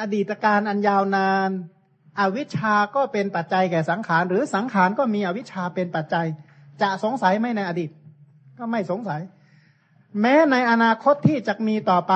[0.00, 1.50] อดีตการอันยาวนาน
[2.20, 6.26] อวิชชาก็เป็นปัจจัยแก่สังขาร หรือสังขารก็มีอวิชชาเป็นปัจจัย
[6.82, 7.90] จะสงสัยไหมในอดีต
[8.58, 9.20] ก็ไม่สงสัย
[10.20, 12.14] แม้ในอนาคตที่จะมีต่อไป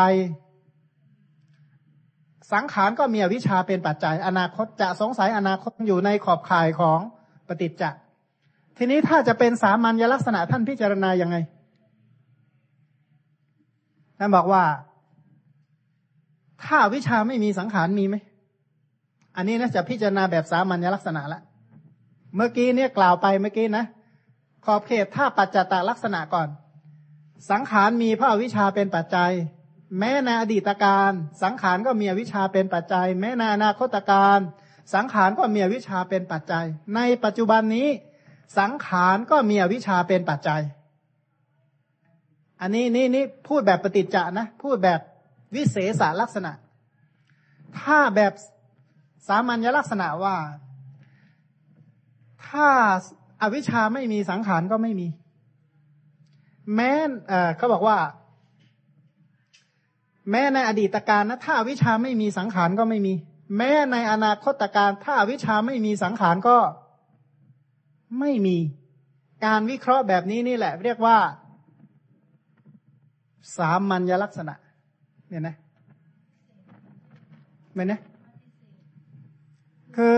[2.53, 6.99] สังขารก็มีอวิชชาเป็นปัจจัย อนาคตจะสงสัยอนาคตอยู่ในขอบข่ายของ
[7.49, 8.01] ปฏิจจ์
[8.79, 11.37] ทีนี้ถ้าจะเป็นสามัญลักษณะท่านพิจารณายังไง
[14.19, 14.63] ท่านบอกว่า
[16.67, 18.17] ถ้าวิชาไม่มีสังขารมีไหม
[19.37, 21.41] อันนี้นะจะพิจารณาแบบสามัญลักษณะละ
[22.35, 23.85] เมื่อกี้เนี่ยกล่าวไปเมื่อกี้นะ
[24.65, 26.49] ขอบเขตถ้าปัจจตลักษณะก่อน
[27.51, 29.33] สังขารมีเพราะวิชาเป็นปัจจัย
[29.99, 34.39] แม้ในอดีตการสังขารก็มีวิชาเป็นปัจจัย แม้ในอนาคตการ
[34.95, 37.89] สังขารก็มีวิชาเป็นปัจจัย ในปัจจุบันนี้
[38.59, 40.63] สังขารก็มีวิชาเป็นปัจจัย
[42.61, 45.01] อันนี้นี่นี่พูดแบบปฏิจจานะ พูดแบบ
[45.55, 46.53] วิเศษลักษณะ
[47.81, 48.33] ถ้าแบบ
[49.29, 50.37] สามัญลักษณะว่า
[52.47, 52.69] ถ้า
[53.43, 55.09] อาวิชชาไม่มีสังขารก็ไม่มี
[56.75, 56.93] แม้
[57.57, 57.99] เขาบอกว่า
[60.31, 63.15] แม้ในอดีตการนะถ้าอวิชชาไม่มีสังขารก็ไม่มี
[63.57, 66.57] แม้ในอนาคตการถ้าอวิชชาไม่มีสังขารก็
[68.21, 68.57] ไม่มี
[69.45, 71.19] การวิเคราะห์แบบนี้นี่แหละ เรียกว่า
[73.57, 74.55] สามัญลักษณะ
[75.29, 75.55] เนี่ยนะ
[77.75, 78.01] ไม่นะ
[79.97, 80.17] คือ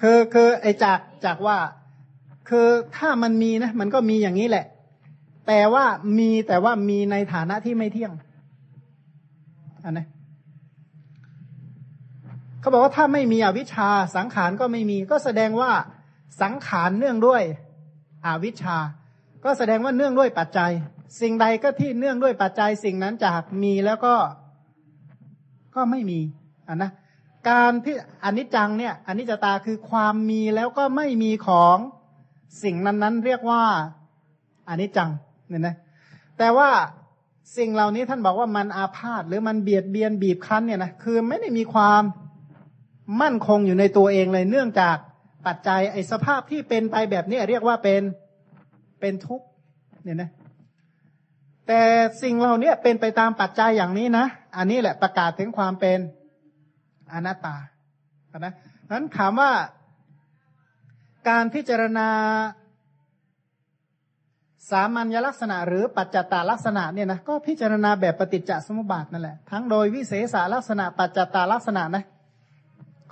[0.00, 1.58] คือคือไอจากจากว่า
[2.48, 4.66] คือถ้ามันมีนะมันก็มีอย่างนี้แหละ
[5.46, 5.84] แต่ว่า
[6.18, 8.12] มีแต่ว่ามีในฐานะที่ไม่เที่ยง
[9.84, 10.06] อันนะ
[12.60, 15.70] เขาบอกว่าถ้าไม่มีอวิชชาสังขารก็ไม่มี ก็แสดงว่า
[16.42, 17.42] สังขารเนื่องด้วย
[18.26, 18.76] อวิชชา
[19.44, 20.72] ก็แสดงว่าเนื่องด้วยปัจจัย
[21.20, 24.14] สิ่งใดก็ที่เนื่องด้วยปัจจัยสิ่งนั้นจากมีแล้วก็
[25.74, 26.20] ก็ไม่มี
[26.68, 26.90] อะนะ
[27.48, 31.76] การที่อนิจจังเนี่ยอนิจจตาคือความมีแล้วก็ไม่มีของ
[32.62, 33.62] สิ่งนั้นๆ เรียกว่า
[34.68, 35.10] อนิจจัง
[35.48, 35.74] เนี่ยนะ
[36.38, 36.70] แต่ว่า
[37.56, 42.02] สิ่งเหล่านี้ท่านบอกว่ามันอาพาธหรือมันเบียดเบียนบีบคั้นเนี่ยนะคือไม่ได้มีความ
[43.20, 44.96] มั่นคงอยู่ในตัวเองเลยเนื่องจาก
[45.46, 48.02] ปัจจัยไอ้สภาพที่เป็นไปแบบนี้เรียกว่าเป็น
[49.00, 49.46] เป็นทุกข์
[50.04, 50.30] เนี่ยนะ
[51.68, 51.82] แต่
[52.22, 55.98] สิ่งเหล่านี้เป็นไปตามปัจจัยอย่างนี้นะ อันนี้แหละประกาศถึงความเป็น
[57.12, 57.56] อนัตตา
[58.38, 58.54] นะ
[58.92, 59.52] นั้นถามว่า
[61.28, 62.08] การพิจารณา
[64.70, 72.04] สามัญลักษณะ หรือปัจจตาลักษณะเนี่ยนะก็พิจารณาแบบปฏิจจสมุปบาทนั่นแหละทั้งโดยวิเศษลักษณะ ปัจจตาลักษณะนะ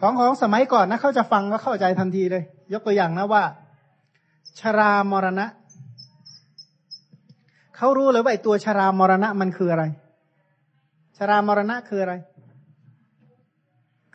[0.00, 3.44] ของของสมัยก่อนนะเขาจะฟังก็เข้าใจทันทีเลย ยกตัวอย่างนะว่า
[4.60, 5.46] ชรามรณะ
[7.76, 9.84] เขารู้เลยว่าไอตัวชรามรณะมันคืออะไร
[11.18, 12.14] ชรามรณะคืออะไร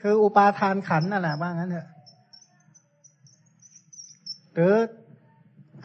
[0.02, 1.88] คืออุปาทานขันนั่นแหละว่างั้นเถอะ
[4.54, 4.76] หรือ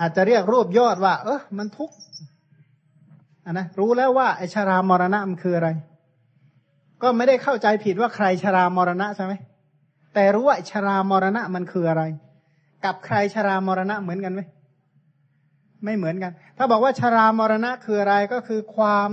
[0.00, 1.96] อาจจะเรียกรูปยอดว่า เออมันทุกข์
[3.46, 5.68] นนะรู้แล้วว่าไอชรามรณะมันคืออะไร
[7.02, 9.32] ก็ไม่ได้เข้าใจผิดว่าใครชรามรณะใช่ไหม
[10.14, 12.02] แต่รู้ว่าชรามรณะมันคืออะไร
[12.84, 14.40] กับใครชรามรณะเหมือนกันไหม
[15.84, 19.10] ไม่เหมือนกัน ถ้าบอกว่าชรามรณะคืออะไรก็คือความ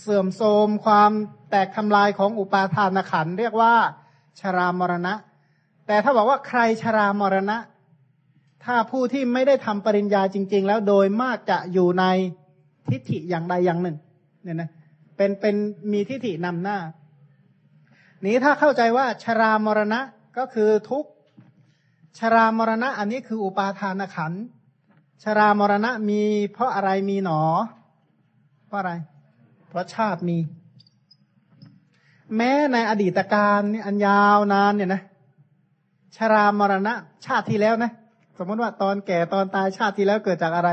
[0.00, 1.10] เสื่อมโทรมความ
[1.50, 3.74] แตกทำลายของอุปาทานขันเรียกว่า
[4.40, 5.14] ชรามรณะ
[5.86, 7.58] แต่ถ้าบอกว่าใครชรามรณะ
[8.64, 12.04] ถ้าผู้ที่ไม่ได้ทำปริญญาจริง ๆ แล้วโดยมากจะอยู่ใน
[12.90, 13.96] ทิฏฐิอย่างใดอย่างหนึ่ง
[14.42, 14.70] เนี่ยนะ
[15.16, 15.54] เป็นเป็น
[15.92, 16.78] มีทิฏฐินำหน้า
[18.26, 20.00] นี้ถ้าเข้าใจว่าชรามรณะ
[20.38, 21.04] ก็คือทุก
[22.18, 24.42] ชรามรณะ อันนี้คืออุปาทานขันธ์
[25.22, 27.40] ชรามรณะมีเพราะอะไรมีหนอ
[28.66, 28.92] เพราะอะไร
[29.68, 30.38] เพราะชาติมี
[32.36, 35.02] แม้ในอดีตการนี่อันยาวนานเนี่ยนะ
[36.16, 36.94] ชรามรณะ
[37.26, 37.92] ชาติที่แล้วนะ
[38.38, 40.70] สมมติว่าตอนแก่ตอนตายชาติที่แล้วเกิดจากอะไร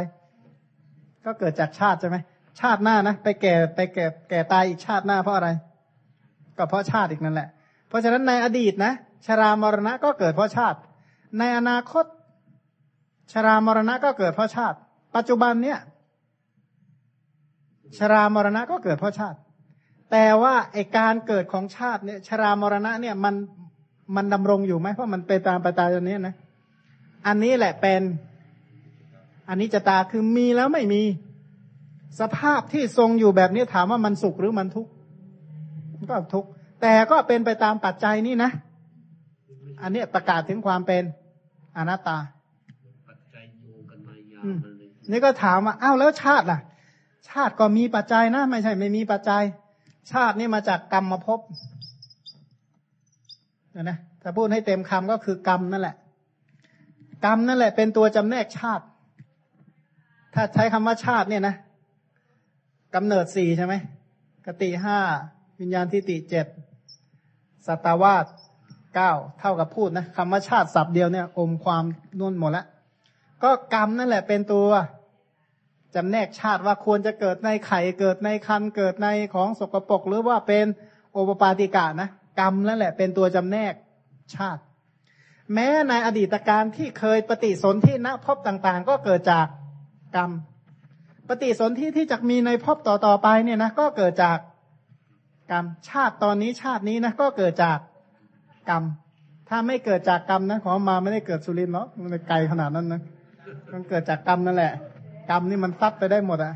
[1.26, 2.18] ก็เกิดจากชาติใช่ไหม
[2.60, 5.50] ชาติหน้านะไปแก่ไปแก่แก่ตายอีกชาติหน้าเพราะอะไร
[6.58, 7.50] ก็เพราะชาติอีกนั่นแหละ
[7.88, 8.94] เพราะฉะนั้นในอดีตนะ
[9.26, 10.80] ชรามรณะก็เกิดเพราะชาติ
[11.40, 12.06] ในอนาคต
[13.32, 14.78] ชรามรณะก็เกิดเพราะชาติ
[15.16, 15.80] ปัจจุบันเนี่ย
[17.98, 19.38] ชรามรณะก็เกิดเพราะชาติ
[20.12, 23.36] แต่ว่าไอการเกิดของชาติเนี่ย ชรามรณะเนี่ยมัน
[24.16, 26.36] มันดำรงอยู่ไหมเพราะมันไปตามปตาตรงนี้นะ
[27.28, 28.02] อันนี้แหละเป็น
[29.50, 31.02] อันนี้จะตาคือมีแล้วไม่มี
[32.20, 34.92] สภาพที่ทรงอยู่แบบนี้ถามว่ามันสุขหรือมันทุกข์
[36.10, 36.50] ก็ทุกข์
[36.82, 38.52] แต่ก็เป็นไปตามปัจจัยนี้นะ
[39.82, 41.04] อันนี้ประกาศถึงความเป็น
[41.78, 42.18] อนัตตา
[45.12, 46.60] นี่ก็ถามว่าอ้าวแล้วชาติล่ะ
[47.30, 49.44] ชาติก็มีปัจจัยนะไม่ใช่ไม่มีปัจจัย
[50.12, 51.40] ชาตินี่มาจากกรรมมาพบ
[53.76, 55.96] นะนะถ้าพูดให้เต็มคำก็คือกรรมนั่นแหละ
[57.26, 58.86] กรรมนั่นแหละเป็นตัวจำแนกชาติ
[60.34, 61.56] ถ้าใช้คำว่าชาติเนี่ยนะ
[62.96, 63.74] กำเนิดสี่ใช่ไหม
[64.46, 65.00] กติห้า
[65.60, 66.48] วิญญาณทิติเจ็ด
[67.68, 68.26] สัตวาส
[68.96, 71.84] เก้าเท่ากับพูดนะคำว่าชาติศัพท์เดียวเนี่ย อมความ
[72.20, 72.66] นุ่นหมดแล้ว
[73.44, 74.70] ก็กรรมนั่นแหละเป็นตัว
[75.96, 80.66] จำแนกชาติว่าควรจะเกิดในไข่เกิดในคันเกิดในของสกปรกหรือว่าเป็น
[81.12, 82.10] โอปปาติกะนะ
[82.40, 83.74] กรรมนั่นแหละเป็นตัวจำแนก
[84.36, 84.62] ชาติ
[85.54, 89.48] แม้ในอดีตการที่เคยปฏิสนธิณพบต่างๆ ก็เกิดจาก
[90.16, 90.32] กรรม
[91.30, 94.38] ปฏิสนธิที่จะมีในพบต่อๆไปเนี่ยนะก็เกิดจาก
[95.52, 97.78] กรรมชาติตอนนี้ชาตินี้นะก็เกิดจาก
[98.70, 98.84] กรรม
[99.50, 103.02] ถ้าไม่เกิดจากกรรมนะขอมาไม่ได้เกิดสุรินทร์เนาะมันไกลขนาดนั้นนะ
[103.74, 104.74] มันเกิดจากกรรมนั่นแหละ
[105.30, 106.54] กรรมนี่มันซัดไปได้หมดอะ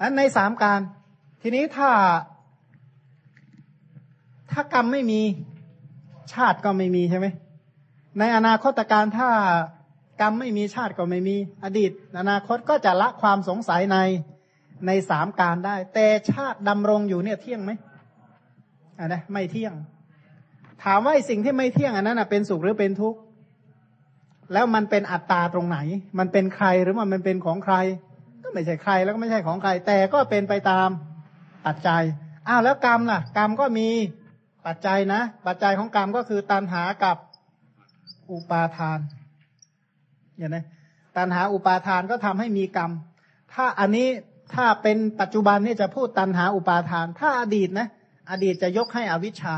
[0.00, 0.80] อันในสามการ
[1.42, 1.90] ทีนี้ถ้า
[4.50, 5.20] ถ้ากรรมไม่มี
[6.32, 7.26] ชาติก็ไม่มีใช่ไหม
[8.18, 9.30] ในอนาคตการถ้า
[10.20, 11.90] กรรมไม่มีชาติก็ไม่มี อดีต
[12.20, 13.98] อนาคตก็จะละความสงสัยใน
[14.86, 17.72] ในสามการได้ แต่ชาติดำรงอยู่เนี่ยเที่ยงไหม
[18.98, 19.74] อ่านะไม่เที่ยง
[20.84, 23.18] ถามว่าสิ่งที่ไม่เที่ยงอันนั้นเป็นสุขหรือเป็นทุกข์
[24.52, 25.78] แล้วมันเป็นอัตตาตรงไหน
[26.18, 27.74] มันเป็นใครหรือว่ามันเป็นของใคร
[28.42, 30.88] ก็ไม่ใช่ใครแล้วก็ไม่ใช่ของใคร แต่ก็เป็นไปตาม
[31.66, 32.02] ปัจจัย
[32.48, 33.88] อ้าวแล้วกรรมล่ะ กรรมก็มี
[34.66, 37.16] ปัจจัยนะ ปัจจัยของกรรมก็คือตัณหากับ
[38.32, 38.98] อุปาทาน
[40.36, 40.58] เห็นไหม
[41.16, 42.90] ตัณหาอุปาทานก็ทำให้มีกรรม
[43.54, 44.08] ถ้าอันนี้
[44.54, 47.88] ถ้าเป็นปัจจุบันนี่จะพูดตัณหาอุปาทาน ถ้าอดีตนะ
[48.30, 49.54] อดีตจะยกให้อวิชชา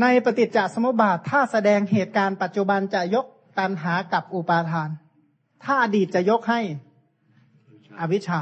[0.00, 3.26] ในปฏิจจสมุปบาทถ้าแสดงเหตุการณ์ปัจจุบันจะยก
[3.58, 4.88] ตันหากับอุปาทาน
[5.64, 6.60] ถ้าอดีตจะยกให้
[8.00, 8.40] อวิชชา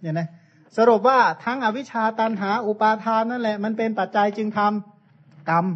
[0.00, 0.28] เนี่ยนะ
[0.76, 5.66] สรุปว่าทั้งอวิชชาตันหาอุปาทานนั่นแหละ มันเป็นปัจจัยจึงทำกรรม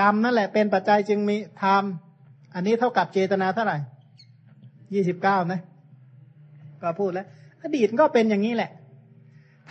[0.00, 3.76] กรรมนั่นแหละเป็นปัจจัยจึงมีทำอันนี้เท่ากับเจตนาเท่าไหร่
[4.94, 5.60] ยี่สิบเก้านะ
[6.82, 7.26] ก็พูดแล้ว
[7.62, 8.70] อดีตก็เป็นอย่างนี้แหละ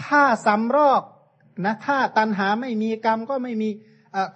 [0.04, 1.02] ถ้าสำรอก
[1.66, 3.70] นะถ้าตันหาไม่มีกรรมก็ไม่มี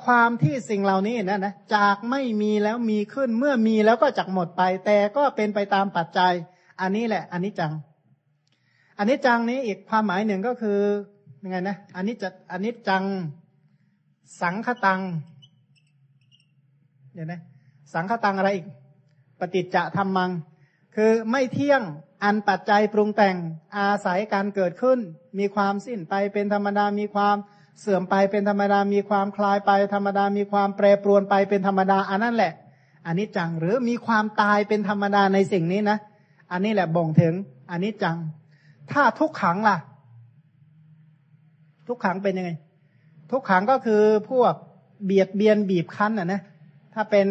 [0.06, 6.34] ความที่สิ่งเหล่านี้นะนะจากไม่มีแล้วมีขึ้นเมื่อมีแล้วก็จักหมดไป แต่ก็เป็นไปตามปัจจัย
[6.82, 7.74] อันนี้แหละอันนี้จัง
[8.98, 10.80] อันนี้จังนี้อีกความหมายหนึ่งก็คือ
[11.44, 13.04] ยังไงนะอันนี้จะอันนี้จัง
[14.42, 15.02] สังคตัง
[17.14, 17.42] เดี๋ยวนะ
[17.94, 18.66] สังคตังอะไรอีก
[19.40, 20.32] ปฏิจจะธรรมัง
[20.96, 21.82] คือไม่เที่ยง
[22.24, 23.36] อันปัจจัยปรุงแต่ง
[23.78, 25.00] อาศัยการเกิดขึ้น
[25.40, 27.38] มีความสิ้นไปเป็นธรรมดามีความ
[27.82, 32.54] เสื่อมไปเป็นธรรมดา มีความคลายไปธรรมดา มีความแปรปรวนไปเป็นธรรมดา อันนั้นแหละ
[33.06, 35.98] อันนี้จังหรือมีความตายเป็นธรรมดาในสิ่งนี้นะ
[36.52, 37.34] อันนี้แหละบ่งถึง
[37.72, 38.18] อันนี้จัง
[38.92, 39.78] ถ้าทุกขังล่ะ
[41.88, 42.52] ทุกขังเป็นยังไง
[43.32, 44.54] ทุกขังก็คือพวก
[45.06, 46.42] เบียดเบียนบีบคั้นอะนะ
[46.94, 47.28] ถ้าเป็น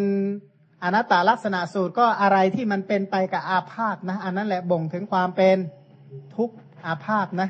[0.83, 5.57] อนัตตลักษณะสูตรก็อะไรที่มันเป็นไปกับอาพาธนะ อันนั้นแหละบ่งถึงความเป็น
[6.35, 6.49] ทุก
[6.85, 7.49] อาพาธนะ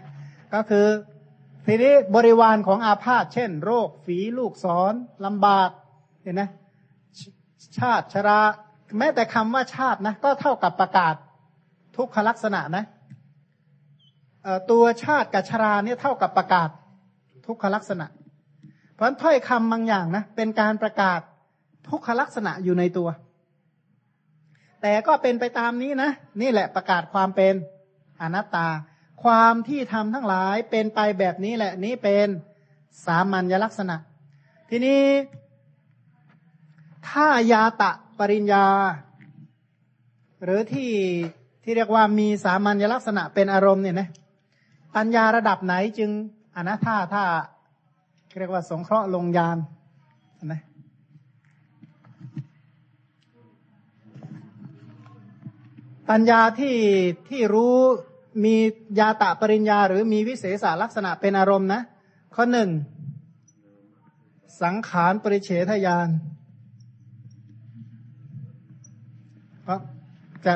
[0.53, 0.85] ก็คือ
[1.65, 4.93] ทีนี้บริวารของอาพาธเช่น โรคฝีลูกศร
[5.25, 5.69] ลำบาก
[6.23, 6.43] เห็นไหม
[7.79, 8.39] ชาติชรา
[8.97, 11.15] แม้แต่คำว่าชาตินะ ก็เท่ากับประกาศ
[11.97, 12.83] ทุกขลักษณะนะ
[14.71, 16.69] ตัวชาติกับชราเนี่ยเท่ากับประกาศ
[17.47, 18.05] ทุกขลักษณะ
[18.93, 21.19] เพราะถ้อยคำบางอย่างนะเป็นการประกาศ
[21.89, 23.09] ทุกขลักษณะอยู่ในตัว
[24.81, 27.53] แต่ก็เป็นไปตามนี้นะ นี่แหละประกาศความเป็น
[28.21, 28.67] อนัตตา
[29.23, 32.27] ความที่ทำทั้งหลายเป็นไปแบบนี้แหละนี้เป็น
[33.05, 33.95] สามัญลักษณะ
[34.69, 35.01] ทีนี้
[37.09, 38.67] ถ้ายาตะปริญญา
[40.43, 40.91] หรือที่
[41.63, 44.09] ที่เรียกว่ามีสามัญลักษณะเป็นอารมณ์เนี่ยนะ
[44.95, 46.09] ปัญญาระดับไหนจึง
[46.55, 47.23] อนะถ้าถ้า
[48.39, 49.57] เรียกว่าสงเคราะห์ลงยาน
[50.51, 50.61] นะ
[56.09, 56.77] ปัญญาที่
[57.29, 57.75] ที่รู้
[58.43, 58.55] มี
[58.99, 61.81] ยาตะปริญญา หรือมีวิเศษลักษณะเป็นอารมณ์นะ
[62.35, 62.69] ข้อหนึ่ง
[64.63, 66.07] สังขารปริเฉทยาน
[69.63, 69.79] เพราะ
[70.45, 70.53] จะ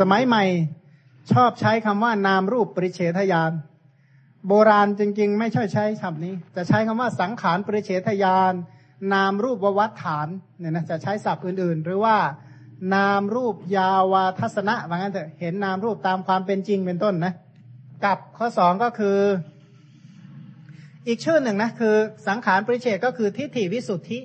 [0.00, 0.44] สมัยใหม่
[1.32, 3.52] ชอบใช้คำว่านามรูปปริเฉทยาน
[4.48, 8.52] โบราณจริง ๆ ไม่ใช่ใช้คำนี้ จะใช้คำว่าสังขารปริเฉทยาน
[9.12, 10.28] นามรูปววัฏฐาน
[10.58, 12.16] เนี่ยนะจะใช้ศัพท์อื่น ๆ หรือว่า
[12.94, 17.32] นามรูปยาวาทัศนะว่างั้นเถอะเห็นนามรูปตามความเป็นจริงเป็นต้นนะ
[18.04, 19.18] กับข้อสองก็คือ
[21.06, 21.94] อีกชื่อหนึ่งนะคือ
[22.28, 24.18] สังขารปริเฉดก็คือทิฏฐิวิสุทธิ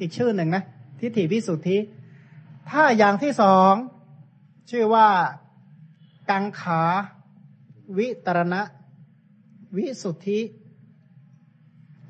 [0.00, 0.62] อีกชื่อหนึ่งนะ
[1.00, 1.78] ทิฏฐิวิสุทธิ
[2.70, 3.72] ถ้าอย่างที่สอง
[4.70, 5.08] ชื่อว่า
[6.30, 6.82] กังขา
[7.98, 8.62] วิตรณะ
[9.76, 10.40] วิสุทธิ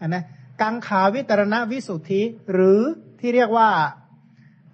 [0.00, 0.24] อันนะ
[0.62, 2.80] กังขาวิตรณะวิสุทธิ หรือ
[3.20, 3.70] ที่เรียกว่า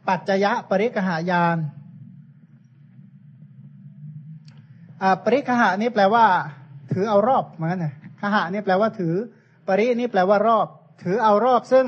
[0.09, 1.59] ปัจจยะปริกหายาน
[5.25, 6.27] ปริคหะนี่แปลว่า
[6.93, 9.15] ถือเอารอบเหมือนกันนะคหะนี่แปลว่าถือ
[9.67, 10.67] ปรินี่แปลว่ารอบ
[11.03, 11.87] ถือเอารอบซึ่ง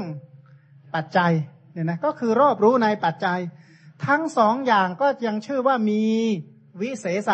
[0.94, 1.32] ปัจจัย
[1.72, 3.38] เนี่ยนะก็คือรอบรู้ในปัจจัย
[4.06, 6.02] ทั้งสองอย่างก็ยังชื่อว่ามี
[6.82, 7.30] วิเศษ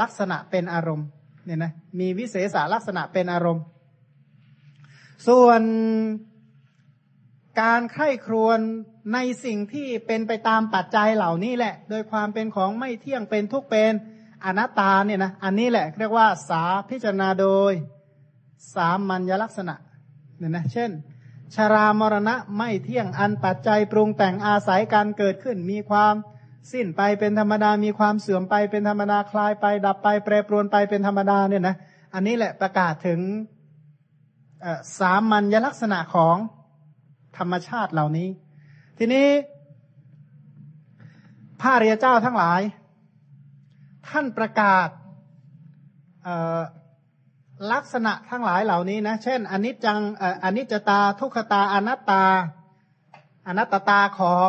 [0.00, 1.06] ลักษณะเป็นอารมณ์
[1.44, 3.64] เนี่ยนะมีวิเศษลักษณะเป็นอารมณ์
[5.28, 5.62] ส่วน
[7.60, 8.60] การไข้ครวน
[9.14, 13.92] ในสิ่งที่เป็นไปตามปัจจัยเหล่านี้แหละ โดยความเป็นของไม่เที่ยงเป็นทุกเป็น
[14.44, 17.72] อนัตตาเนี่ยนะอันนี้แหละเรียกว่าสาพิจารณาโดย
[18.74, 19.74] สามัญลักษณะ
[20.38, 20.90] เนี่ยนะเช่น
[21.54, 26.14] ชารามรณะไม่เที่ยงอันปัจจัยปรุงแต่งอาศัยการเกิดขึ้นมีความ
[26.72, 31.76] สิ้นไปเป็นธรรมดา มีความเสื่อมไปเป็นธรรมดาคลายไป ดับไป แปรปรวนไปเป็นธรรมดาเนี่ยนะ
[32.14, 33.20] อันนี้แหละประกาศถึง
[34.98, 36.36] สามัญลักษณะของ
[37.38, 38.28] ธรรมชาติเหล่านี้
[39.02, 39.28] ทีนี้
[41.60, 42.60] พระเรียเจ้าทั้งหลาย
[44.08, 44.88] ท่านประกาศ
[47.72, 50.00] ลักษณะทั้งหลายเหล่านี้นะ เช่นอนิจจัง
[50.44, 52.24] อนิจจตา ทุกขตาอนัตตา
[53.48, 54.48] อนัตตาของ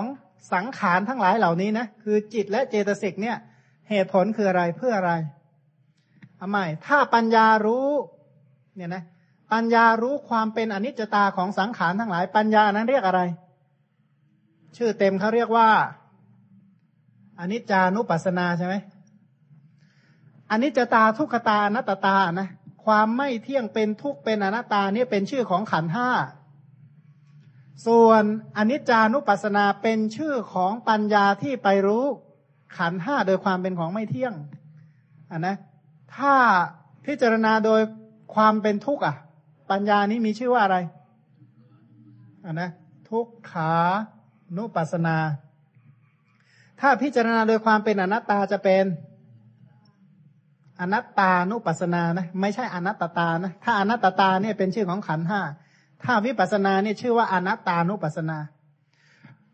[0.53, 3.37] สังขารทั้งหลายเหล่านี้นะ คือจิตและเจตสิกเนี่ย
[3.89, 5.13] เหตุผลคืออะไรเพื่ออะไร
[6.37, 7.87] เอาใหม่ถ้าปัญญารู้
[8.75, 9.03] เนี่ยนะ
[9.53, 13.23] ปัญญารู้ความเป็นอนิจจตาของสังขารทั้งหลาย ปัญญานั้นเรียกอะไร
[14.77, 15.69] ชื่อเต็มเขาเรียกว่า
[17.39, 18.75] อนิจจานุปัสสนาใช่ไหม
[20.49, 22.49] อันนี้จะตาทุกขตาอนัตตานะ
[22.85, 26.09] ความไม่เที่ยงเป็นทุกเป็นอนัตตาเนี่ยเป็นชื่อของขันห้า
[27.87, 28.23] ส่วน
[28.57, 32.05] อนิจจานุปัสสนาเป็นชื่อของปัญญาที่ไปรู้
[32.77, 34.33] ขันห้าโดยความเป็นของไม่เที่ยง
[35.31, 35.55] อะนะ
[36.15, 36.35] ถ้า
[37.05, 37.81] พิจารณาโดย
[38.35, 39.15] ความเป็นทุกข์อะ
[39.71, 40.77] ปัญญานี้มีชื่อว่าอะไร
[42.45, 42.69] อะนะ
[43.09, 43.73] ทุกขา
[44.57, 45.17] นุปัสสนา
[46.79, 48.85] ถ้าพิจารณาโดยความเป็นอนัตตาจะเป็น
[50.81, 55.41] อนัตตานุปัสนานะไม่ใช่อนัตตานะถ้าอนัตตาเนี่ยเป็นชื่อของขันห้า
[56.03, 58.37] ถ้าวิปัสนาเนี่ยชื่อว่าอนัตตานุปัสนา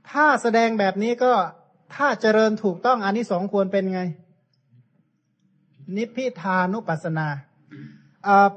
[0.09, 1.33] ถ้าแสดงแบบนี้ก็
[1.95, 4.01] ถ้าเจริญถูกต้องอันนี้สองควรเป็นไง
[5.95, 7.27] นิพพิทานุปัสนา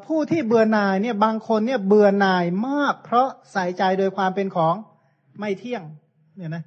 [0.04, 4.74] ผู้ที่เบื่อหน่ายเนี่ยบางคนเนี่ยเบื่อหน่ายมาก เพราะใส่ใจโดยความเป็นของ
[5.38, 5.82] ไม่เที่ยง
[6.36, 6.64] เนี่ยนะ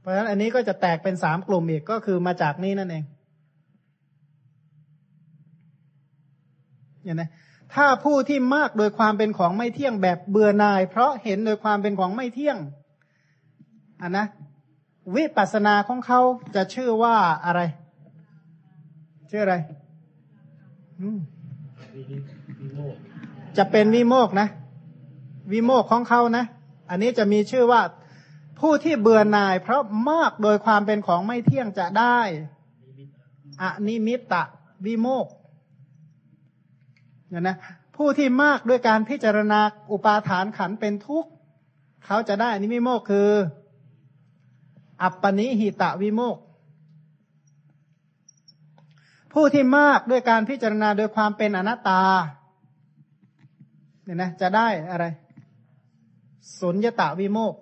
[0.00, 3.04] เพราะฉะนั้นอันนี้ก็จะแตกเป็นสามกลุ่มอีกก็คือมาจากนี้นั่นเอง
[7.02, 7.30] เนี่ยนะ
[7.74, 12.58] ถ้าผู้ที่มากโดยความเป็นของไม่เที่ยงแบบเบื่อหน่าย เพราะเห็นโดยความเป็นของไม่เที่ยง
[14.02, 14.26] อันนะ
[15.16, 16.20] วิปัสสนาของเขา
[16.54, 17.60] จะชื่อว่าอะไร
[19.30, 19.56] ชื่ออะไร
[23.56, 24.48] จะเป็นวิโมกนะ
[25.52, 26.44] วิโมกของเขานะ
[26.90, 27.80] อันนี้จะมีชื่อว่า
[28.60, 32.18] ผู้ที่เบื่อหน่าย เพราะมากโดยความเป็นของไม่เที่ยงจะได้
[33.62, 34.42] อนิมิตตะ
[34.86, 35.26] วิโมก
[37.32, 37.56] นะนะ
[37.96, 39.60] ผู้ที่มากด้วยการพิจารณา
[39.92, 41.30] อุปาทานขันเป็นทุกข์
[42.06, 43.30] เขาจะได้อนนี้วิโมกคือ
[45.02, 46.36] อัปปนิหิตะวิโมก
[49.32, 52.02] ผู้ที่มากด้วยการพิจารณาโดยความเป็นอนัตตา
[54.04, 55.04] เนี่ยนะจะได้อะไร
[56.60, 57.54] สุญญตะวิโมก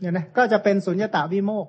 [0.00, 1.66] เนี่ยนะก็จะเป็นสุญญตาวิโมก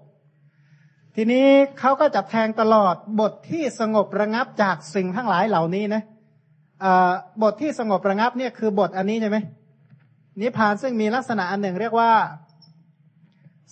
[1.16, 1.48] ทีนี้
[1.80, 6.04] เขาก็จะแทงตลอดบทที่สงบระงับจากสิ่งทั้งหลายเหล่านี้นะ
[7.44, 9.38] บทที่สงบระงับเนี่ยคือบทอันนี้ใช่ไหม
[10.42, 12.12] นิพพานซึ่งมีลักษณะอันหนึ่งเรียกว่า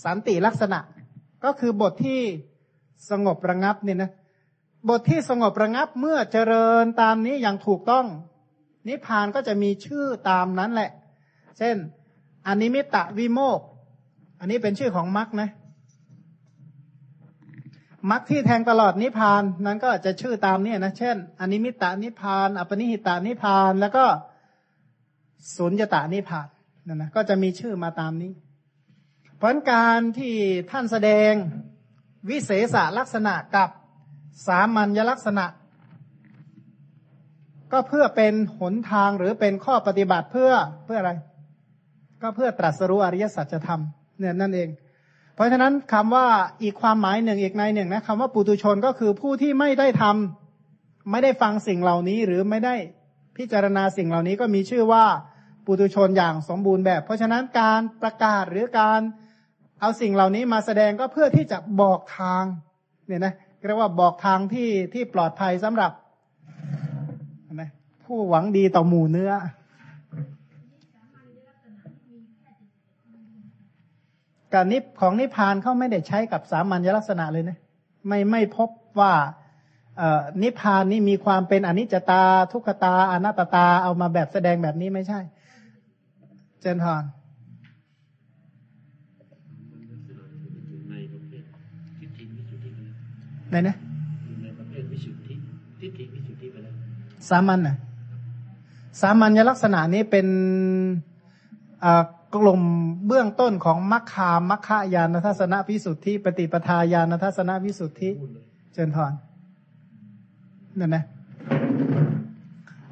[0.03, 0.79] สันติลักษณะ
[1.43, 2.21] ก็คือบทที่
[3.09, 4.11] สงบระงับเนี่ยนะ
[4.89, 8.05] บทที่สงบระงับเมื่อเจริญตามนี้อย่างถูกต้อง
[8.87, 10.91] นิพพานก็จะมีชื่อตามนั้นแหละ
[11.57, 11.75] เช่น
[12.47, 13.59] อนิมิตะวิโมก
[14.39, 15.49] อันนี้เป็นชื่อของมรคนะ
[18.11, 24.05] มรคที่แทงตลอดนิพพาน นั้นก็จะชื่อตามนี้นะ เช่นอนิมิตานิพพานอปนิหิตานิพพาน แล้วก็
[25.55, 26.47] สุญญตานิพพาน
[26.87, 28.31] นั่นนะก็จะมีชื่อมาตามนี้
[29.35, 30.33] เพราะการที่
[30.71, 31.31] ท่านแสดง
[32.29, 33.69] วิเศษลักษณะกับ
[34.47, 35.45] สามัญลักษณะ
[37.71, 40.51] ก็เพื่อเป็นหนทางหรือเป็นข้อปฏิบัติเพื่อ
[40.85, 41.11] เพื่ออะไร
[42.21, 43.81] ก็เพื่อตรัสรู้อริยสัจธรรม
[44.19, 44.69] เนี่ยนั่นเอง
[45.35, 46.25] เพราะฉะนั้นคำว่า
[46.63, 52.75] อีกความหมายหนึ่งอีกในหนึ่งนะคำว่าปุตุชนก็คือผู้ที่ไม่ได้ทำไม่ได้ฟังสิ่งเหล่านี้หรือไม่ได้
[53.37, 55.05] พิจารณาสิ่งเหล่านี้ก็มีชื่อว่า
[55.65, 59.01] ปุตุชนอย่างสมบูรณ์แบบ เพราะฉะนั้นการประกาศหรือการ
[59.81, 62.43] เอาสิ่งเหล่านี้มาแสดงก็เพื่อที่จะบอกทาง
[63.07, 63.33] เนี่ยนะ
[63.67, 65.91] เรียกว่าบอกทางที่ที่ปลอดภัยสำหรับ
[67.61, 67.69] นะ
[68.05, 69.31] ผู้หวังดีต่อหมู่เนื้อ
[74.53, 77.57] การนิพของนิพพานเขาไม่ได้ใช้กับสามัญลักษณะเลยนะ
[78.07, 79.13] ไม่ไม่พบว่า
[80.41, 85.19] นิพพานนี่มีความเป็นอนิจจตา ทุกขตาอนัตตาเอามาแบบแสดงแบบนี้ไม่ใช่
[86.61, 87.03] เจนทอน
[90.89, 91.43] ในประเภท
[91.99, 92.69] ทิฏฐิวิสุทธิ
[93.49, 93.75] ไหนนะ
[94.43, 95.33] ในประเภทวิสุทธิ
[95.79, 96.73] ทิฏฐิวิสุทธิไปแล้ว
[97.29, 97.75] สามัญนะ
[99.01, 100.27] สามัญลักษณะนี้เป็น
[101.83, 102.03] อ่า
[102.35, 102.61] กลุ่ม
[103.07, 109.13] เบื้องต้นของมัคคามัคคายานทัศนวิสุทธิ ปฏิปทาญาณทัศนวิสุทธิเลยเจนพร
[110.79, 111.03] นั่นนะ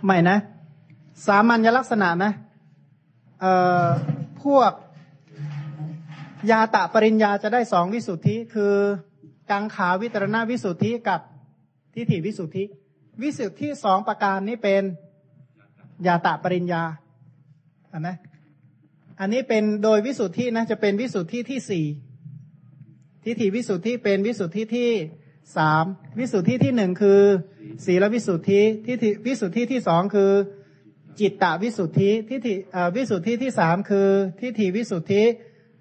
[0.04, 0.38] ใหม่นะ
[1.26, 2.32] สามัญลักษณะนะ
[3.42, 3.86] เอ่อ
[4.44, 4.72] พวก
[6.52, 8.74] ยาตะปริญญาจะได้สองวิสุทธิ คือ
[9.52, 11.20] กังขาวิตรณวิสุทธิกับ
[11.94, 12.64] ทิฏฐิวิสุทธิ
[13.22, 14.84] วิสุทธิสองประการนี้เป็น
[16.08, 16.84] ยาตะปริญญา
[17.94, 18.18] อันนะ
[19.20, 21.86] อันนี้เป็นโดยวิสุทธินะจะเป็นวิสุทธิที่สี่
[23.24, 24.92] ทิฏฐิวิสุทธิเป็นวิสุทธิที่
[25.58, 25.86] สาม
[26.20, 27.22] วิสุทธิที่หนึ่งคือ
[27.86, 30.32] ศีลวิสุทธิทิฏฐิวิสุทธิที่สองคือ
[31.20, 35.24] จิตตวิสุทธิทิฏฐิเอ่อวิสุทธิที่สามคือทิฏฐิวิสุทธิ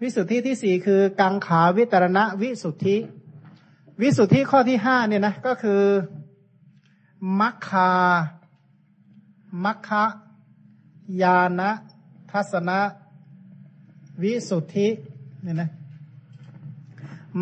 [0.03, 2.97] วิสุทธิที่สี่คือ กังขาวิตรณวิสุทธิ
[4.03, 5.83] วิสุทธิข้อที่ห้าเนี่ยนะก็คือ
[7.41, 7.93] มัคคา
[9.65, 10.05] มัคคะ
[11.23, 11.71] ยานะ
[12.31, 12.79] ทัศนะ
[14.23, 14.89] วิสุทธิ
[15.43, 15.71] เนี่ยนะ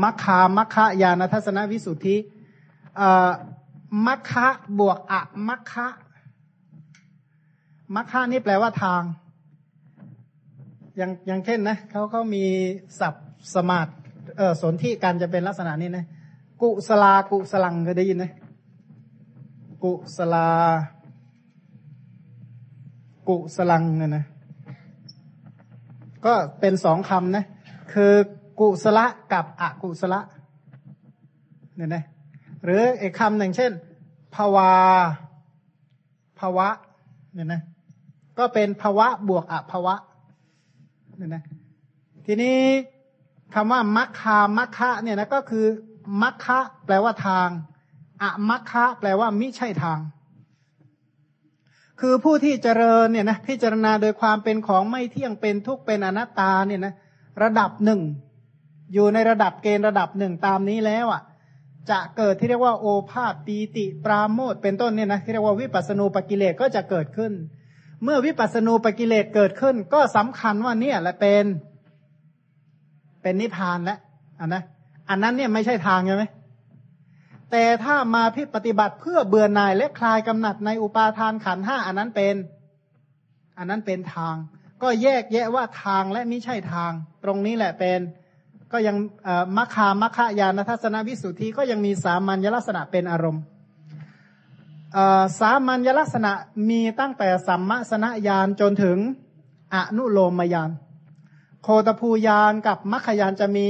[0.03, 2.17] มัคคามัคคะยานทัศนวิสุทธิ
[4.07, 4.47] มัคคะ
[4.79, 5.87] บวกอะมัคคะ
[7.95, 9.03] มัคคะนี่แปลว่าทาง
[10.97, 12.45] อย่างอย่างเช่นนะเขาเขามี
[13.01, 13.89] ศัพท์สมาร์ท
[14.37, 16.05] เออสนที่กันจะเป็นลักษณะนี้นะ
[16.63, 18.25] กุสลากุสลังเคยได้ยินไหม
[19.85, 20.49] กุสลา
[23.29, 24.25] กุสลังเนี่ยนะ
[26.27, 27.45] ก็เป็นสองคำนะ
[27.93, 28.13] คือ
[28.61, 30.21] กุศละกับอกุศละ
[31.77, 32.05] เนี่ยนะ
[32.65, 33.73] หรืออีกคำหนึ่งเช่น
[34.37, 34.71] ภาวา
[36.41, 36.69] ภาวะ
[37.35, 37.63] เนี่ยนะ
[38.39, 39.95] ก็เป็นภาวะบวกอภาวะ
[41.17, 41.43] เนี่ยนะ
[42.27, 42.59] ทีนี้
[43.55, 45.67] คำว่ามัคคามัคคะเนี่ยนะก็คือ
[46.23, 47.49] มัคคะแปลว่าทาง
[48.23, 49.99] อะมัคคะแปลว่ามิใช่ทาง
[52.05, 56.95] คือผู้ที่เจริญเนี่ยนะพิจารณาโดยความเป็นของไม่เที่ยงเป็นทุกข์เป็นอนัตตาเนี่ยนะ
[57.43, 58.01] ระดับหนึ่ง
[58.93, 61.23] อยู่ในระดับเกณฑ์ระดับหนึ่งตามนี้แล้วอะ
[61.91, 67.33] จะเกิดที่เรียกว่าโอภาษปีติปราโมทเป็นต้นเนี่ยนะที่เรียกว่าวิปัสสนูปกิเลสก็จะเกิดขึ้น
[68.03, 71.45] เมื่อวิปัสสนูปกิเลสเกิดขึ้น ก็สำคัญว่าเนี่ยแหละเป็น
[73.23, 73.99] เป็นนิพพานแล้ว
[74.41, 74.63] อันนะ
[75.09, 76.25] อันนั้นเนี่ยไม่ใช่ทางใช่ไหม
[77.53, 82.35] แต่ถ้ามาพิปฏิบัติเพื่อเบื่อหน่ายและคลายกำหนัดในอุปาทานขันห้าอันนั้นเป็น
[83.59, 84.35] อันนั้นเป็นทาง
[84.83, 86.93] ก็แยกแยะว่าทางและไม่ใช่ทาง
[87.25, 88.01] ตรงนี้แหละเป็น
[88.73, 88.97] ก็ยัง
[89.57, 93.43] มัคคามัคคายานทัศนวิสุทธิก็ยังมีสามัญลักษณะเป็นอารมณ์
[95.41, 96.33] สามัญลักษณะ
[96.71, 98.99] มีตั้งแต่สัมมสนญาณจนถึง
[99.75, 100.71] อนุโลมยาน
[101.63, 103.69] โคตภูยานกับมัคคยานจะมี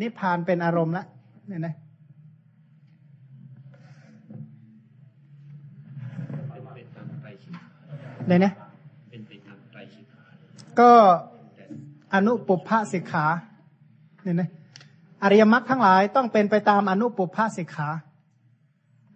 [0.00, 1.04] นิพพานเป็นอารมณ์ละ
[1.48, 1.74] เนี่ยนะ
[6.48, 8.52] เป็นไปตามไตรสิกขา เลยนะ
[9.10, 10.22] เป็นไปตามไตรสิกขา
[10.80, 10.90] ก็
[11.56, 11.64] แต่
[12.14, 13.26] อนุปุพพสิกขา
[14.22, 14.48] เนี่ยนะ
[15.22, 17.88] อริยมรรคทั้งหลายต้องเป็นไปตามอนุปุพพสิกขา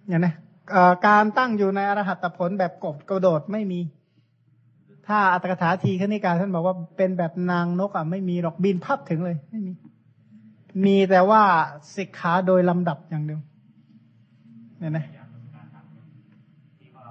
[0.06, 0.34] เนี่ยนะ
[1.06, 3.80] การตั้งอยู่ในอรหัตผลแบบกบกระโดดไม่มี
[5.06, 9.72] ถ้าอัตถกถาทีขณิกาท่านบอกว่าเป็นแบบนางนกอะไม่มีหรอกบินพับถึงเลยไม่มี
[10.84, 11.42] มีแต่ว่า
[11.96, 13.40] สิกขาโดยลำดับอย่างเดียว
[14.78, 15.04] เนี่ยนะ
[16.80, 17.08] ที่ว่า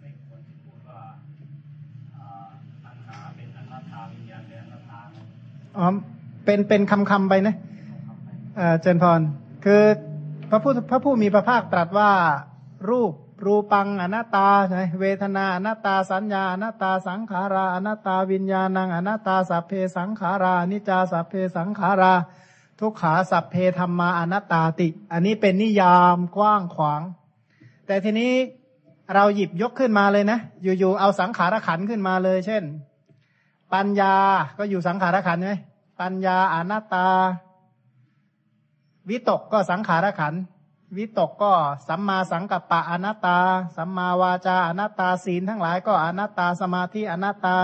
[0.00, 1.02] ไม่ควรที่พูดว่า
[2.16, 2.44] อ่า
[2.84, 5.24] ตัณหาเป็นอนัตตาวิญญาณเป็นอนัตตาเนอะ
[5.80, 5.90] อ๋อ
[6.44, 7.54] เป็นเป็นคำคำๆไปนะ
[8.80, 9.20] เจนพร
[9.64, 9.82] คือ
[10.50, 12.10] พระผู้พระผู้มีพระภาคตรัสว่า
[12.88, 13.12] รูป
[13.46, 22.14] รูปังอนัตตาใช่ไหมเวทนาอนัตตาสัญญาอนัตตาสังขาราอนัตตาวิญญาณังอนัตตาสัพเพสังขารานิจาสัพเพสังขารา
[22.80, 27.02] ทุกขาสัพเพธรรมาอนัตตาติ อันนี้เป็นนิยามกว้างขวาง
[27.86, 28.32] แต่ทีนี้
[29.14, 32.62] เราหยิบยกขึ้นมาเลยนะ อยู่ๆเอาสังขารขันขึ้นมาเลย เช่น
[33.72, 34.14] ปัญญา
[34.58, 35.56] ก็อยู่สังขารขันใช่ไหม
[36.00, 37.08] ปัญญาอนัตตา
[39.08, 40.34] วิตกก็สังขารขัน
[40.96, 41.52] วิตกก็
[41.88, 43.38] สัมมาสังกัปปะอนัตตา
[43.76, 47.56] สัมมาวาจาอนัตตาศีลทั้งหลายก็อนัตตาสมาธิอนัตตา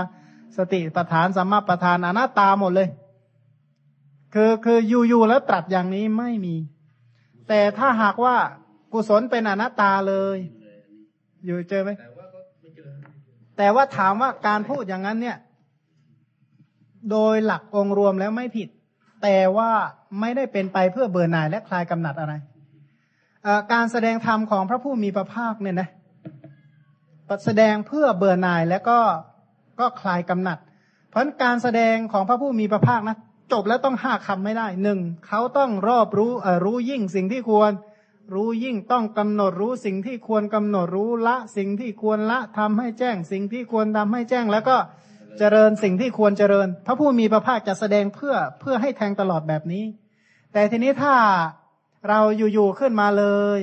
[0.57, 2.88] สติปัฏฐานสัมมาปัฏฐานอนัตตาหมดเลย
[4.35, 6.57] คือคืออยู่ๆแล้วตรัสอย่างนี้ไม่มี
[7.49, 8.37] แต่ถ้าหากว่า
[8.92, 10.38] กุศลเป็นอนัตตาเลย
[11.44, 11.90] อยู่เจอไหม
[13.57, 15.37] แต่ว่าถามว่าการพูดอย่างนั้นเนี่ย
[17.11, 18.69] โดยหลักองค์รวมแล้วไม่ผิด
[19.23, 19.71] แต่ว่า
[20.21, 22.35] ไม่ได้เป็นไปเพื่อเบื่อหน่ายและคลายกำหนัดอะไร
[23.73, 25.88] การแสดงธรรมของพระผู้มีพระภาคเนี่ยนะ
[27.45, 28.99] แสดงเพื่อเบื่อหน่ายและก็
[29.81, 30.59] ก็คลายกำหนัด
[31.11, 33.16] เพราะการแสดงของพระผู้มีพระภาคนะ
[33.53, 36.33] จบแล้วต้องห้าคำไม่ได้หนึ่งเขาต้องรอบรู้
[36.64, 37.73] รู้ยิ่งสิ่งที่ควร
[38.35, 44.77] รู้ยิ่งต้องกำหนดรู้สิ่งที่ควรกำหนดรู้ละ สิ่งที่ควรละทำให้แจ้ง สิ่งที่ควรทำให้แจ้งแล้วก็
[45.38, 49.85] เจริญสิ่งที่ควรเจริญ พระผู้มีพระภาคจะแสดงเพื่อเพื่อให้แทงตลอดแบบนี้
[50.53, 51.14] แต่ทีนี้ถ้า
[52.09, 52.20] เรา
[52.53, 53.25] อยู่ๆขึ้นมาเล
[53.59, 53.61] ย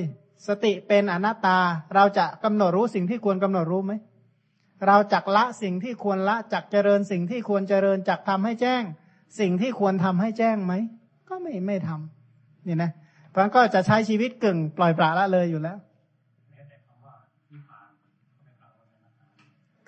[0.48, 1.58] สติเป็นอนัตตา
[1.94, 3.92] เราจะกำหนดรู้สิ่งที่ควรกำหนดรู้ไหม
[4.86, 8.82] เราจักละสิ่งที่ควรละจักเจริญสิ่งที่ควรเจริญจักทำให้แจ้ง
[9.40, 10.72] สิ่งที่ควรทำให้แจ้งไหม
[11.28, 12.90] ก็ไม่ไม่ทำนี่นะ
[13.30, 15.78] เพราะงั้นก็จะใช้ชีวิตกึ่งปล่อยปละละเลยอยู่แล้ว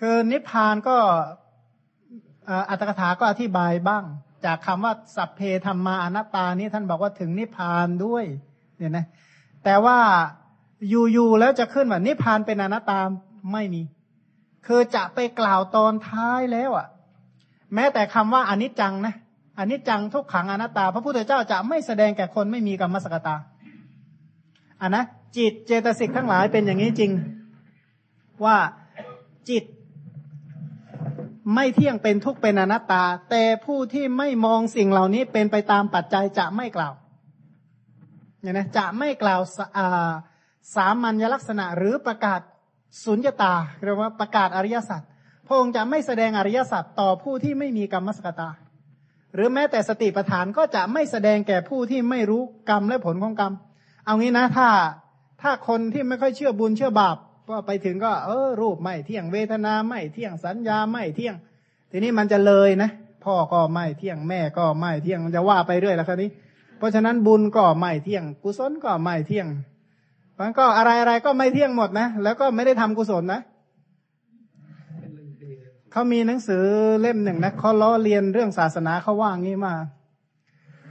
[0.00, 0.96] คือนิพพานก็
[2.70, 4.04] อัตถกถาก็อธิบายบ้าง
[4.44, 8.24] จากคำว่าสัพเพธรรมาอนัตตานี้ท่านบอกว่าถึงนิพพานด้วย
[8.78, 9.06] เนี่ยนะ
[9.64, 9.98] แต่ว่า
[11.12, 13.00] อยู่ๆแล้วจะขึ้นว่านิพพานเป็นอนัตตา
[13.52, 13.82] ไม่มี
[14.66, 16.86] คือจะไปกล่าวตอนท้ายแล้วอะ
[17.74, 19.14] แม้แต่คำว่าอนิจจังนะ
[19.58, 23.36] อนิจจังทุกขังอนัตตา พระพุทธเจ้าจะไม่แสดงแก่คนไม่มีกรรมสกตา
[24.80, 25.04] อะนะ
[25.36, 27.12] จิตเจตสิกทั้งหลายเป็นอย่างนี้จริง
[28.44, 28.56] ว่า
[29.48, 29.64] จิต
[31.54, 36.94] ไม่เที่ยงเป็นทุกข์เป็นอนัตตา แต่ผู้ที่ไม่มองสิ่งเหล่านี้เป็นไปตามปัจจัยจะไม่กล่าว
[38.40, 39.66] เนี่ยนะจะไม่กล่าวสา
[40.74, 42.40] สามัญลักษณะหรือประกาศ
[43.04, 43.54] สุญญตา
[43.84, 45.00] เรียกว่าประกาศอริยสัจ
[45.46, 48.50] พระองค์จะไม่แสดงอริยสัจต่อผู้ที่ไม่มีกรรมสกตา
[49.34, 53.52] หรือแม้แต่สติปัฏฐานก็จะไม่แสดงแก่ผู้ที่ไม่รู้กรรมและผลของกรรม
[54.04, 54.68] เอางี้นะถ้า
[55.42, 57.16] ถ้าคนที่ไม่ค่อยเชื่อบุญเชื่อบาป
[57.48, 61.34] ก็ไปถึงก็เออรูปไม่เที่ยงเวทนาไม่เที่ยงสัญญาไม่เที่ยง
[61.90, 62.90] ทีนี้มันจะเลยนะ
[63.24, 66.30] พ่อก็ไม่เที่ยงแม่ก็ไม่เที่ยงมันจะว่าไปเรื่อยแล้วครับนี้
[66.78, 69.46] เพราะฉะนั้นบุญก็ไม่เที่ยง กุศลก็ไม่เที่ยง
[70.40, 73.40] มันก็อะไรอะไรก็ไม่เที่ยงหมดนะ แล้วก็ไม่ได้ทำกุศลนะ
[75.92, 76.64] เขามีหนังสือ
[77.00, 79.74] เล่มหนึ่งนะเขาล้อเลียนเรื่องศาสนาเขาว่างี้มา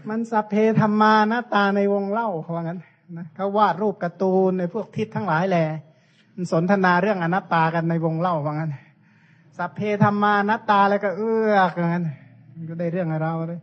[0.09, 2.79] มันสัพเพธรรมานะตาในวงเล่าเขาว่างั้น
[3.17, 5.65] นะเขาวาดรูปการ์ตูนในพวกทิศทั้งหลายแหละ
[6.51, 8.71] สนทนาเรื่องอนัตตากันในวงเล่าว่างั้น
[9.57, 12.05] สัพเพธรรมานัตตาแล้วก็เอื้อกว่างั้น
[12.53, 13.61] มันก็ได้เรื่องอะไรเราเลย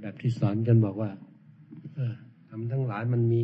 [0.00, 1.10] แบบที่สอนกันบอกว่า
[1.94, 2.14] เออ
[2.48, 3.42] ทำทั้งหลายมันมี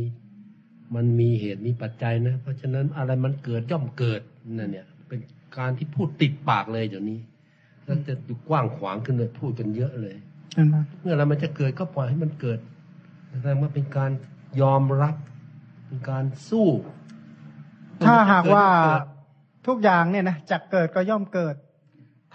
[0.95, 4.21] มันมีเหตุมีปัจจัยนะ เพราะฉะนั้นอะไรมันเกิดย่อมเกิด
[4.59, 5.21] นั่นเนี่ย เป็น
[5.59, 7.19] การที่พูดติดปากเลยเดี๋ยวนี้
[7.85, 10.17] แล้วจะดูกว้างขวางขึ้นเลยพูดกันเยอะเลย
[10.55, 12.59] เห็นไหมเมื่ออะไรมันจะเกิดก็ปล่อยให้มันเกิด
[13.31, 14.11] แสดงว่าเป็นการ
[14.61, 15.15] ยอมรับ
[15.87, 16.69] เป็นการสู้
[18.07, 19.03] ถ้าหากว่าเกิด
[19.67, 21.55] ทุกอย่างเนี่ยนะจะเกิดก็ย่อมเกิด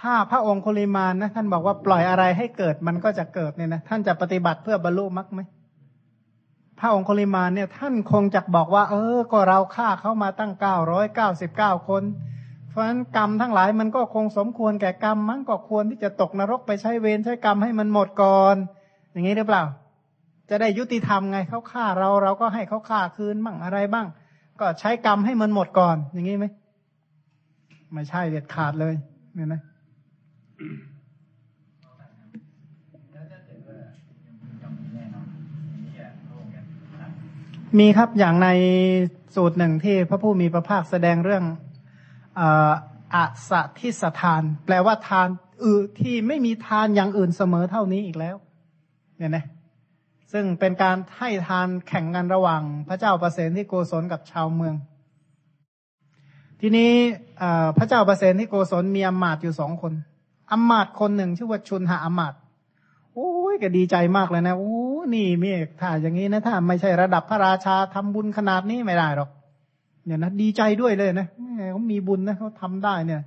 [0.01, 5.41] ถ้าพระองค์คุลิมานนะท่านบอกว่าปล่อยอะไรให้เกิดมันก็จะเกิดเนี่ยนะท่านจะปฏิบัติเพื่อบรรลุมรรคไหม
[6.79, 12.03] พระองค์คุลิมานเนี่ยท่านคงจะบอกว่า เออ ก็เราฆ่าเขามาตั้งเก้าร้อยเก้าสิบเก้าคน
[12.69, 18.55] เพราะฉะนั้นกรรมทั้งหลายมันก็คงสมควรแก่กรรมมั้งก็ควรที่จะตกนรกไปใช้เวรใช้กรรมให้มันหมดก่อน
[19.11, 19.63] อย่างนี้หรือเปล่า
[20.53, 24.07] จะได้ยุติธรรมไงเขาฆ่าเราเราก็ให้เขาฆ่าคืนบ้างอะไรบ้าง
[24.59, 26.45] ก็ใช้กรรมให้มันหมดก่อน อย่างนี้ไหม
[27.93, 28.93] ไม่ใช่เด็ดขาดเลย
[29.35, 29.61] เนี่ยนะ
[34.79, 36.61] มีแน่นอนอย่างนี้อะพระองค์จะ
[36.99, 37.09] ตัด
[37.79, 38.49] มีครับอย่างใน
[39.35, 41.43] สูตรหนึ่งที่พระผู้มีพระภาคแสดงเรื่อง
[43.13, 45.27] อัสทิสทาน แปลว่าทาน
[45.63, 48.35] อื่นที่ไม่มีทานอย่างอื่นเสมอเท่านี้อีกแล้ว
[49.17, 49.45] เนี่ยนะ
[50.31, 54.75] ซึ่งเป็นการให้ทานแข่งกันระหว่างพระเจ้าประเสนที่โกศลกับชาวเมือง
[56.61, 56.91] ทีนี้
[57.77, 59.93] พระเจ้าประเสนที่โกศลมีอำมาตย์อยู่สองคน
[60.51, 62.39] อำมาตย์คนหนึ่งชื่อว่าชุนหาอำมาตย์
[63.13, 64.75] โอ้ยก็ดีใจมากเลยนะโอ้
[65.13, 69.29] นี่เมฆถ้าอย่างนี้นะถ้าไม่ใช่ระดับพระราชาทำบุญขนาดนี้ไม่ได้หรอก
[70.05, 71.27] เนี่ยนะดีใจด้วยเลยนะ
[71.71, 73.21] เขามีบุญนะเขาทำได้เนี่ย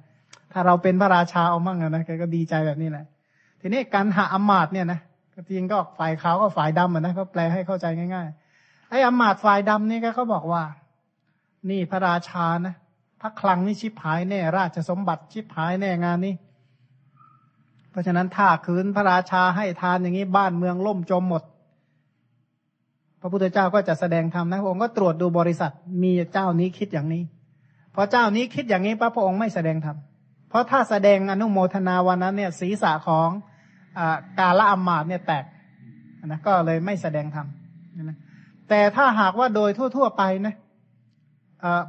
[0.53, 3.05] ถ้าเราเป็นพระราชาเอามั่งอะนะแกก็ดีใจแบบนี้แหละ
[3.61, 5.01] ทีนี้การหาอำมาตย์เนี่ยนะ
[5.35, 10.63] ก็จริงก็ฝ่ายขาวก็ฝ่ายดำอะนะเขาแปลให้เข้าใจง่าย ๆ ไอ้อมาตฝ่ายดำนี่ก็เขาบอกว่า
[11.71, 12.75] นี่พระราชานะ
[13.21, 16.35] พระคลังนี่ชิบหายแน่ ราชสมบัติชิบหายแน่งานนี้
[17.91, 21.43] เพราะฉะนั้นถ้าคืนพระราชาให้ทานอย่างนี้บ้านเมืองล่มจมหมด
[23.21, 27.23] พระพุทธเจ้าก็จะแสดงธรรมนะพระองค์ก็ตรวจดูบริษัทมีเจ้านี้คิดอย่างนี้
[27.95, 29.97] พอเจ้านี้คิดอย่างนี้พระพระองค์ไม่แสดงธรรม
[30.49, 33.29] เพราะถ้าแสดงอนุโมทนาวันนั้นเนี่ยศีรษะของ
[33.99, 35.45] อ่ากาละอัมมาตเนี่ยแตก
[36.27, 37.47] นะก็เลยไม่แสดงธรรม
[38.03, 38.19] นะ
[38.69, 40.55] แต่ถ้าหากว่าโดยทั่ว ๆ ไปนะ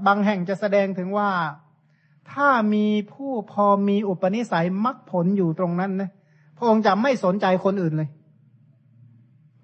[0.07, 1.29] บางแห่งจะแสดงถึงว่า
[2.31, 6.09] ถ้ามีผู้พอมีอุปนิสัยมรรคผลอยู่ตรงนั้นนะ
[6.57, 8.09] พระองค์จะไม่สนใจคนอื่นเลย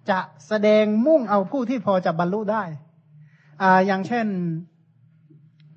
[0.10, 2.64] จะแสดงมุ่งเอาผู้ที่พอจะบรรลุได้
[3.62, 4.26] อ่าอย่างเช่น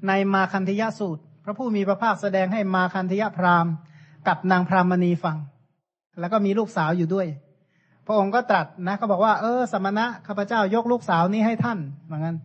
[0.07, 3.73] ในมาคันธยสูตร พระผู้มีพระภาคแสดงให้มาคันธยพราหมณ์
[4.29, 5.37] กับนางพรามณีฟัง
[6.21, 7.27] แล้วก็มีลูกสาวอยู่ด้วย
[8.07, 12.37] พระองค์ก็ตรัสนะเขาบอกว่าเออสมณะข้าพเจ้ายกลูกสาวนี้ให้ท่านเหมือนกัน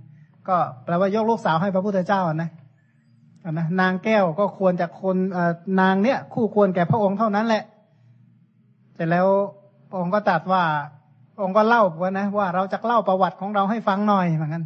[0.47, 2.49] ก็แปลว่ายกลูกสาวให้พระพุทธเจ้านะ
[3.51, 5.17] นะนางแก้วก็ควรจะคน
[5.81, 7.63] นางเนี่ย คู่ควรแก่พระองค์เท่านั้นแหละ
[8.95, 9.27] แต่แล้ว
[9.89, 10.63] พระองค์ก็ตรัสว่า
[11.43, 14.63] องค์ก็เล่าว่านะว่าเราจะเล่าประวัติของเราให้ฟังหน่อยเหมือนกัน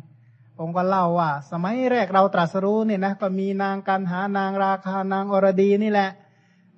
[0.59, 6.09] องค์ก็เล่าว่า สมัยแรกเราตรัสรู้เนี่ยนะก็มีนางกันหานางราคานางอรดีนี่แหละ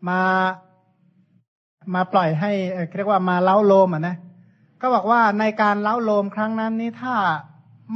[0.09, 0.21] มา
[1.93, 2.51] มาปล่อยให้
[2.95, 4.15] เรียกว่ามาเล้าโลมอะนะ
[4.81, 7.15] ก็บอกว่าในการเล้าโลมครั้งนั้นนี่ถ้า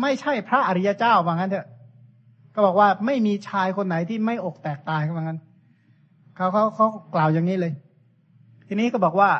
[0.01, 1.67] ไม่ใช่พระอริยเจ้าว่างั้นเถอะ
[2.55, 5.39] ก็บอกว่าไม่มีชายคนไหนที่ไม่อกแตกตายว่างั้น
[6.35, 7.73] เขาเขาเขากล่าวอย่างนี้เลย
[8.67, 9.31] ทีนี้ก็บอกว่า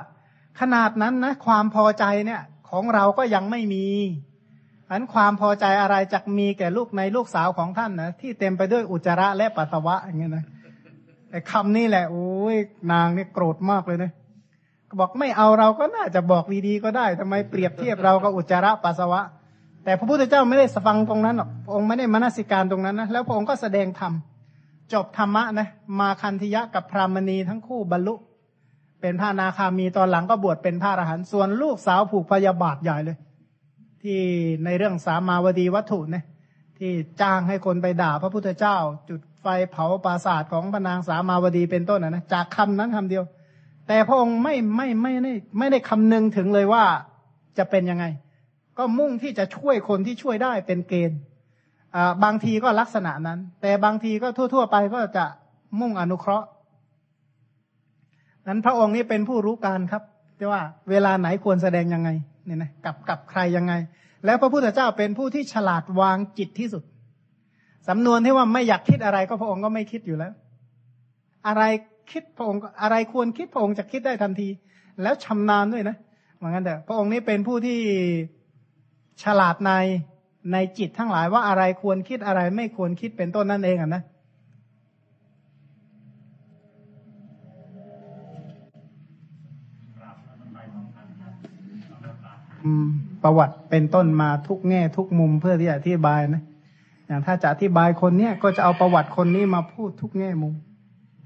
[0.59, 3.85] ขนาดนั้นนะความพอใจเนี่ย ของเราก็ยังไม่มี
[4.89, 10.45] อันความพอใจอะไรจะมีแก่ลูกในลูกสาวของท่านนะที่เต็มไปด้วยอุจจาระและปัสสาวะอย่างเงี้ยนะ
[11.31, 12.55] ไอ้คำนี้แหละโอ้ย
[12.91, 14.11] นางนี่โกรธมากเลยนะ
[14.99, 19.21] บอกไม่เอาเราก็น่าจะบอกดีๆก็ได้ทำไมเปรียบเทียบเรากับอุจจาระปัสสาวะ
[19.83, 24.13] แต่พระพุทธเจ้าไม่ได้สฟังตรงนั้นหรอกพระองค์ไม่ได้มนสิการตรงนั้นนะแล้วพระองค์ก็แสดงธรรม
[24.93, 25.67] จบธรรมะนะ
[25.99, 28.15] มาคันธยะกับพรามณีทั้งคู่บรรลุ
[29.01, 33.17] เป็นพระนาคามีตอนหลังก็บวชเป็นพระอรหันต์ส่วนลูกสาวผูกพยาบาทใหญ่เลย
[34.03, 34.19] ที่
[34.65, 36.23] ในเรื่องสามาวดีวัตถุเนี่ย
[36.77, 38.77] ที่จ้างให้คนไปด่าพระพุทธเจ้า
[39.09, 43.23] จุดไฟเผาปราสาทของพนางสามาวดีเป็นต้นนะนะจากคำนั้นคำเดียว
[43.91, 46.83] แต่พระองค์ไม่ไม่ไม่ได้ไม่ได้คำนึงถึงเลยว่า
[47.57, 48.05] จะเป็นยังไง
[48.77, 51.19] ก็มุ่งที่จะช่วยคนที่ช่วยได้เป็นเกณฑ์
[52.23, 55.25] บางทีก็ลักษณะนั้น แต่บางทีก็ทั่ว ๆ ไปก็จะ
[55.79, 56.47] มุ่งอนุเคราะห์
[58.47, 60.03] นั้นพระองค์นี้เป็นผู้รู้การครับ
[60.37, 62.09] ที่ว่าเวลาไหนควรแสดงยังไง
[62.45, 63.73] เนี่ยนะกับกับใครยังไง
[64.25, 66.83] แล้วพระพุทธเจ้าเป็นผู้ที่ฉลาดวางจิตที่สุด
[67.87, 70.33] สำนวนที่ว่าไม่อยากคิดอะไรก็พระองค์ก็ไม่คิดอยู่แล้ว
[71.47, 71.63] อะไร
[72.11, 74.49] คิดพระองค์อะไรควรคิดพระองค์จะคิดได้ทันที
[75.01, 75.95] แล้วชำนาญด้วยนะ
[76.37, 77.79] เหมือนกันแต่พระองค์นี้เป็นผู้ที่
[79.23, 79.71] ฉลาดใน
[80.51, 84.03] ในจิตทั้งหลายว่าอะไรควรคิดอะไรไม่ควรคิดเป็นต้นนั่นเองอะนะ
[93.23, 96.41] ประวัติเป็นต้นมาทุกแง่ทุกมุมเพื่อที่จะอธิบายนะ
[97.07, 100.53] อย่างถ้าจะอธิบายคนเนี้ยก็จะเอาประวัติคนนี้มาพูดทุกแง่มุม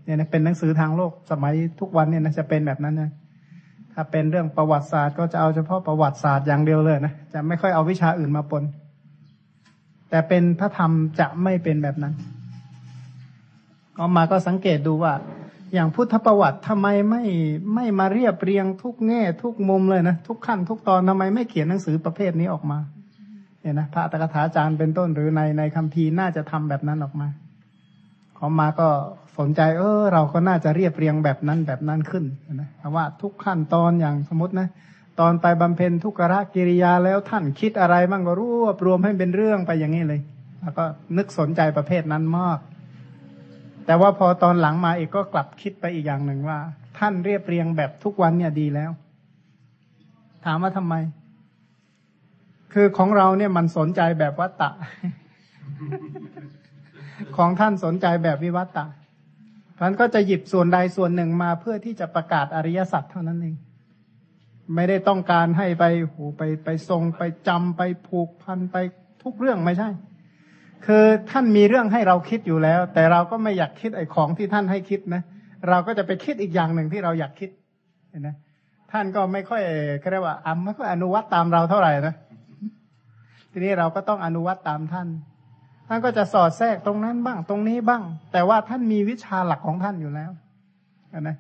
[0.06, 3.12] เนี่ยนะเป็นหนังสือทางโลกสมัยทุกวันเนี่ยนะจะเป็นแบบนั้นนะ
[3.94, 8.64] ถ้าเป็นเรื่องประวัติศาสตร์ก็จะเอาเฉพาะประวัติศาสตร์อย่างเดียวเลยนะจะไม่ค่อยเอาวิชาอื่นมาปน
[10.10, 12.14] แต่เป็นพระธรรมจะไม่เป็นแบบนั้น
[13.98, 15.14] ก็มาก็สังเกตดูว่า
[15.74, 17.24] อย่างพุทธประวัติทำไมไม่
[17.74, 22.78] ไม่มาเรียบเรียงทุกแง่ทุกมุมเลยนะทุกขั้นทุกตอนทำไมไม่เขียนหนังสือประเภทนี้ออกมา
[23.62, 27.28] เนี่ยนะพระตกถาจารย์เป็นต้นหรือในในคำพีน่าจะทำแบบนั้นออกมา
[28.38, 28.90] ขอมาก็
[29.38, 34.68] สนใจ เออ เราก็น่าจะเรียบเรียงแบบนั้นแบบนั้นขึ้นนะว่าทุกขั้นตอนอย่างสมมตินะ
[35.20, 40.22] ตอนไปบำเพ็ญทุกขะกิริยาแล้วท่านคิดอะไรบ้างก็รวบรวมให้เป็นเรื่องไปอย่างนี้เลย
[40.62, 40.84] แล้วก็
[41.18, 42.60] นึกสนใจประเภทนั้นมาก
[43.86, 46.60] แต่ว่าพอตอนหลังมาอีกก็กลับคิดไปอีกอย่างหนึ่งว่า
[47.00, 48.92] ท่านเรียบเรียงแบบทุกวันเนี่ยดีแล้ว
[50.46, 50.96] ถามว่าทำไม
[52.74, 54.72] คือของเราเนี่ยมันสนใจแบบวัตตะ
[57.38, 58.86] ของท่านสนใจแบบวิวัตตะ
[59.80, 63.56] ท่านก็จะหยิบส่วนใดส่วนหนึ่งมาเพื่อที่จะประกาศอริยสัจเท่านั้นเอง
[64.76, 68.78] ไม่ได้ต้องการให้ไปโหไปไปทรงไปจำไปผูกพันไป
[69.24, 69.90] ทุกเรื่องไม่ใช่
[70.86, 75.22] คือท่านมีเรื่องให้เราคิดอยู่แล้ว แต่เราก็ไม่อยากคิดไอ้ของที่ท่านให้คิดนะ
[75.70, 77.50] เราก็จะไปคิดอีกอย่างหนึ่งที่เราอยากคิด
[78.10, 78.30] เห็นไหม
[78.92, 79.64] ท่านก็ไม่ค่อย
[80.12, 82.16] เรียกว่าอำไม่ค่อยอนุวัตตามเราเท่าไหร่นะ
[83.52, 85.08] ทีนี้เราก็ต้องอนุวัตตามท่าน
[85.94, 90.32] ท่านก็จะสอดแทรกตรงนั้นบ้างตรงนี้บ้าง แต่ว่าท่านมีวิชาหลักของท่านอยู่แล้ว
[91.22, 91.38] นะ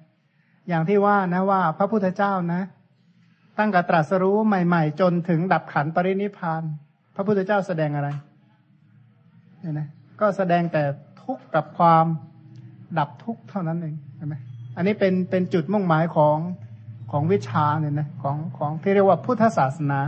[0.69, 2.61] อย่างที่ว่านะว่าพระพุทธเจ้านะ
[3.59, 6.63] ตั้งแต่ตรัสรู้ใหม่ ๆ จนถึงดับขันปรินิพาน
[7.15, 8.09] พระพุทธเจ้าแสดงอะไร
[9.59, 9.87] เนี่ยนะ
[10.21, 10.83] ก็แสดงแต่
[11.23, 12.05] ทุกข์กับความ
[12.97, 14.33] ดับทุกข์เท่านั้นเองใช่ไหม
[14.75, 16.37] อันนี้เป็นเป็นจุดมุ่งหมายของ
[17.11, 19.99] ของวิชาเนี่ยนะของของที่เรียกว่าพุทธศาสนา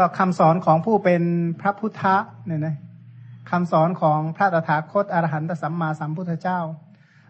[0.00, 1.22] ก็คำสอนของผู้เป็น
[1.60, 2.02] พระพุทธ
[2.46, 2.76] เนี่ยนะ
[3.50, 6.58] คำสอนของพระตถาคตอรหันตสัมมาสัมพุทธเจ้า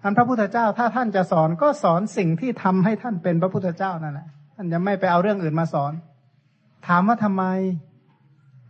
[0.02, 5.92] อันพระพุทธเจ้าถ้าท่านจะสอนก็สอนสิ่งที่ทำให้ท่านเป็นพระพุทธเจ้านั่นแหละท่านจะไม่ไปเอาเรื่องอื่นมาสอน
[6.87, 7.44] ถามว่าทำไม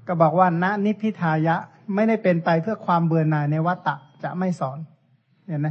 [0.08, 1.56] ก็บอกว่าณนิพพิทายะ
[1.94, 4.78] ไม่ได้เป็นไปเพื่อความเบื่อหน่ายในวัตตะจะไม่สอน
[5.48, 5.68] เห็นไหม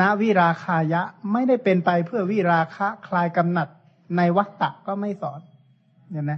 [0.00, 3.68] ณวิราคายะไม่ได้เป็นไปเพื่อวิราคะคลายกำหนัด
[4.16, 5.40] ในวัตตะก็ไม่สอน
[6.12, 6.32] เห็นไหม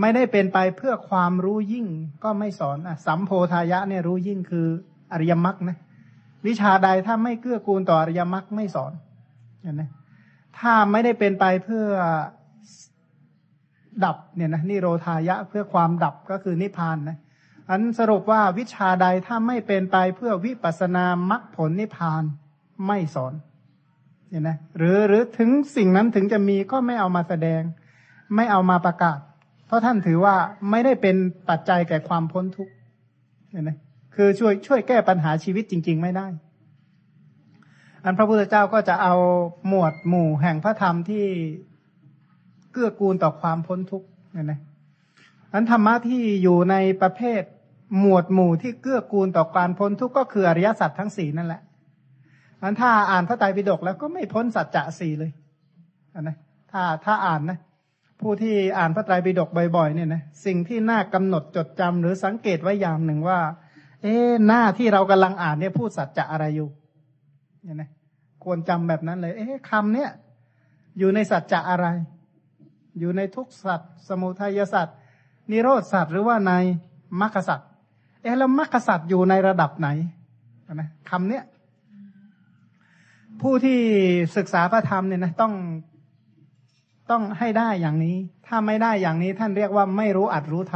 [0.00, 1.86] ไม่ได้เป็นไปเพื่อความรู้ยิ่ง
[2.24, 4.66] ก็ไม่สอนอะสัมโพธายะเนี่ยรู้ยิ่งคือ
[5.12, 5.78] อริยมรรคนะ
[6.46, 8.92] วิชาใดถ้าไม่เกื้อกูลต่ออริยมรรคไม่สอน
[9.62, 9.82] เห็นไหม
[10.58, 11.86] ถ้าไม่ได้เป็นไปเพื่อ
[14.04, 17.16] ดับเนี่ยนะนิโรธายะเพื่อความดับก็คือนิพพานนะ
[17.68, 22.22] อันสรุปว่าวิชาใดถ้าไม่เป็นไปเพื่อวิปัสสนามรรคผลนิพพาน
[22.86, 23.32] ไม่สอน
[24.30, 27.62] เห็นไหมหรือหรือถึงสิ่งนั้นถึงจะมีก็ไม่เอามาแสดง
[28.36, 29.18] ไม่เอามาประกาศ
[29.68, 30.36] เพราะท่านถือว่า
[30.70, 31.16] ไม่ได้เป็น
[31.48, 32.72] ปัจจัยแก่ความพ้นทุกข์
[33.50, 33.70] เห็นไหม
[34.14, 36.26] คือช่วยช่วยแก้ปัญหาชีวิตจริง ๆ ไม่ได้
[38.04, 39.14] อันพระพุทธเจ้าก็จะเอา
[39.68, 41.24] หมวดหมู่แห่งพระธรรมที่
[42.72, 44.52] เกื้อกูลต่อความพ้นทุกข์เห็นไหม
[45.52, 47.42] อันธรรมะที่อยู่ในประเภท
[48.00, 51.62] หมวดหมู่ที่เกื้อกูลต่อการพ้นทุกข์ก็คืออริยสัจทั้งสี่นั่นแหละ
[52.62, 55.30] อันถ้าอ่านพระไตรปิฎกแล้วก็ไม่พ้นสัจจะสี่เลย
[56.14, 56.36] อันนะ
[56.72, 57.58] ถ้าถ้าอ่านนะ
[58.20, 63.40] ผู้ที่อ่านพระไตรปิฎกบ่อยๆเนี่ยนะสิ่งที่น่ากำหนดจดจำหรือสังเกตไว้อย่างหนึ่งว่า
[64.02, 64.14] เอ๊
[64.48, 66.68] หน้าที่เรากำลังอ่านเนี่ยพูดสัจจะอะไรอยู่
[67.62, 67.90] เนี่ยนะ
[68.44, 70.10] ควรจำแบบนั้นเลย เอ๊คำเนี้ย
[70.98, 71.86] อยู่ในสัจจะอะไร
[72.98, 74.96] อยู่ในทุกสัตว์สมุทัยสัตว์
[75.50, 76.52] นิโรธสัตว์หรือว่าใน
[77.20, 77.68] มรรคสัตว์
[78.22, 79.88] เอ๊แล้วมรรคสัตว์อยู่ในระดับไหน
[80.74, 81.44] นะคำเนี้ย
[83.42, 83.78] ผู้ที่
[84.36, 85.52] ศึกษาพระธรรมเนี่ยนะต้อง
[87.10, 88.16] ต้องให้ได้อย่างนี้
[88.46, 90.74] ถ้าไม่ได้อย่างนี้ท่านเรียกว่าไม่รู้อัดรู้ท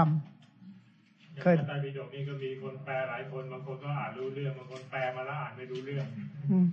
[0.71, 6.07] ำเคยในไตรปิฎกนี่ก็มีคนแปลหลายคนบางคนก็อ่านรู้เรื่องบางคนแปลมาแล้วอ่านไม่รู้เรื่อง
[6.51, 6.67] อืม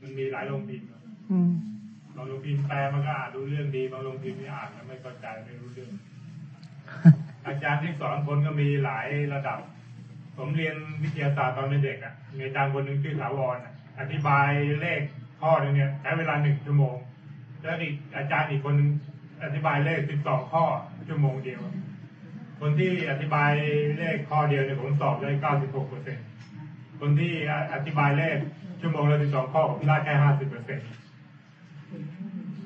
[0.00, 0.88] มันมีหลายโรงพิมพ์
[1.30, 1.50] อืม
[2.16, 5.90] บางโรงพิมพ์แปลมันก็อ่านรู้เรื่องดีบางโรงพิมพ์นี่อ่านแล้วไม่เข้าใจไม่รู้เรื่อง
[7.46, 9.58] อาจารย์ที่สอนคนก็มีหลายระดับ
[10.36, 14.48] ผมเรียนวิทยาศาสตร์ตอนเป็นเด็กอะมีอาจารย์คนหนึ่งชื่อถาวรอะอธิบาย
[14.80, 15.00] เลข
[15.40, 16.96] ข้อหนึงเนี่ยใช้เวลาหนึ่งชั่วโมง
[17.64, 18.90] แล้วอีกอาจารย์อีกคนหนึ่ง
[19.44, 20.64] อธิบายเลขสิบสองข้อ
[21.08, 21.60] ชั่วโมงเดียว
[22.60, 23.50] คนที่อธิบาย
[23.98, 26.18] เลขข้อเดียวเนี่ยผมสอบได้เก้าสิบหกเปอร์เซ็น
[27.00, 27.32] คนที่
[27.74, 28.36] อธิบายเลข
[28.80, 30.78] ชั่วโมงละสิบสองข้อผมได้แค่ห้าสิบเปอร์เซ็น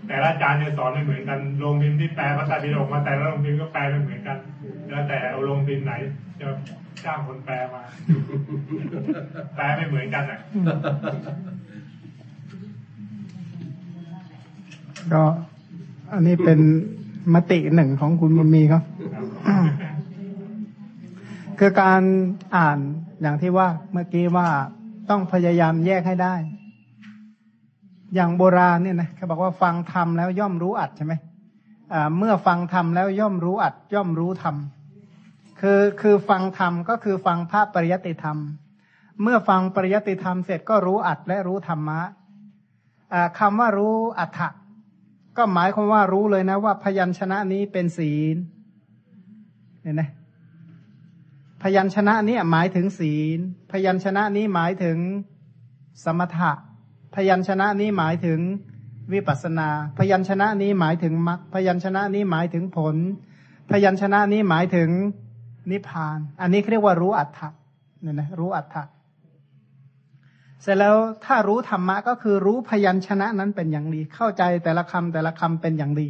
[0.06, 4.38] แต่ละอาจารย์เนี่ยสอนไม่เหมือนกันโรงพิมพ์ที่แปลภาษาบิโลกมาแต่ละโรงพิมพ์ก็แปลไม่เหมือนกัน
[4.88, 5.92] แล้วแต่เอาโรงพิมพ์ไหน
[6.40, 6.48] จะ
[7.04, 7.82] จ้างคนแปลมา
[9.54, 10.40] แปลไม่เหมือนกันอะ
[15.12, 15.22] ก็
[16.12, 16.58] อันนี้เป็น
[17.34, 18.82] มติหนึ่งของคุณบุญมีครับ
[21.58, 22.02] คือการ
[22.56, 22.78] อ่าน
[23.22, 24.48] อย่างที่ว่าเมื่อกี้ว่า
[25.10, 26.34] ต้องพยายามแยกให้ได้
[28.14, 31.14] อย่างโบราณเนี่ยนะเขาบอกว่าฟังธรรมแล้วย่อมรู้อัดใช่ไหม
[32.18, 34.56] เมื่อฟังธรรมแล้วย่อมรู้อัดย่อมรู้ธรรม
[35.60, 38.38] คือคือฟังธรรมก็คือฟังพระปริยติธรรม
[39.22, 42.00] เมื่อฟังปริยติธรรมเสร็จก็รู้อัดและรู้ธรรมะ
[43.12, 44.48] อ่าคำว่ารู้อัฏฐะ
[45.38, 48.36] ก็หมายความว่ารู้เลยนะว่าพยัญชนะนี้เป็นศีล
[49.82, 50.02] เห็นไหม
[51.62, 53.38] พยัญชนะนี้หมายถึงศีล
[53.72, 54.98] พยัญชนะนี้หมายถึง
[56.04, 56.52] สมถะ
[57.14, 58.40] พยัญชนะนี้หมายถึง
[59.12, 62.96] วิปัสสนา พยัญชนะนี้หมายถึงมรรคพยัญชนะนี้หมายถึงผล
[63.70, 64.88] พยัญชนะนี้หมายถึง
[65.70, 67.48] นิพพาน อันนี้เรียกว่ารู้อัฏฐะ
[68.02, 68.84] เนี่ยนะรู้อัฏฐะ
[70.62, 76.08] เสร็จแล้วถ้ารู้ธรรมะก็คือรู้พยัญชนะนั้นเป็นอย่างดี เข้าใจแต่ละคำแต่ละคำเป็นอย่างดี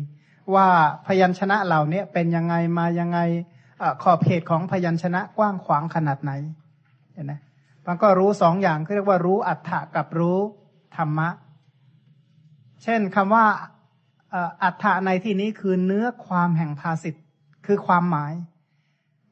[0.55, 0.67] ว่า
[1.07, 3.19] พยัญชนะเหล่านี้เป็นยังไงมายังไง
[3.83, 6.33] อขอบเขตของพยัญชนะกว้างขวางขนาดไหน
[7.13, 7.33] เห็นไหม
[7.87, 10.39] มันก็รู้สองอย่างเรียกว่ารู้อัฏฐะกับรู้
[10.97, 11.29] ธรรมะ
[12.83, 13.45] เช่นคำว่า
[14.63, 17.25] อัฏฐะในที่นี้คือเนื้อความแห่งภาสิทธ์
[17.67, 18.33] คือความหมาย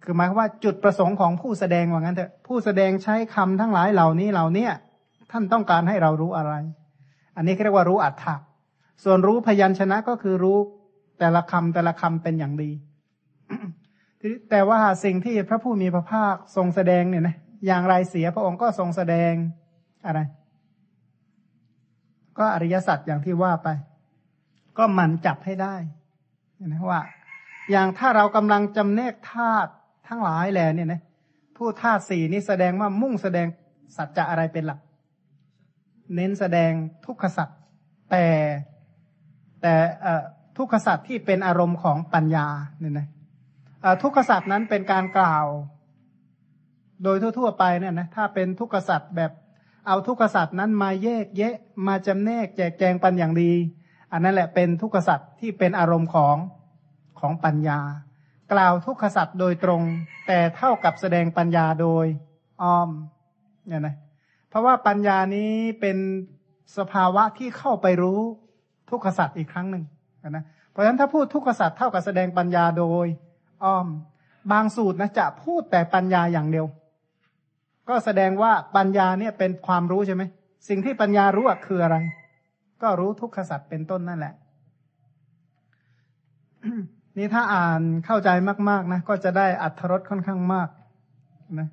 [0.03, 4.73] คือหมายว่าจุดประสงค์ของผู้แสดงว่างั้นเถอะผู้แสดงใช้คำทั้งหลายเหล่านี้เหล่าเนี้ย
[5.31, 6.53] ท่านต้องการให้เรารู้อะไร
[7.37, 8.37] อันนี้เรียกว่ารู้อัฏฐะ
[9.05, 10.59] ส่วนรู้พยัญชนะก็คือรู้
[11.18, 12.70] แต่ละคำแต่ละคำเป็นอย่างดี
[14.51, 19.33] แต่ว่าสิ่งที่พระผู้มีพระภาคทรงแสดงเนี่ยนะอย่างไรเสียพระองค์ก็ทรงแสดง
[20.07, 20.20] อะไร
[22.39, 23.68] ก็อริยสัจอย่างที่ว่าไป
[24.79, 25.74] ก็มันจับให้ได้
[26.57, 27.01] เห็นไหมว่า
[27.70, 29.70] อย่างถ้าเรากำลังจำแนกธาตุ
[30.09, 31.01] ทั้งหลายแหล่เนี่ยนะ
[31.57, 33.47] ผู้ธาตุสี่นี้แสดงว่ามุ่งแสดง
[33.97, 34.79] สัจจะอะไรเป็นหลัก
[36.15, 36.73] เน้นแสดง
[37.07, 37.59] ทุกขสัตว์
[38.11, 38.27] แต่
[39.63, 39.75] แต่
[40.57, 42.47] ทุกขสัตว์ที่เป็นอารมณ์ของปัญญา
[42.79, 43.07] เนี่ยนะ
[44.03, 45.47] ทุกขสัตว์นั้นเป็นการกล่าว
[47.03, 49.33] โดยทั่ว ๆ ไปเนี่ยนะถ้าเป็นทุกขสัตว์แบบ
[49.87, 51.55] เอาทุกขสัตว์นั้นมาแยกแยะ
[51.87, 53.53] มาจำแนกแจกแจงปันอย่างดี
[54.13, 56.37] อันนั้นแหละเป็นทุกขสัตว์ที่เป็นอารมณ์ของ
[57.21, 57.81] ของปัญญา
[58.53, 59.83] กล่าวทุกขสัตว์โดยตรง
[60.27, 62.07] แต่เท่ากับแสดงปัญญาโดย
[62.63, 62.91] อ้อม
[63.67, 63.97] เนี่ยนะ
[64.57, 65.51] ราะว่าปัญญานี้
[65.81, 65.97] เป็น
[66.79, 68.21] สภาวะที่เข้าไปรู้
[68.91, 69.85] ทุกขสัตว์อีกครั้งหนึ่ง
[70.31, 73.07] นะ เพราะฉะนั้นถ้าพูดทุกขสัตว์เท่ากับแสดงปัญญาโดย
[73.65, 73.87] อ้อม
[74.53, 76.67] บางสูตรนะจะพูดแต่ปัญญาอย่างเดียว
[77.89, 80.23] ก็แสดงว่าปัญญาเนี่ยเป็นความรู้ใช่ไหม
[80.69, 81.97] สิ่งที่ปัญญารู้คืออะไร
[82.83, 84.35] ก็รู้ทุกขสัตว์เป็นต้นนั่นแหละ
[87.19, 88.29] นี่ถ้าอ่านเข้าใจ
[88.69, 90.69] มาก ๆนะก็จะได้อัธรสค่อนข้างมาก
[91.59, 91.69] นะ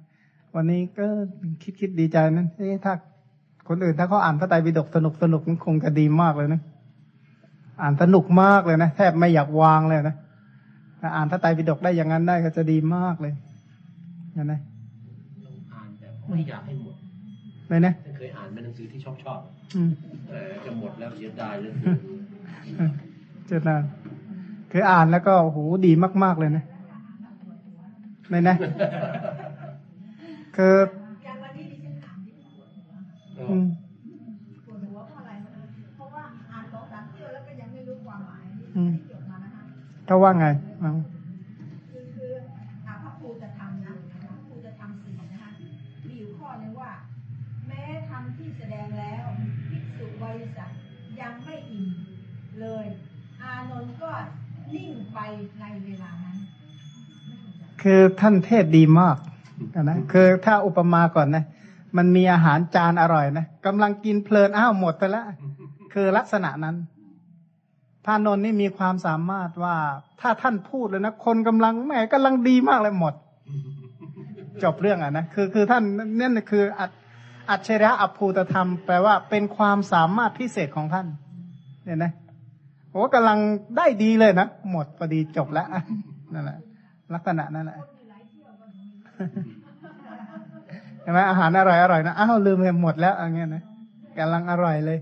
[0.55, 1.05] วันนี้ก็
[1.63, 2.93] คิดคิดดีใจนั้นเอ๊ะถ้า
[3.67, 6.61] คนอื่นถ้าเขาอ่านพระไตรปิฎกสนุกสนุกมันคงจะดีมากเลยนะ
[7.81, 10.15] อ่านสนุกมากเลยนะแทบไม่อยากวางเลยนะ
[10.99, 13.33] ถ้าอ่านพระไตรปิฎกได้อย่างนั้นได้ก็จะดีมากเลย
[14.37, 14.59] นะนะ
[15.45, 16.95] ต้องอ่านแต่ไม่อยากให้หมด
[17.69, 19.39] เลยนะเคยอ่านเป็นหนังสือที่ชอบชอบ
[19.75, 19.91] อืม
[20.27, 21.71] แต่จะหมดแล้วเสียดายเลย
[23.47, 23.83] เจนาน
[24.71, 25.91] คืออ่านแล้วก็โอ้โหดี
[26.23, 26.63] มาก ๆเลยนะ
[28.29, 28.55] ไม่นะ
[30.55, 30.75] คือ
[31.23, 32.93] อย่างวันนี้ดิฉันอ่านที่ปวดหัว
[33.49, 33.65] อืม
[34.65, 35.51] ปวดหัวเพราะอะไรนะ
[35.95, 39.63] เพราะว่าอ่านสองสามเที่ยวแล้วก็ยังไม่รู้ความหมายที่อืมจดมานะคะ
[40.05, 40.45] เขาว่าไง
[40.79, 40.91] เอา
[41.91, 42.31] คือคือ
[42.85, 45.49] อ่าพระครูจะทำนะพระครูจะทำสี่นะคะ
[46.07, 46.91] มีอยู่ข้อหนึงว่า
[47.67, 49.25] แม้ทำที่แสดงแล้ว
[49.69, 50.69] ภิกษุบริษัท
[51.21, 51.89] ยังไม่อิ่ม
[52.61, 52.85] เลย
[53.41, 54.11] อานนท์ก็
[54.75, 55.19] นิ่งไป
[55.59, 56.37] ในเวลานั้น
[57.25, 59.17] ไม่เข้าใจคือท่านเทศดีมาก
[59.81, 61.45] นะคือถ้าอุปมาก่อนนะ
[61.97, 65.25] มันมีอาหารจานอร่อยนะกำลังกินเพลินอ้าวหมดไปแล้ว
[65.93, 66.75] คือลักษณะนั้น
[68.05, 69.75] พระนนท์นี่มีความสามารถว่า
[70.21, 73.13] ถ้าท่านพูดเลยนะคนกำลังแหมกำลังดีมากเลยหมด
[74.63, 75.83] จบเรื่องอะนะคือคือท่าน
[76.19, 76.91] นั่นคืออัจ
[77.49, 81.07] อัจฉริยะอภูตธรรมแปลว่าเป็นความสามารถพิเศษของท่าน
[81.83, 82.11] เนี่ยนะ
[82.91, 83.39] โอ้กำลัง
[83.77, 85.67] ได้ดีเลยนะ หมดพอดีจบแล้ว
[86.33, 86.57] นั่นแหละ
[87.13, 87.79] ลักษณะนั่นแหละ
[91.03, 93.63] เห็นไหมอาหารอร่อยอร่อยนะอ้าวลืมไปหมดแล้วอย่างเงี้ยนะ
[94.17, 94.99] กำลังอร่อยเลย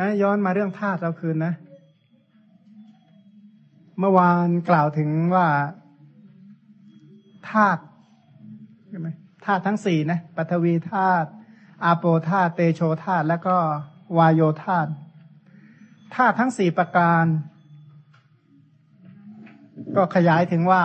[0.00, 1.54] นะย้อนมาเรื่องธาตุเราคืนนะ
[3.98, 5.46] เมื่อวานกล่าวถึงว่า
[7.50, 7.80] ธาตุ
[8.88, 9.08] ใช่ไหม
[9.44, 11.28] ธาตุทั้งสี่นะปฐวีธาตุ
[11.84, 13.56] อาโปธาตุเตโชธาตุแล้วก็
[14.18, 14.90] วายโยธาตุ
[16.14, 17.24] ธาตุทั้งสี่ประการ
[19.96, 20.82] ก็ขยายถึงว่า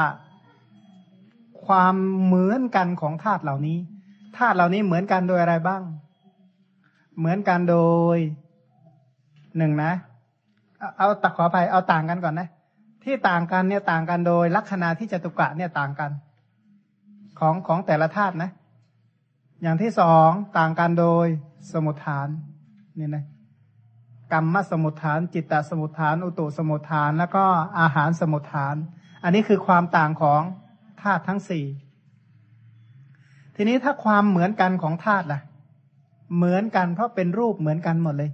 [1.65, 3.77] ความเหมือนกันของธาตุเหล่านี้
[4.38, 5.82] ธาตุเหล่านี้เหมือนกันโดยอะไรบ้าง
[7.17, 7.77] เหมือนกันโด
[8.15, 8.17] ย
[9.57, 9.91] หนึ่งนะ
[10.80, 12.47] เอาเอาตักขออภัยเอาต่างกันก่อนนะ
[13.03, 16.11] ที่ต่างกันเนี่ยต่างกันโดย ลัคนาที่จตุกะเนี่ยต่างกัน
[17.39, 18.51] ของของแต่ละธาตุนะ
[19.61, 21.25] อย่างที่สองต่างกันโดย
[21.71, 22.27] สมุทฐาน
[22.99, 23.23] นี่นะ
[24.34, 27.45] กรรมสมุทฐาน จิตตสมุทฐาน อุตุสมุทฐาน แล้วก็
[27.80, 28.75] อาหารสมุทฐาน
[29.23, 30.41] อันนี้คือความต่างของ
[31.01, 31.65] ธาตุทั้งสี่
[33.55, 35.41] ทีนี้ถ้าความเหมือนกันของธาตุล่ะ
[36.36, 38.32] เหมือนกันเพราะเป็นรูปเหมือนกันหมดเลย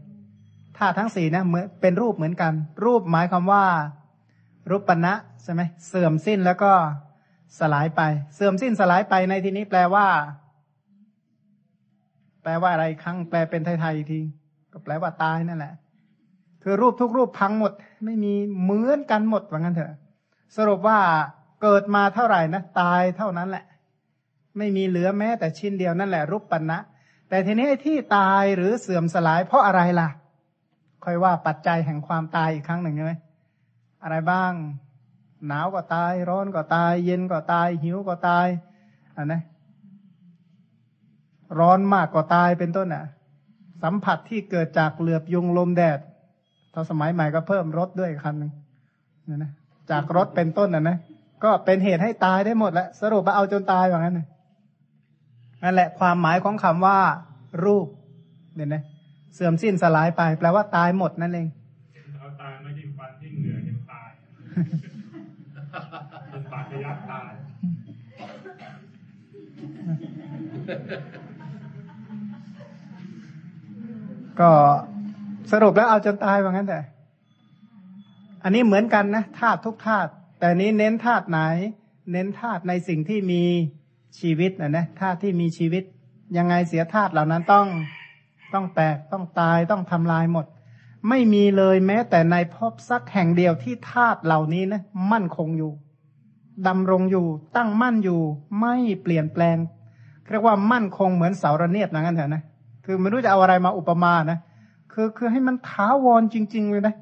[0.78, 2.54] ธาตุทั้งสี่นะเหมือนเป็นรูปเหมือนกัน
[2.86, 3.66] รูปหมายความว่า
[4.70, 6.74] รูปปณะใช่ไหมเสื่อมสิ้นแล้วก็
[7.60, 8.02] สลายไป
[8.36, 10.08] เสื่อมสิ้นสลายไปในที่นี้แปลว่า
[12.44, 14.22] แปลว่าอะไรครั้งแปลเป็นไทยๆอีกที
[14.72, 15.74] ก็แปลว่าตายนั่นแหละ
[16.68, 17.74] คือรูปทุกรูปพังหมด
[18.06, 19.94] ไม่มีเหมือนกันหมดว่างั้นเถอะ
[20.58, 21.00] สรุปว่า
[21.62, 23.66] เกิดมาเท่าไหร่นะตายเท่านั้นแหละ
[24.58, 26.78] ไม่มีเหลือแม้แต่ชิ้นเดียวนั่นแหละ รูปปัณะ
[27.30, 30.10] แต่ทีนี้ที่ตายหรือเสื่อมสลายเพราะอะไรล่ะ
[31.04, 33.14] ค่อยว่าปัจจัยแห่งความตายอีกครั้งหนึ่งใช่ไหม
[34.04, 34.52] อะไรบ้าง
[35.48, 38.48] หนาวก็ตาย ร้อนก็ตาย เย็นก็ตาย หิวก็ตาย
[39.16, 39.42] อันนะ
[41.60, 43.06] ร้อนมากก็ตายเป็นต้นอะ
[43.84, 46.00] สัมผัสที่เกิดจากเหลือบยุงลมแดด
[46.78, 48.52] ถ้าสมัยใหม่ก็เพิ่มรถด้วยอีกคันหนึ่ง
[49.30, 49.52] นะนะ
[49.92, 50.98] จากรถเป็นต้นอะนะ
[51.44, 54.28] ก็เป็นเหตุให้ตายได้หมดแล้วสรุปว่าเอาจนตายอย่างนั้นนะ
[55.64, 56.98] นั่นแหละความหมายของคำว่า
[57.64, 57.88] รูป
[58.56, 58.84] เนี่ยนะ
[59.34, 61.48] เสื่อมสิ้นสลายไป แปลว่าตายหมดนั่นเอง
[62.20, 64.10] เอาตายไม่ยิ่งฟันยิ่งเหนือยิ่งตาย
[66.30, 67.32] เป็นปาดยักตาย
[74.40, 74.52] ก็
[75.52, 76.80] สรุปแล้วเอาจนตายว่างั้นแต่
[78.44, 81.40] อันนี้เหมือนกันนะธาตุทุกธาตุแต่นี้เน้นธาตุไหน
[82.12, 83.44] เน้นธาตุในสิ่งที่มี
[84.20, 85.84] ชีวิตนะนะธาตุที่มีชีวิต
[86.38, 87.68] ยังไงเสียธาตุเหล่านั้นต้อง
[88.54, 90.46] ต้องแตกต้องตายต้องทำลายหมด
[91.10, 94.82] ไม่มีเลยแม้ แต่ในภพสักแห่งเดียวที่ธาตุเหล่านี้นะ
[95.12, 95.72] มั่นคงอยู่
[96.68, 98.22] ดำรงอยู่ตั้งมั่นอยู่
[98.60, 99.58] ไม่เปลี่ยนแปลง
[100.30, 102.42] เรียกว่ามั่นคงเหมือนเสาระเนียดนะงั้นเถอะนะ
[102.86, 104.40] คือไม่รู้จะเอาอะไรมาอุปมานะ
[104.98, 106.96] คือคือให้มันถาวรจริง ๆ เลยนะ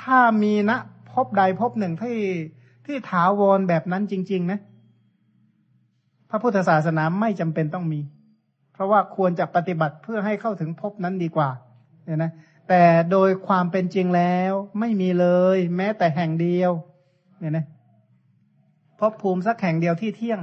[0.00, 0.78] ถ้ามีนะ
[1.12, 2.18] พบใดพบหนึ่งที่
[2.86, 4.58] ที่ถาวรแบบนั้นจริง ๆ นะ
[6.30, 8.00] พระพุทธศาสนาไม่จำเป็นต้องมี
[8.72, 11.48] เพราะว่าควรจะปฏิบัติเพื่อให้เข้าถึงพบนั้นดีกว่า
[12.04, 12.30] เนี่ยนะ
[12.68, 16.72] แต่โดยความเป็นจริงแล้วไม่มีเลย แม้แต่แห่งเดียว
[17.40, 17.66] เนี่ยนะ
[18.98, 20.40] พบภูมิสักแห่งเดียวที่เที่ยง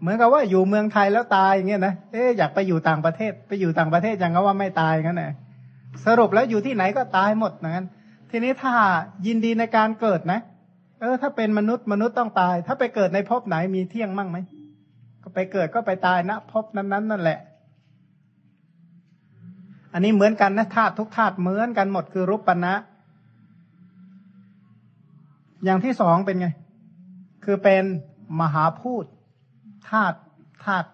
[0.00, 5.32] เหมือนกับว่าอยู่เมืองไทยแล้วตายอย่างเงี้ยนะ เอ๊อยากไปอยู่ต่างประเทศ ไปอยู่ต่างประเทศยังก็ว่าไม่ตายงั้นแหละ
[6.06, 7.86] สรุปแล้วอยู่ที่ไหนก็ตายหมดนั้น
[8.30, 8.74] ทีนี้ถ้า
[9.26, 10.40] ยินดีในการเกิดนะ
[11.00, 14.38] เออ ถ้าเป็นมนุษย์มนุษย์ต้องตาย ถ้าไปเกิดในภพไหนมีเที่ยงมั่งไหม
[15.22, 17.38] ก็ไปเกิดก็ไปตายนะภพนั้นๆนั่นแหละ
[19.92, 22.74] อันนี้เหมือนกันนะธาตุทุกธาตุเหมือนกันหมดคือรูปปัณะ
[25.64, 26.48] อย่างที่สองเป็นไง
[27.44, 27.84] คือเป็น
[28.40, 29.04] มหาพูด
[29.90, 30.18] ธาตุ
[30.64, 30.88] ธาตุ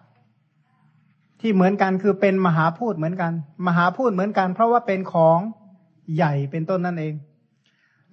[1.41, 3.33] ที่เหมือนกันคือเป็นมหาพูดเหมือนกัน
[3.67, 5.39] มหาพูดเหมือนกัน เพราะว่าเป็นของ
[6.15, 7.13] ใหญ่เป็นต้นนั่นเอง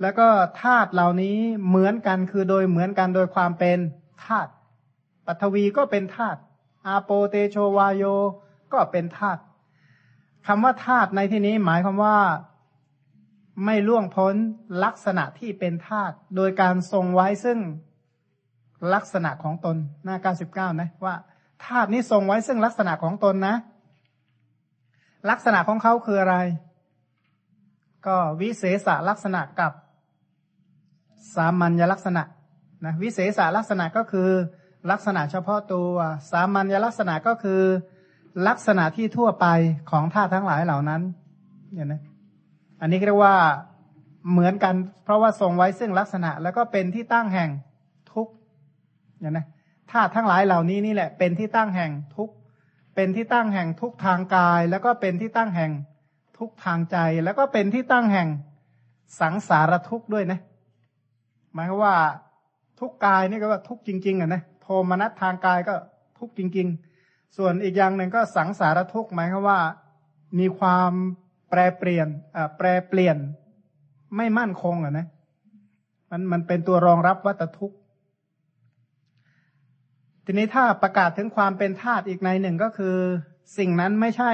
[0.02, 0.28] แล้วก็
[0.62, 1.36] ธาตุเหล่านี้
[1.68, 3.78] เหมือนกันคือโดยเหมือนกันโดยความเป็น
[4.24, 4.50] ธาตุ
[5.26, 6.38] ปัทวีก็เป็นธาตุ
[6.86, 8.04] อาโปเตโชวาโย
[8.72, 9.40] ก็เป็นธาตุ
[10.46, 12.18] คำว่าธาตุในที่นี้หมายความว่า
[13.64, 14.34] ไม่ล่วงพ้น
[14.84, 17.58] ลักษณะที่เป็นธาตุโดยการทรงไว้ซึ่ง
[18.94, 21.14] ลักษณะของตนหน้าเก้าสิบเก้านะว่า
[21.64, 23.54] ธาตุนี้ทรงไว้ซึ่งลักษณะของตนนะ
[25.30, 26.36] ลักษณะของเขาคืออะไร
[28.06, 29.72] ก็วิเศษลักษณะกับ
[31.34, 32.22] สามัญลักษณะ
[32.84, 34.28] นะวิเศษลักษณะก็คือ
[34.90, 35.92] ลักษณะเฉพาะตัว
[36.30, 37.62] สามัญลักษณะก็คือ
[38.48, 39.46] ลักษณะที่ทั่วไป
[39.90, 41.02] ของธาตุทั้งหลายเหล่านั้น
[41.72, 42.02] เนี่ยนะ
[42.80, 43.34] อันนี้เรียกว่า
[44.30, 44.74] เหมือนกัน
[45.04, 47.50] เพราะว่าทรงไว้ซึ่งลักษณะ แล้วก็เป็นที่ตั้งแห่ง
[48.12, 48.28] ทุก
[49.20, 49.46] เนี่ยนะ
[49.94, 52.30] ธาตุทั้งหลายเหล่านี้นี่แหละ เป็นที่ตั้งแห่งทุก
[52.94, 55.72] เป็นที่ตั้งแห่งทุกทางกาย แล้วก็เป็นที่ตั้งแห่ง
[56.38, 58.28] ทุกทางใจ แล้วก็เป็นที่ตั้งแห่ง
[59.20, 60.38] สังสารทุกข์ด้วยนะ
[61.54, 61.96] หมายว่า
[62.80, 65.74] ทุกกายนี่ก็ว่าทุกจริง ๆอะนะโทมนัสทางกายก็
[66.18, 66.68] ทุกจริง
[67.00, 69.60] ๆ ส่วนอีกอย่างหนึ่งก็สังสารทุกข์หมายว่า
[70.38, 70.92] มีความ
[71.50, 73.16] แปรเปลี่ยนอ่แปรเปลี่ยน
[74.16, 75.06] ไม่มั่นคงอะนะ
[76.10, 77.76] มันมันเป็นตัวรองรับวัตทุกข์
[80.24, 82.96] ทีนี้ถ้าประกาศถึงความเป็นธาตุอีกในหนึ่งก็คือ
[83.58, 84.32] สิ่งนั้นไม่ใช่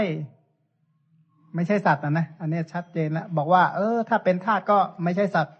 [1.54, 5.54] ไม่ใช่สัตว์นะนะอันนี้ชัดเจนแล้วบอกว่า เออ ถ้าเป็นธาตุก็ไม่ใช่สัตว์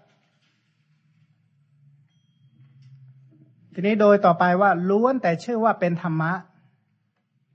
[3.75, 6.33] ทีนี้โดยต่อไปว่าล้วนแต่ชื่อว่าเป็นธรรมะ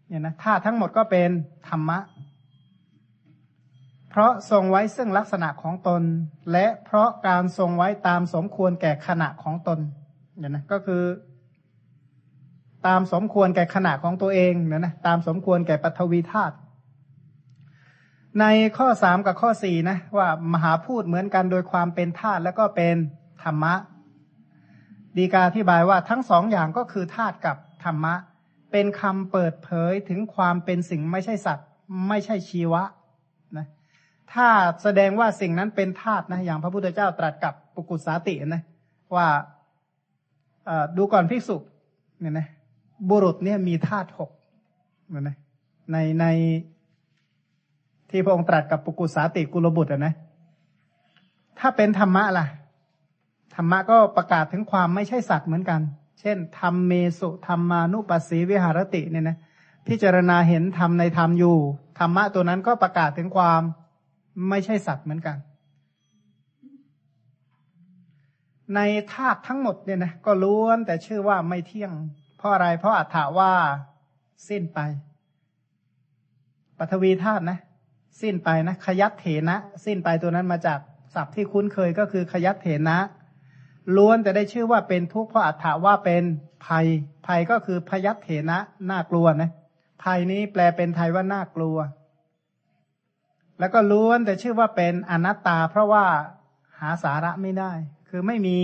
[0.07, 1.29] เนี่ยนะธาตุทั้งหมดก็เป็น
[1.69, 1.99] ธรรมะ
[4.09, 6.01] เพราะทรงไว้ซึ่งลักษณะของตน
[6.51, 9.79] และเพราะการทรงไว้ตามสมควรแก่ขณะของตน
[10.37, 11.03] เนี่ยนะก็คือ
[12.87, 16.55] ตามสมควรแก่ขณะของตัวเองนะนะตามสมควรแก่ปฐวีธาตุ
[18.39, 18.45] ใน
[18.77, 22.95] ข้อสามกับข้อสี่นะว่ามหาพูดเหมือนกันโดยความเป็นธาตุแล้วก็เป็น
[23.43, 23.73] ธรรมะ
[25.17, 28.13] ดีกาที่บายว่าทั้งสองอย่างก็คือธาตุกับธรรมะ
[28.71, 31.67] เป็นคำเปิดเผยถึงความเป็นสิ่งไม่ใช่สัตว์
[32.07, 32.83] ไม่ใช่ชีวะ
[33.57, 33.67] นะ
[34.33, 34.47] ถ้า
[34.83, 38.63] แสดงว่าสิ่งนั้นเป็นธาตุนะอย่างพระพุทธเจ้าตรัสกับปุกุสาตินะ
[39.15, 39.27] ว่า
[40.97, 41.57] ดูก่อนภิกษุ
[42.19, 42.47] เนี่ยนะ
[43.09, 44.31] บุรุษเนี่ยมีธาตุหก
[45.19, 45.37] นะ
[45.91, 46.25] ในใน
[48.09, 50.13] ที่พระองค์ตรัสกับปุกุสาติกุลบุตรนะ
[51.59, 52.45] ถ้าเป็นธรรมะล่ะ
[53.55, 55.81] ธรรมะก็ประกาศถึงความไม่ใช่สัตว์เหมือนกัน
[56.19, 59.37] เช่นธรรมเมสุธรรมานุปัสสีวิหารติเนี่ยนะ
[59.87, 61.57] พิจารณาเห็นธรรมในธรรมอยู่
[61.99, 63.61] ธรรมะตัวนั้นก็ประกาศถึงความ
[64.49, 65.37] ไม่ใช่สัตว์เหมือนกัน
[68.75, 68.79] ใน
[69.13, 71.91] ธาตุทั้งหมดเนี่ยนะก็ล้วนแต่ชื่อว่าไม่เที่ยง
[72.45, 73.51] ราะอะไร เพราะอัฏฐาว่า
[74.49, 74.79] สิ้นไป
[76.77, 77.59] ปฐวีธาตุนะ
[78.21, 80.79] สิ้นไปนะขยัตเถนะ สิ้นไปตัวนั้นมาจาก
[81.13, 82.97] ศัพท์ที่คุ้นเคยก็คือขยัตเถนะ
[83.95, 86.23] ล้วนแต่ได้ชื่อว่าเป็นทุกข์เพราะอัฏฐาว่าเป็น
[86.65, 86.85] ภัย
[87.27, 88.57] ภัยก็คือพยัตเถนะ
[88.89, 89.51] น่ากลัวนะ
[90.03, 91.77] ภัยนี้แปลเป็นไทยว่าน่ากลัว
[93.59, 96.05] แล้วก็ล้วนแต่ชื่อว่าเป็นอนัตตา เพราะว่า
[96.79, 97.71] หาสาระไม่ได้
[98.09, 98.57] คือไม่มี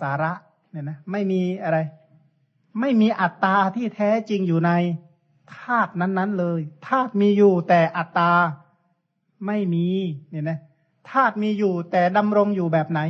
[0.00, 0.32] สาระ
[0.70, 1.78] เนี่ยนะไม่มีอะไร
[2.80, 4.70] ไม่มีอัตตาที่แท้จริงอยู่ใน
[5.56, 8.32] ธาตุนั้นๆเลยธาตุมีอยู่แต่อัตตา
[9.46, 9.86] ไม่มี
[10.30, 10.58] เนี่ยนะ
[11.10, 13.00] ธาตุมีอยู่แต่ดำรงอยู่แบบไหน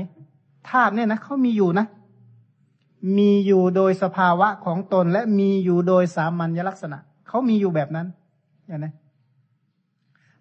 [0.70, 1.86] ธาตุเนี่ยนะเขามีอยู่นะ
[3.18, 6.98] มีอยู่โดยสภาวะของตนและมีอยู่โดยสามัญลักษณะ
[7.28, 8.06] เขามีอยู่แบบนั้น
[8.66, 8.92] อย่างนะ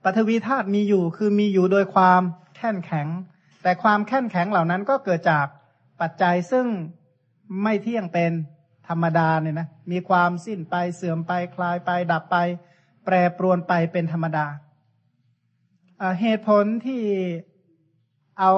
[0.03, 2.21] ปฐวีธาตุมีอยู่คือมีอยู่โดยความ
[2.55, 3.07] แข็งแข็ง
[3.63, 5.45] แต่ความแข็งแข็งเหล่านั้นก็เกิดจาก
[6.01, 6.65] ปัจจัยซึ่ง
[7.63, 8.31] ไม่เที่ยงเป็น
[8.87, 12.37] ธรรมดาเนี่ยนะมีความสิ้นไปเสื่อมไปคลายไป ดับไป
[13.05, 14.45] แปรปรวนไปเป็นธรรมดา
[16.21, 17.01] เหตุผลที่
[18.39, 18.51] เอา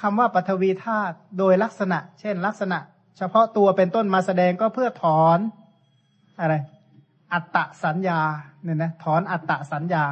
[0.00, 2.78] คำว่าปฐวีธาตุโดยลักษณะ เช่น ลักษณะ
[3.18, 5.38] เฉพาะตัวเป็นต้นมาแสดงก็เพื่อถอน
[6.40, 6.54] อะไร
[7.32, 8.20] อัตตสัญญา
[8.62, 10.04] เนี่ยนะถอนอัตตสัญญา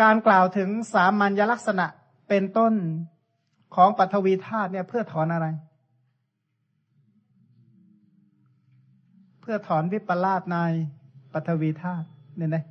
[0.00, 1.86] การกล่าวถึงสามัญลักษณะ
[2.28, 2.72] เป็นต้น
[3.74, 5.46] ของปฐวีธาตุเนี่ยเพื่อถอนอะไร
[9.42, 10.56] เพื่อถอนวิปลาสใน
[11.32, 12.64] ปฐวีธาตุเนี่ยนะ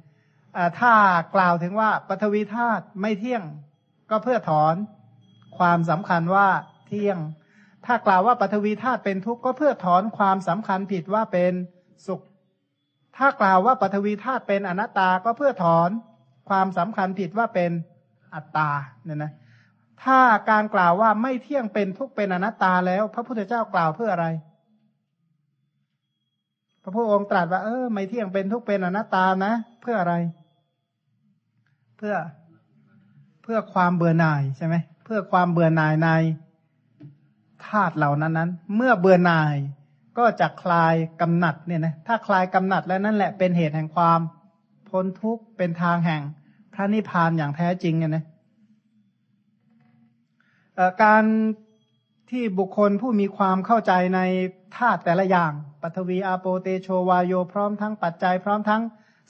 [0.79, 0.93] ถ้า
[1.35, 3.43] กล่าวถึงว่าปฐวีธาตุไม่เที่ยง
[4.09, 4.75] ก็เพื่อถอน
[5.57, 6.47] ความสำคัญว่า
[6.87, 7.17] เที่ยง
[7.85, 11.53] ถ้ากล่าวว่าปฐวีธาตุเป็นทุกข์ก็เพื่อถอนความสำคัญผิดว่าเป็น
[12.07, 12.21] สุข
[13.17, 15.89] ถ้ากล่าวว่าปฐวีธาตุเป็นอนัตตาก็เพื่อถอน
[16.49, 17.71] ความสำคัญผิดว่าเป็น
[18.35, 18.69] อัตตา
[19.03, 19.31] เนี่ยนะ
[20.03, 20.19] ถ้า
[20.49, 24.27] การกล่าวว่าไม่เที่ยงเป็นทุกข์เป็นอนัตตาแล้ว พระพุทธเจ้ากล่าวเพื่ออะไร
[26.83, 30.15] พระพุทธองค์ตรัสว่าเออไม่เที่ยงเป็นทุกข์เป็นอนัตตานะ เพื่ออะไร
[31.97, 32.15] เพื่อ
[33.43, 36.09] เพื่อความเบื่อหน่ายใช่ไหมเพื่อความเบื่อหน่ายใน
[37.65, 39.55] ธาตุเหล่านั้นนั้น เมื่อเบื่อหน่าย
[40.17, 44.19] ก็จะคลายกำหนัดเนี่ยนะถ้าคลายกำหนัดแล้วนั่นแหละเป็นเหตุแห่งความ
[44.89, 46.21] พ้นทุกข์เป็นทางแห่ง
[46.73, 48.23] พระนิพพานอย่างแท้จริงเนี่ยนะ
[51.03, 51.23] การ
[52.35, 54.19] ที่บุคคลผู้มีความเข้าใจใน
[54.77, 55.51] ธาตุแต่ละอย่าง
[55.81, 58.81] ปัทวีอาโปเตโชวายโยพร้อมทั้งปัจจัยพร้อมทั้ง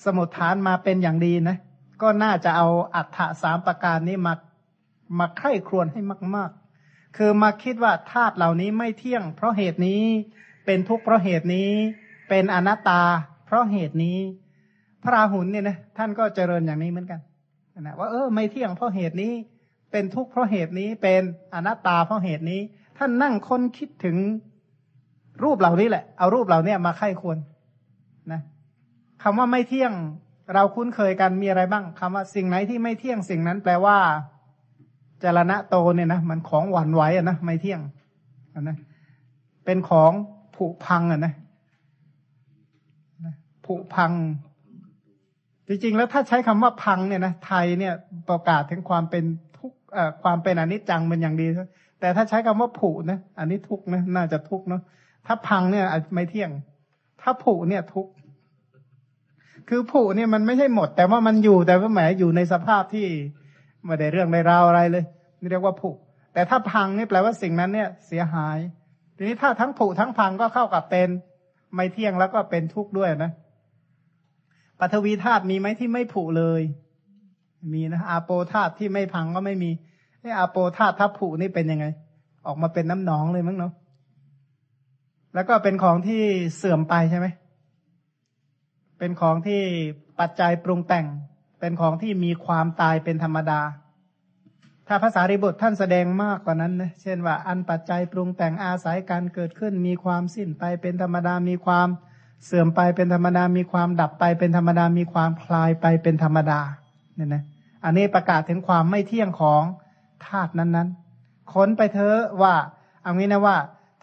[0.04, 1.58] สมุทฐานมาเป็นอย่างดีนะ
[2.02, 4.34] ก็น่าจะเอาอัฏฐะสามประการนี้มา
[5.20, 6.02] มาไข้ครวนให้
[6.36, 6.52] มาก
[6.84, 10.02] ๆ คือมาคิดว่าธาตุเหล่านี้ไม่เที่ยง เพราะเหตุนี้
[10.66, 11.70] เป็นทุกข์เพราะเหตุนี้
[12.30, 13.02] เป็นอนัตตา
[13.45, 14.18] เพราะเหตุนี้
[15.04, 17.20] พระราหุลเนี่ยนะท่านก็เจริญอย่างนี้เหมือนกัน
[17.82, 19.34] นะว่าเออไม่เที่ยงเพราะเหตุนี้
[19.91, 21.22] เป็นทุกข์เพราะเหตุนี้เป็น
[21.54, 22.62] อนัตตาเพราะเหตุนี้
[23.04, 24.18] ท่านนั่งค้นคิดถึง
[25.43, 27.38] รูปเหล่านี้แหละ เอารูปเหล่านี้มาไข้ควร
[28.32, 28.41] นะ
[29.24, 29.93] คำว่าไม่เที่ยง
[30.54, 33.97] เราคุ้นเคยกันมีอะไรบ้างคำว่าสิ่งไหนที่ไม่เที่ยงสิ่งนั้น แปลว่า
[35.24, 37.82] จรณะโตเนี่ยนะมันของหวั่นไหวอะนะไม่เที่ยง
[38.62, 38.78] นะ
[39.66, 40.12] เป็นของ
[40.56, 41.34] ผุพังอะนะ
[43.66, 44.12] ผุพัง
[45.68, 47.93] จริงๆแล้วถ้าใช้คำว่าพังเนี่ยนะไทยเนี่ย
[48.30, 49.24] ประกาศถึงความเป็น
[49.58, 49.72] ทุก
[50.24, 51.47] ความเป็นอนิจจังเป็นอย่างดี
[52.02, 54.82] แต่ถ้าใช้คำว่าผุนะ อันนี้ทุกนะ น่าจะทุกเนาะ
[55.26, 56.52] ถ้าพังเนี่ยไม่เที่ยง
[57.22, 58.08] ถ้าผุเนี่ยทุก
[59.70, 63.08] คือผุเนี่ยมันไม่ใช่หมด แต่ว่ามันอยู่แต่ว่าแหมอยู่ในสภาพที่
[63.86, 65.06] ไม่ได้เรื่องในราวอะไรเลย
[65.39, 65.89] นี่เรียกว่าผุ
[66.34, 68.58] แต่ถ้าพังนี่แปลว่าสิ่งนั้นเนี่ย เสียหาย
[69.16, 71.10] ทีนี้ถ้าทั้งผุทั้งพังก็เข้ากับเป็น
[71.76, 73.32] ไม่เที่ยงแล้วก็เป็นทุกข์ด้วยนะ
[74.80, 76.62] ปัทวีธาตุมีไหมที่ไม่ผุเลย
[77.74, 79.72] มีนะอาโปธาตุที่ไม่พังก็ไม่มี
[80.24, 81.86] นี่อาโปธาตุถ้าผุนี่เป็นยังไง
[82.47, 83.74] ออกมาเป็นน้ำหนองเลยมั้งเนาะ
[85.34, 86.22] แล้วก็เป็นของที่
[86.57, 87.28] เสื่อมไปใช่ไหม
[88.99, 89.61] เป็นของที่
[90.19, 91.05] ปัจจัยปรุงแต่ง
[91.59, 93.61] เป็นของที่มีความตายเป็นธรรมดา
[94.88, 101.88] ถ้าภาษาริบุตรท่านแสดงมากกว่านั้นนะ เช่นว่า อันปัจจัยปรุงแต่งอาศัยการเกิดขึ้น มีความสิ้นไปเป็นธรรมดา มีความ
[102.45, 106.59] เสื่อมไปเป็นธรรมดา มีความดับไปเป็นธรรมดา มีความคลายไปเป็นธรรมดา
[107.15, 107.43] เนี่ยนะ
[107.86, 109.63] อันนี้ประกาศถึงความไม่เที่ยงของ
[110.28, 112.53] ธาตุนั้นๆ ค้นไปเถอะว่า
[113.01, 113.57] เอางี้นะว่า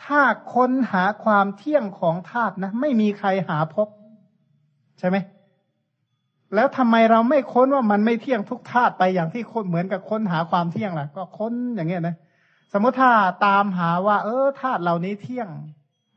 [0.05, 0.21] ถ้า
[0.55, 3.89] ค้นหาความเที่ยงของธาตุนะ ไม่มีใครหาพบ
[4.99, 5.17] ใช่ไหม
[6.55, 12.17] แล้วทำไมเราไม่ค้นว่ามันไม่เที่ยงทุกธาตุไปอย่างที่คนเหมือนกับค้นหาความเที่ยงล่ะ ก็ค้นอย่างเงี้ยนะ
[12.73, 13.11] สมมติถ้า
[13.47, 15.49] ตามหาว่า เออธาตุเหล่านี้เที่ยง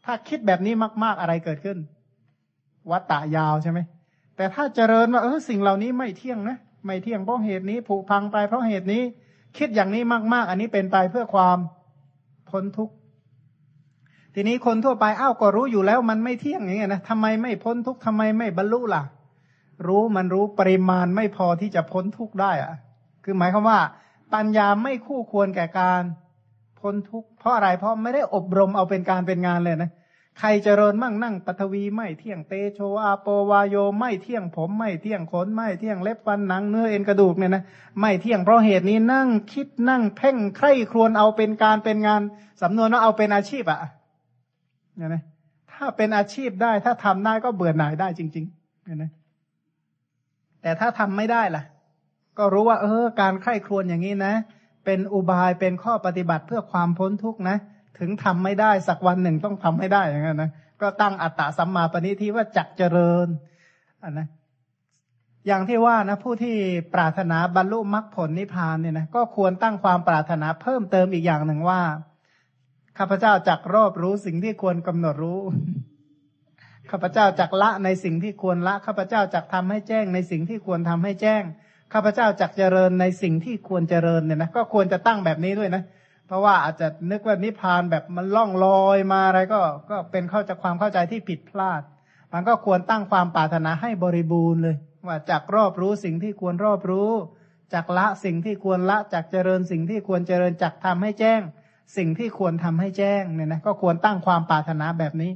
[0.05, 0.73] ถ้าคิดแบบนี้
[1.03, 1.77] มาก ๆอะไรเกิดขึ้น
[2.91, 3.79] วัตตะยาวใช่ไหม
[4.35, 9.03] แต่ถ้าเจริญว่าเออสิ่งเหล่านี้ไม่เที่ยงนะไม่เที่ยงเพราะเหตุนี้ผุพังไปเพราะเหตุนี้
[9.57, 11.57] คิดอย่างนี้มาก ๆ อันนี้เป็นไปเพื่อความ
[12.49, 12.93] พ้นทุกข์
[14.35, 19.03] ทีนี้คนทั่วไปอ้าวก็รู้อยู่แล้วมันไม่เที่ยงอย่างเงี้ยนะทำไมไม่พ้นทุกข์ทำไมไม่บรรลุล่ะ
[19.87, 22.73] รู้มันรู้ปริมาณไม่พอที่จะพ้นทุกข์ได้อะ
[23.23, 23.79] คือหมายความว่า
[24.33, 26.03] ปัญญาไม่คู่ควรแก่การ
[26.79, 29.89] พ้นทุกข์เพราะอะไรเพราะไม่ได้อบรมเอาเป็นการเป็นงานเลยนะ
[30.39, 37.63] ใครเจริญมั่งนั่งปัทวีไม่เที่ยงเตโชอาโปวายโยไม่เที่ยงผมไม่เที่ยงขนไม่เที่ยงเล็บฟันหนังเนื้อเอ็นกระดูกเนี่ยนะ
[37.99, 42.21] ไม่เที่ยงเพราะเหตุนี้นั่งคิดนั่งเพ่งใคร่ครวญเอาเป็นการเป็นงาน
[42.61, 43.79] สำนวนว่าเอาเป็นอาชีพอะ
[44.97, 45.23] เนี่ยนะ
[45.71, 49.11] ถ้าเป็นอาชีพได้ถ้าทำได้ก็เบื่อหน่ายได้จริงๆเนี่ยนะ
[50.61, 51.63] แต่ถ้าทำไม่ได้ล่ะ
[52.38, 54.34] ก็รู้ว่า เออ การไข้ครวญอย่างนี้นะ
[54.86, 57.57] เป็นอุบายเป็นข้อปฏิบัติเพื่อความพ้นทุกข์นะ
[57.99, 63.27] ถึงทำไม่ได้สักวันหนึ่งต้องทำให้ได้อย่างนั้นนะก็ตั้งอัตตะสัมมาปณิทิว่าจักเจริญ
[64.03, 64.27] อันนะ
[65.47, 66.55] อย่างที่ว่านะผู้ที่
[66.93, 71.81] ปรารถนาบรรลุมรรคผลนิพพานเนี่ยนะก็ควรตั้งความปรารถนาเพิ่มเติมอีกอย่างหนึ่งว่า
[72.97, 75.41] ข้าพเจ้าจักรอบรู้สิ่งที่ควรกำหนดรู้
[76.91, 81.43] ข้าพเจ้าจักละในสิ่งที่ควรละข้าพเจ้าจักทำให้แจ้งในสิ่งที่ควรทำให้แจ้ง
[81.93, 85.83] ข้าพเจ้าจักเจริญในสิ่งที่ควรเจริญเนี่ยนะก็ควรจะตั้งแบบนี้ด้วยนะ
[86.32, 89.59] เพราะว่าอาจจะนึกว่านิพพานแบบมันล่องลอยมาอะไรก็
[89.89, 91.82] ก็เป็นเข้าจากความเข้าใจที่ผิดพลาด
[92.34, 94.75] มันก็ควรตั้งความปรารถนาให้บริบูรณ์เลย
[95.07, 97.11] ว่าจากรอบรู้สิ่งที่ควรรอบรู้
[97.73, 101.41] จากละสิ่งที่ควรละจากเจริญสิ่งที่ควรเจริญจากทำให้แจ้ง
[101.97, 105.32] สิ่งที่ควรทำให้แจ้งเนี่ยนะก็ควรตั้งความปรารถนาแบบนี้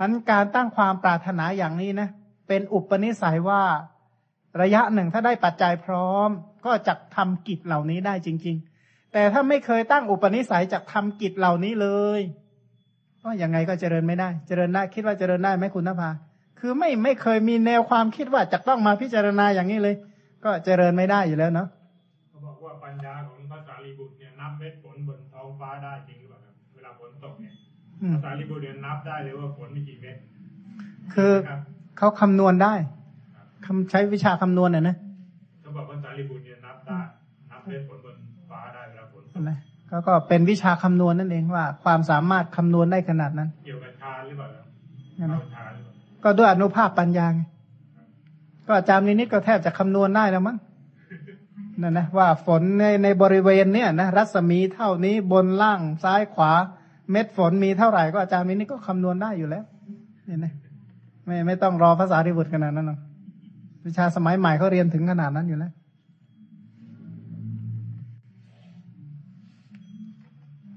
[0.00, 2.08] อันการตั้งความปรารถนาอย่างนี้นะ
[2.48, 3.62] เป็นอุปนิสัยว่า
[4.62, 6.28] ระยะหนึ่งถ้าได้ปัจจัยพร้อม
[6.66, 8.75] ก็จะทำกิจเหล่านี้ได้จริง ๆ
[9.12, 11.88] แต่ถ้าไม่เคยตั้งอุปนิสัยจะทำกิจเหล่านี้เล
[12.18, 12.20] ย
[13.22, 16.10] ก็ยังไงก็เจริญไม่ได้ เจริญได้คิดว่าเจริญได้ไหมคุณนภา
[16.60, 19.94] คือไม่ไม่เคยมีแนวความคิดว่าจะต้องมาพิจารณาอย่างนี้เลย
[20.44, 21.68] ก็เจริญไม่ได้อยู่แล้วเนาะ
[22.30, 27.52] เขาบอกว่าปัญญาของภาษาลีบุตรเนี่ยนับเม็ดฝนบนท้องฟ้าได้จริงหรือเปล่าครับเวลาฝนตกเนี่ย
[28.02, 30.16] อืมภาษาลีบุตรเนี่ยนับได้เลยว่าฝนมีกี่เม็ด
[31.14, 31.60] คือครับ
[31.98, 32.74] เขาคำนวณได้
[33.66, 34.96] คำใช้วิชาคำนวณน่ะนะ
[35.62, 36.98] เขาบอกภาษาลีบุตรเนี่ยนับได้
[37.50, 37.95] นับเม็ดฝนบนฟ้าได้
[39.36, 44.64] เวลาฝนตกนะก็ก็เป็นวิชาคำนวณนั่นเองว่า ความสามารถคำนวณได้ขนาดนั้น เกี่ยวกับฌานหรือเปล่าครับ
[45.18, 47.42] นั่นนะเอาฌานหรือเปล่าก็ด้วยอนุภาพปัญญาไง
[48.66, 50.56] ก็อาจารย์นินิดก็แทบจะคำนวณได้แล้วมั้ง
[51.82, 56.52] นั่นนะว่าฝนในในบริเวณเนี่ยนะรัศมีเท่านี้บนล่างซ้ายขวา
[57.10, 59.64] เม็ดฝนมีเท่าไหร่ก็อาจารย์นินิดก็คำนวณได้อยู่แล้ว
[60.26, 60.52] เนี่ยนะ
[61.26, 62.98] ไม่ไม่ต้องรอภาษาริบุตรขนาดนั้นหรอก
[63.84, 65.72] วิชาสมัยใหม่เขาเรียนถึงขนาดนั้นอยู่แล้ว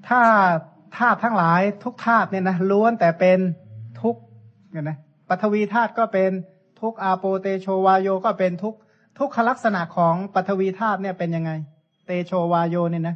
[0.09, 0.21] ถ้า
[0.97, 3.39] ธาตุทั้งหลายทุกธาตุเนี่ยนะล้วนแต่เป็น
[4.01, 4.15] ทุก
[4.71, 4.97] เนี่ยนะ
[5.29, 6.31] ปฐวีธาตุก็เป็น
[6.81, 8.75] ทุกอาโปเตโชวาโยก็เป็นทุก
[9.19, 11.51] ทุกขลักษณะของปฐวีธาตุเนี่ยเป็นยังไง
[12.05, 13.15] เตโชวาโยเนี่ยนะ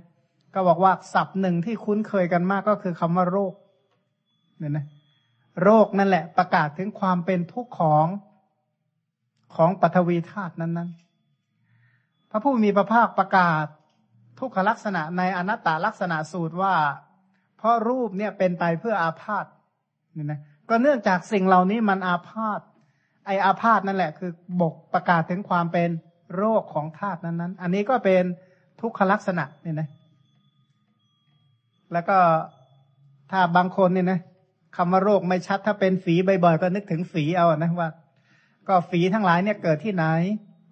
[0.53, 3.53] ก็บอกว่าศัพท์หนึ่งที่คุ้นเคยกันมากก็คือคำว่าโรค
[4.59, 4.85] เนี่ยนะ
[5.63, 8.07] โรคนั่นแหละ ประกาศถึงความเป็นทุกข์ของ
[9.55, 13.65] ของปฐวีธาตุนั้นๆพระผู้มีพระภาคประกาศ
[14.43, 16.75] ทุกขลักษณะในอนัตตลักษณะสูตรว่า
[17.57, 19.45] เพราะรูปเนี่ยเป็นไปเพื่ออาพาธ
[20.13, 20.39] เนี่ยนะ
[20.69, 22.59] ก็เนื่องจากสิ่งเหล่านี้มันอาพาธ
[23.25, 24.31] ไออาพาธนั่นแหละ คือ
[24.61, 25.89] บกประกาศถึงความเป็น
[26.35, 28.23] โรคของธาตุนั้นๆ อันนี้ก็เป็น
[28.81, 29.87] ทุกขลักษณะเนี่ยนะ
[31.93, 32.17] แล้วก็
[33.31, 34.19] ถ้าบางคนเนี่ยนะ
[34.75, 37.89] คำว่าโรคไม่ชัดถ้าเป็นฝีบ่อยๆก็นึกถึงฝีเอานะว่า
[38.67, 40.05] ก็ฝีทั้งหลายเนี่ยเกิดที่ไหน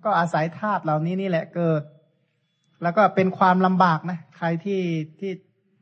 [0.06, 1.82] ก็อาศัยธาตุเหล่านี้นี่แหละเกิด
[2.84, 4.82] แล้วก็เป็นความลำบากนะ ใครที่
[5.20, 5.32] ที่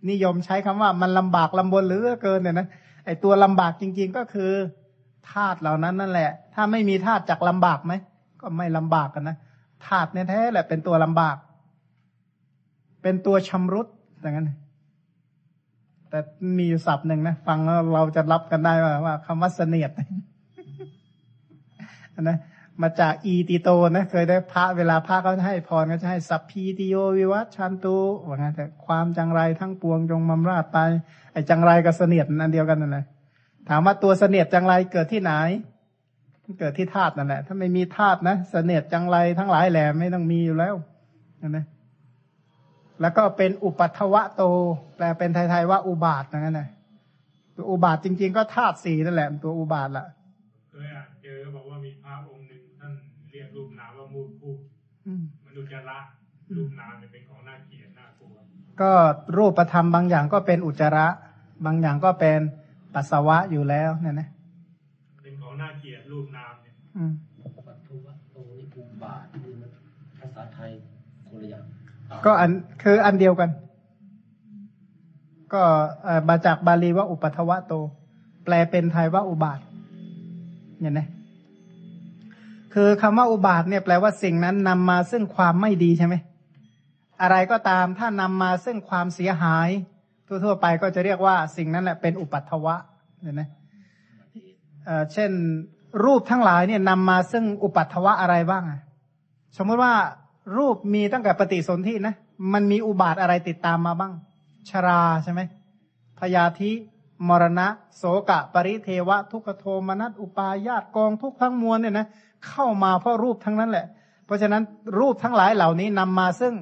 [0.10, 2.68] นิยมใช้คำว่ามันลำบากลำบนหลือเกินเนี่ยนะ
[3.06, 4.52] ไอตัวลำบากจริง ๆ ก็คือ
[5.32, 7.94] ธาตุเหล่านั้นนั่นแหละ ถ้าไม่มีธาตุจักลำบากไหม
[8.42, 9.38] ก็ไม่ลำบากกันนะ
[9.86, 11.38] ธาตุเนี่ยแท้แหละเป็นตัวลำบาก
[13.02, 13.88] เป็นตัวชำรุด
[14.22, 14.52] อย่างนั้น
[16.10, 16.20] แต่
[16.58, 19.92] มีอยู่ศัพท์หนึ่งนะฟังแล้วเราจะรับกันได้ว่าว่าคำว่าเสนียด
[22.22, 22.38] นะ
[22.82, 30.80] มาจากอีติโตนะเคยได้พระเวลาพระเขาให้พรก็จะให้สัพพีติโยวิวัชชันตุว่างั้นแต่ความจังไรทั้งปวงจงมำราดไป
[31.34, 33.06] ไอ้จังไรกับเสนียดนั่นเดียวกันนั่นแหละ
[33.70, 35.32] ถามว่าตัวเสนียดจังไรเกิดที่ไหน
[36.60, 40.76] เกิดที่ธาตุนั่นแหละ ถ้าไม่มีธาตุนะเสนียดจังไรทั้งหลายแหล่ไม่ต้องมีอยู่แล้ว
[41.50, 41.66] นะ
[43.02, 44.44] แล้วก็เป็นอุปัทวะโต
[44.96, 46.70] แปลเป็นไทยๆว่าอุบาทนั่นแหละ
[47.56, 50.06] ตัวอุบาทจริง ๆ ก็ธาตุสีนั่นแหละตัวอุบาทละ
[50.72, 51.78] เคยอ่านเจอเขาบอกว่า
[55.72, 56.00] จะละ
[56.56, 58.36] รูปนามเนี่ยเป็นของน่าเกลียดน่ากลัว
[58.82, 58.92] ก็
[59.38, 61.08] รูปธรรมบางอย่างก็เป็นอุจจาระ
[61.66, 62.40] บางอย่างก็เป็น
[62.94, 64.28] ปัสสาวะอยู่แล้วเนี่ยนะ
[65.24, 67.14] เป็นของน่าเกลียดรูปนามเนี่ยอืม
[67.68, 69.70] ปัทุวะโตนี่อุบาทนี่มัน
[70.20, 70.72] ภาษาไทย
[71.30, 71.64] คนละอย่าง
[72.26, 72.52] ก็อัน
[72.84, 73.50] คืออันเดียวกัน
[75.54, 75.64] ก็
[76.04, 77.74] เอ่อมาจากบาลีว่าอุปัทวะโต
[78.46, 79.60] แปลเป็นไทยว่าอุบาท
[80.80, 81.08] เนี่ยนะ
[82.74, 86.16] คือคำว่าอุบาทเนี่ยแปลว่าสิ่งนั้นนำมาซึ่งความไม่ดีใช่ไหม
[87.22, 89.70] อะไรก็ตามถ้านำมาซึ่งความเสียหาย
[90.28, 92.76] ทั่วๆไปก็จะเรียกว่าสิ่งนั้นแหละเป็นอุปัทวะ
[93.22, 93.50] เนี่ยนะ
[94.86, 95.32] เอ่อเช่น
[96.04, 98.82] รูปทั้งหลายเนี่ยนำมาซึ่งอุปัทวะอะไรบ้างอะ
[99.58, 99.94] สมมติว่า
[100.58, 102.16] รูปมีตั้งแต่ปฏิสนธินะ
[102.54, 104.14] มันมีอุบาทอะไรติดตามมาบ้าง
[104.70, 105.42] ชราใช่ไหม
[106.20, 106.72] พยาธิ
[107.28, 107.68] มรณะ
[107.98, 112.08] โสกะ ปริเทวะ ทุกขโทมนัสอุปายาตกองทุกทั้งมวลเนี่ยนะ
[112.48, 113.86] เข้ามาเพราะรูปทั้งนั้นแหละ
[114.26, 114.64] เพราะฉะนั้น
[115.00, 116.54] รูปทั้งหลายเหล่านี้นำมาซึ่ง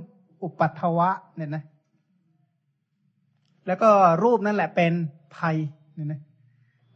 [0.44, 1.64] อุปัทวะเนี่ยนะ
[3.68, 3.90] แล้วก็
[4.24, 4.94] รูปนั่นแหละเป็น
[5.36, 5.56] ภัย
[5.96, 6.20] เนี่ยนะ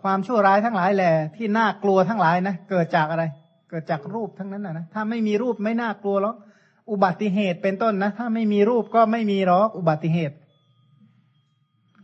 [0.02, 3.24] ความชั่วร้ายทั้งหลายแหละที่น่ากลัวทั้งหลายนะเกิดจากอะไร
[3.70, 6.36] เกิดจากรูปทั้งนั้นนะนะถ้าไม่มีรูปไม่น่ากลัวหรอก
[6.92, 10.36] อุบัติเหตุเป็นต้นนะ ถ้าไม่มีรูปก็ไม่มีหรอกอุบัติเหตุ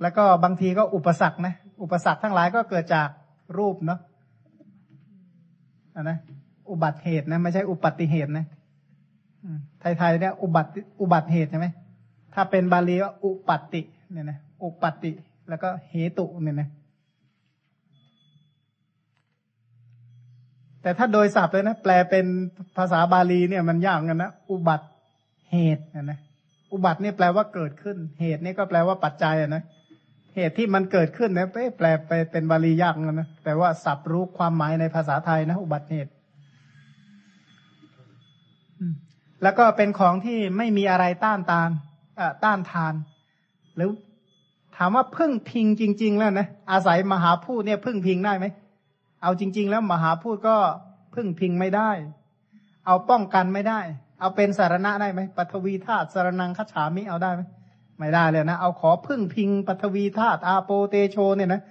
[0.01, 3.09] แล้วก็บางทีก็อุปสรรคนะอุปสรรคทั้งหลายก็เกิดจาก
[3.57, 3.99] รูปเนาะ
[5.95, 6.17] อะนะ
[6.69, 8.45] อุบัติเหตุนะไม่ใช่อุปัติเหตุนะ
[9.79, 11.67] ไทยๆเนี่ยอุบัติอุบัติเหตุใช่ไหม
[12.33, 15.11] ถ้าเป็นบาลีก็อุปัติเนี่ยนะอุปัติ
[15.49, 16.69] แล้วก็เหตุเนี่ยนะ
[20.81, 22.25] แต่ถ้าโดยศัพท์เลยนะแปลเป็น
[22.77, 24.87] ภาษาบาลีเนี่ยมันยากกันนะอุบัติ
[25.51, 26.19] เหตุนะนะ
[26.71, 29.63] อุบัตินี่แปลว่าเกิดขึ้น เหตุนี่ก็แปลว่าปัจจัยอะนะ
[30.35, 31.47] เหตุที่มันเกิดขึ้นเนี่ย
[31.77, 36.11] แปลไปเป็นบาลียากกันนะแต่ว่าศัพท์รู้ความหมายในภาษาไทยนะ อุบัติเหตุ
[38.79, 38.93] อืม
[39.43, 41.69] แล้วก็เป็นของที่ไม่มีอะไรต้านทาน
[42.43, 42.93] ต้านทาน
[43.75, 43.89] หรือ
[44.75, 48.45] ถามว่าพึ่งพิงจริง ๆ แล้วนะอาศัยมหาพูดเนี่ยพึ่งพิงได้ไหม
[49.23, 50.57] เอาจริง ๆ แล้วมหาพูดก็
[51.15, 51.89] พึ่งพิงไม่ได้
[52.85, 53.79] เอาป้องกันไม่ได้
[54.19, 57.41] เอาเป็นสารณะได้ไหมปัทวีธาตุสารนังคฉามิเอาได้ไหม
[57.99, 61.61] ไม่ได้เลยนะเอาขอพึ่งพิงปัทวีธาตุอาโปเตโชเนี่ยนะ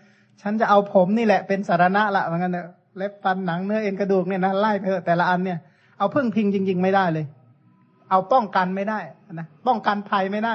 [0.43, 5.59] ฉันจะเอาผมนี่แหละเป็นสารณะละเหมือนกันเนอะเล็บฟันหนังเนื้อเอ็นกระดูกเนี่ยนะไล่ไปเถอะแต่ละอันเนี่ย
[5.99, 7.25] เอาพึ่งพิงจริง ๆ ไม่ได้เลย
[8.11, 8.99] เอาป้องกันไม่ได้
[9.33, 10.55] นะป้องกันภัยไม่ได้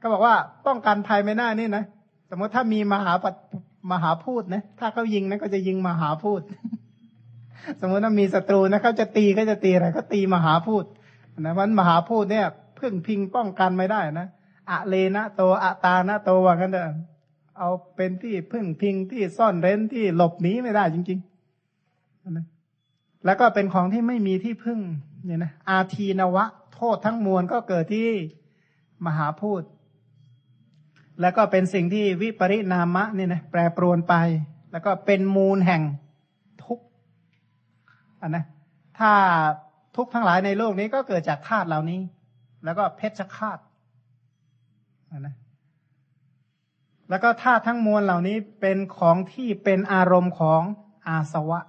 [0.00, 0.34] ก็บอกว่า
[0.66, 1.84] ป้องกันภัยไม่ได้นี่นะ
[2.30, 3.24] สมมติถ้ามีมหาป
[3.92, 6.40] มหาพูดนะถ้าเขายิงนะก็จะยิงมหาพูด
[7.80, 10.84] สมมติถ้ามีศัตรูนะเขาจะตีก็จะตีอะไรก็ตีมหาพูด
[11.40, 12.46] นะวันมหาพูดเนี่ย
[12.78, 14.26] พึ่งพิงป้องกันไม่ได้นะ
[14.70, 16.96] อะเลนะโตอะตานะโตว่ากันเถอะ
[17.58, 22.46] เอาเป็นที่พึ่งพิงที่ซ่อนเร้นที่หลบหนีไม่ได้จริงๆนะ
[23.24, 24.78] แล้วก็เป็นของที่ไม่มีที่พึ่ง
[25.24, 26.44] เนี่ยนะอาทีนวะ
[26.74, 28.08] โทษทั้งมวลก็เกิดที่
[29.06, 29.62] มหาพูด
[31.20, 34.14] แล้วก็เป็นสิ่งที่วิปริณามะเนี่ยนะแปรปรวนไป
[34.72, 35.82] แล้วก็เป็นมูลแห่ง
[36.64, 36.78] ทุก
[38.20, 38.44] อันนะ
[38.98, 39.12] ถ้า
[39.96, 42.00] ทุกทั้งหลายในโลกนี้ก็เกิดจากธาตุเหล่านี้
[42.64, 43.58] แล้วก็เพชฌฆาต
[45.10, 45.34] อันนะ
[47.10, 50.62] แล้วก็ธาตุทั้งมวลเหล่านี้เป็นของที่เป็นอารมณ์ของ
[51.08, 51.60] อาสวะ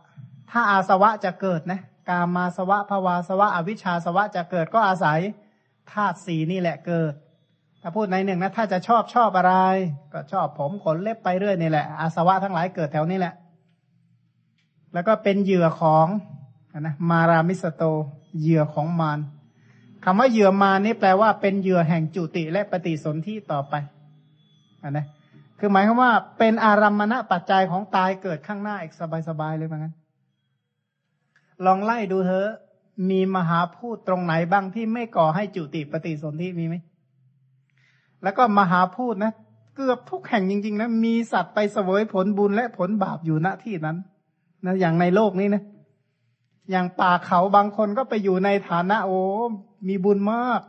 [0.52, 5.20] ถ้าอาสวะจะเกิดนะ กามาสวะภวาสวะ อวิชชาสวะจะเกิดก็อาศัย
[5.92, 7.14] ธาตุสีนี่แหละเกิด
[7.82, 9.54] ถ้าพูดในหนึ่งนะถ้าจะชอบชอบอะไร
[10.14, 13.34] ก็ชอบผมขนเล็บไปเรื่อยนี่แหละ อาสวะทั้งหลายเกิดแถวนี้แหละ
[14.94, 16.08] แล้วก็เป็นเหยื่อของ
[16.80, 17.84] นะมารามิสโต
[18.40, 19.20] เหยื่อของมาร
[20.04, 23.74] คำว่าเหยื่อมานี่แปลว่าเป็นเหยื่อแห่งจุติและปฏิสนธิต่อไป
[24.84, 25.06] อันนะ
[25.60, 28.94] คือหมายความว่าเป็นอารัมมณปัจจัยของตายเกิดข้างหน้าอีก
[29.30, 29.94] สบายๆเลยเหมือนกัน
[31.66, 32.50] ลองไล่ดูเถอะ
[33.10, 36.76] มีมหาพูดตรงไหนบ้างที่ไม่ก่อให้จุติปฏิสนธิมีไหม
[38.24, 39.32] แล้วก็มหาพูดนะ
[39.76, 43.98] เกือบทุกแห่งจริง ๆ นะ มีสัตว์ไปเสวยผลบุญและผลบาปอยู่ณที่นั้น
[44.66, 45.64] นะอย่างในโลกนี้นะ
[46.72, 49.20] อย่างป่าเขาบางคนก็ไปอยู่ในฐานะโอ้
[49.88, 50.62] มีบุญมาก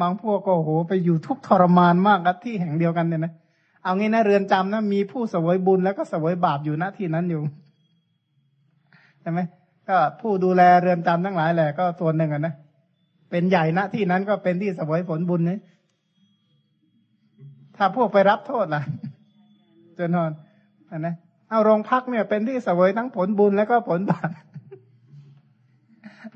[0.00, 3.32] บางพวกก็โหไปอยู่ทุกทรมานมากกับที่แห่งเดียวกันเนี่ยนะ
[3.82, 7.42] เอางี้นะเรือนจำนะมีผู้เสวยบุญแล้วก็เสวยบาปอยู่ณที่นั้นอยู่
[9.20, 9.40] ใช่ไหม
[9.88, 12.54] ก็ผู้ดูแลเรือนจำทั้งหลายแหละก็ส่วนหนึ่งอะนะ
[13.30, 15.58] เป็นใหญ่ณที่นั้นก็เป็นที่สวยผลบุญนี่
[17.76, 18.82] ถ้าพวกไปรับโทษล่ะ
[19.98, 20.30] จนทอน
[20.90, 21.14] อันนะ
[21.50, 24.28] เอาโรงพักเนี่ย เป็นที่สวยทั้งผลบุญแล้วก็ผลบาป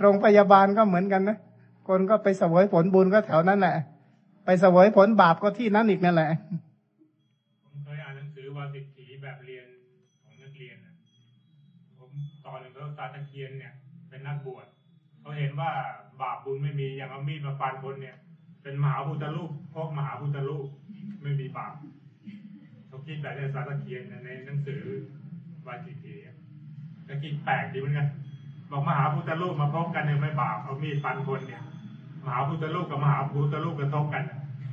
[0.00, 1.38] โรงพยาบาลก็เหมือนกันนะ
[1.88, 3.74] คนก็ไปสวยผลบุญก็แถวนั้นแหละ
[4.44, 6.28] ไปสวยผลบาปก็ที่นั้นอีกนั่นแหละ
[7.64, 9.66] ผมเคยอ่านหนังสือวาสิทธิแบบเรียน
[10.24, 10.92] ของนักเรียนนะ
[11.98, 12.10] ผม
[12.98, 13.72] ตอนหนึ่งเขาตะเคียนเนี่ย
[14.08, 14.66] เป็นนักบวช
[15.20, 15.70] เขาเห็นว่า
[16.20, 18.16] บาปบุญไม่มีอย่างเอามีดมาฟันคนเนี่ย
[18.62, 20.66] เป็นมหาพุทธรูปพกมหาพุทธรูป
[21.22, 21.74] ไม่มีบาป
[22.86, 24.82] เขาคิดแบบในสาตะเคียนในหนังสือ
[25.66, 26.36] วาสิทธิอะ
[27.08, 28.08] ก็คิดแปลกดีเหมือนกัน
[28.70, 31.62] บอกมหาพุทธรูปมาพบกันเนี่ยไม่บาปเอามีดฟันคนเนี่ย
[32.24, 34.24] มหาพุทธรูปกับมหาพุทธรูปกระทบกัน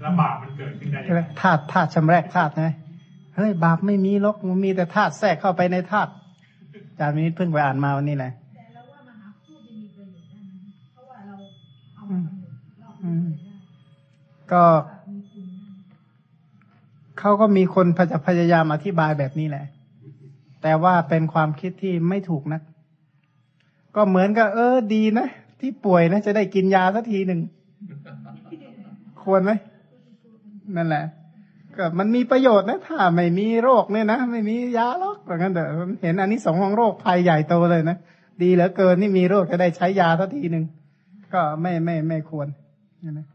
[0.02, 2.66] แล้วบาปมันเกิดขึ้นได้ยังไงธาตุธาตุชำแรกธาตุไง
[3.36, 6.21] เฮ้ยบาปไม่มีหรอกมันมีแต่ธาตุแทรกเข้าไปในธาตุอา
[7.00, 11.36] จารย์มินิตเพิ่งไปอ่านมาวันนี้แหละแต่เราว่ามหาพูดจะมีประโยชน์ได้ไหมเพราะว่าเรา
[11.96, 13.54] เอามากำหนดรอบนี้เลยได้
[14.52, 17.86] ก็ว่ามีคุณนะเขาก็มีคน
[18.28, 19.66] พยายามอธิบายแบบนี้แหละ
[20.62, 22.62] แต่ว่าเป็นความคิดที่ไม่ถูกนะ
[23.96, 25.28] ก็เหมือนกับเออดีนะ
[25.60, 27.40] ที่ป่วยนะ จะได้กินยาสักทีหนึ่ง
[29.24, 29.52] ควรไหม
[30.76, 31.04] นั่นแหละ
[31.82, 35.66] ก็มันมีประโยชน์นะ ถ้าไม่มีโรคเนี่ยนะ ไม่มียาหรอกอย่างนั้นเถอ
[36.02, 37.98] เห็นอันนี้สองของโรคภัยใหญ่โตเลยนะ
[38.42, 40.64] ดีเหลือเกินนี่มีโรคจะได้ใช้ยาสักทีหนึ่ง
[41.34, 42.48] ก็ไม่ไม่ไม่ควร
[43.18, 43.26] นะ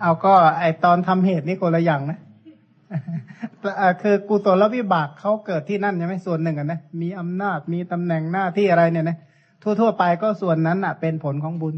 [0.00, 2.18] เอาก็ไอตอนทำเหตุนี่คนละอย่างนะ
[3.76, 9.16] เอ่อคือกุศลวิบากเขาเกิดที่นั่นใช่ไหมส่วนหนึ่งอะนะมีอำนาจมีตำแหน่งหน้าที่อะไรเนี่ยนะ
[9.62, 11.74] ทั่วๆไปก็ส่วนนั้นอะ เป็นผลของบุญ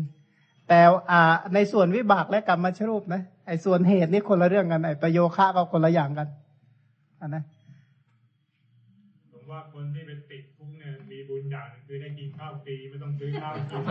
[0.69, 1.23] แต่อ่า
[1.55, 6.29] ในส่วนวิบากและกรรมชรูปนะไอส่วนเหตุนี่คนละเรื่องกันไอประโยคะก็คนละอย่างกัน
[7.21, 7.43] อันนะ
[9.33, 13.83] ผมว่าคนที่เป็นติดคุกเนี่ยมีบุญอย่างหนึ่งคือได้กินข้าวฟรีไม่ต้องซื้อข้าวกิน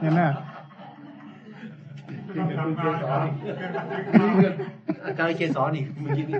[0.00, 0.22] เห็นไหม
[2.46, 4.50] ไม่ต้องทำงานครับเงินมาซื้อข้าวนี่ก็
[5.04, 6.36] อาจารย์เกสอนอีกเมื่อกี้นี้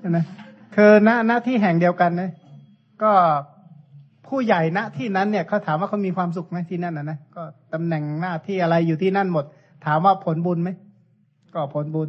[0.00, 0.18] เห็นไหม
[0.76, 2.30] คือหน้าหน้าที่แห่งเดียวกันนะ
[3.02, 3.12] ก็
[4.26, 7.42] ผู้ใหญ่ณที่นั้นเนี่ยเขาถามว่าเขามีความสุขไหมที่นั่นนะนะก็
[7.72, 9.44] ตำแหน่งหน้าที่อะไรอยู่ที่นั่นหมด
[9.86, 10.70] ถามว่าผลบุญไหม
[11.54, 12.08] ก็ผลบุญ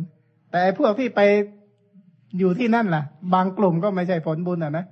[0.50, 1.22] แต่ไอ้พวกที่ไป
[2.40, 4.86] อยู่ที่นั่นล่ะ บางกลุ่มก็ไม่ใช่ผลบุญอะนะ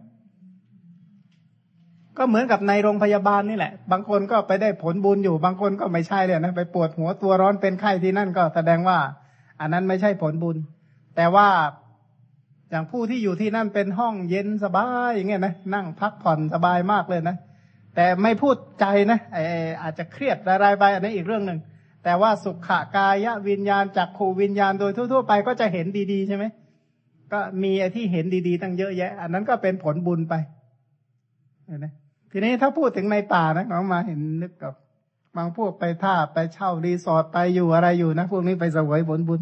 [2.20, 8.98] ก็เหมือนกับในโรงพยาบาลนี่แหละ บางคนก็ไปได้ผลบุญอยู่ บางคนก็ไม่ใช่เลยนะไปปวดหัวตัวร้อนเป็นไข้ที่นั่นก็แสดงว่า
[9.60, 10.58] อันนั้นไม่ใช่ผลบุญ
[11.16, 11.48] แต่ว่า
[12.70, 17.38] อย่างผู้ที่อยู่ที่นั่นเป็นห้องเย็นสบายอย่างเงี้ยนะนั่งพักผ่อนสบายมากเลยนะ
[17.96, 19.38] แต่ไม่พูดใจนะไอ
[19.82, 21.60] อาจจะเครียดรายไปอันนี้อีกเรื่องหนึ่ง
[22.04, 26.46] แต่ว่าสุขกายวิญญาณจากขูวิญญาณโดยทั่ว ๆ ไปก็จะเห็นดีๆใช่ไหม
[27.34, 30.34] ก็มีไอ้ที่เห็นดีๆตั้งเยอะแยะ อันนั้นก็เป็นผลบุญไป
[31.68, 31.88] เห็นไหม
[32.32, 34.74] ทีนี้ถ้าพูดถึงในป่านะน้องมาเห็นนึกกับ
[35.38, 39.40] บางพวกไปท่าไปเช่ารีสอร์ทไปอยู่อะไรอยู่นะพวกนี้ไปเสวยผลบุญ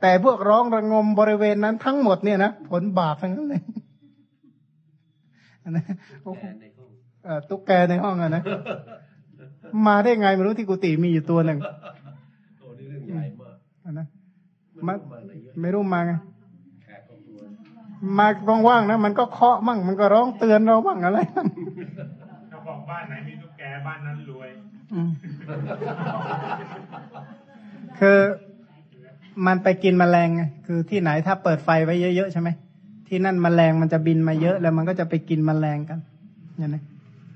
[0.00, 3.62] แต่พวกร้องระงมบริเวณนั้นทั้งหมดเนี่ยนะผลบาปทั้งนั้นเลย
[5.62, 5.84] อันนั้น
[6.24, 6.90] โอ้โหในห้อง
[7.24, 8.42] เอ่อตุ๊กแกในห้องอะนะ
[9.86, 11.58] มาได้ไงไม่รู้ที่กุฏิมีอยู่ตัวหนึ่ง
[12.60, 14.06] โอ้นี่เรื่องใหญ่มากอะนะ
[14.86, 16.29] มัมานมาอะไรเยอะไม่รู้มาไงแขกของตัว
[18.18, 18.26] มา
[18.68, 21.46] ว่างๆนะมันก็เคาะมั่งมันก็ร้องเตือนเราบ้างอะไรบ้าง
[22.50, 24.48] ถ้าบอกบ้านไหนมีตุ๊กแกบ้านนั้นรวย
[24.94, 25.10] อืม
[27.98, 28.18] คือ
[29.46, 32.48] มันไปกินแมลงไงคือที่ไหนถ้าเปิดไฟไว้เยอะๆใช่ไหม
[33.08, 35.98] ที่นั่นแมลงมันจะบินมาเยอะ แล้วมันก็จะไปกินแมลงกัน
[36.58, 36.82] เนี่ยนะ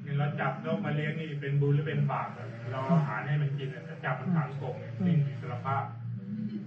[0.03, 5.83] เงินเราจับนกมาเลี้ยงนี่เป็นบุญหรือเป็นบาปอะเราเอาอาหารให้มันกินอะแต่จับมันขังกรงเนี่ยสิ้นอิสรภาพ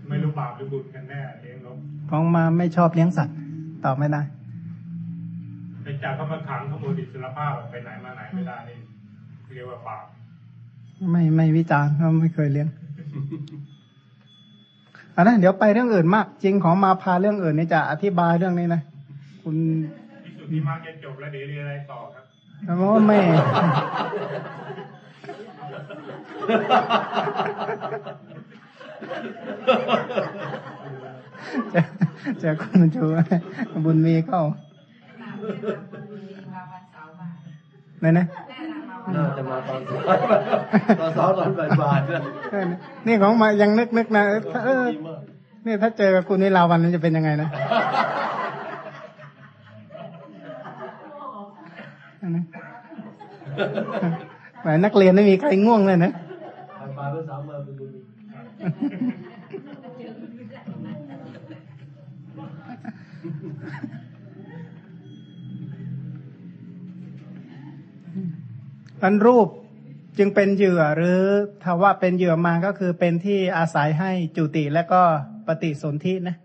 [0.10, 1.78] ไม่รู้บาปหรือบุญกันแน่เลี้ยงนก
[2.10, 3.36] ของมาไม่ชอบเลี้ยงสัตว์
[3.88, 4.22] ตอบไม่ได้
[5.84, 8.78] ไปจับเขามาขังขโมยอิสรภาพอะไปไหนมาไหนไม่ได้นี่
[9.56, 10.04] เรียกว่าบาป
[11.12, 12.68] ไม่ไม่วิจารณ์เพราะไม่เคยเลี้ยง
[15.16, 18.82] อันนั้นเดี๋ยวไปเรื่องอื่นมาก จริงของมาพาเรื่องอื่นนี่จะอธิบายเรื่องนี้นะ
[19.44, 19.56] คุณ
[20.26, 22.24] ที่สุดที่มากจะจบแล้วเดี๋ยวเรียนอะไรต่อครับ
[22.78, 23.18] เพราะว่าไม่
[31.74, 31.82] จะ
[32.42, 33.06] จะคุณชู
[33.86, 34.42] บุญมีเข้า
[38.00, 38.26] ไหนนะ
[39.16, 40.18] น่าจะมาตอนสาย
[41.00, 42.22] ตอนสาวตอนบ่ายๆเนี่ย
[42.52, 42.64] เออ
[43.08, 45.20] นี่ของมายังนึกนึกนะเออถ้าเออดีมาก
[45.66, 47.50] นี่ถ้าเจอกับคุณนิลาวันนั้นจะเป็นยังไงนะ
[52.22, 52.46] อันนั้น
[54.62, 56.12] แหมนักเรียนไม่มีใครง่วงเลยนะ
[56.98, 57.90] บ่ายๆเพื่อสาวมาเป็นบุญ
[69.04, 69.48] มันรูป
[70.18, 71.22] จึงเป็นเหยื่อหรือ
[71.64, 75.02] ถ้าว่าเป็นเหยื่อมาก็คือเป็นที่อาศัยให้จุติและก็
[75.48, 76.36] ปฏิสนธินะ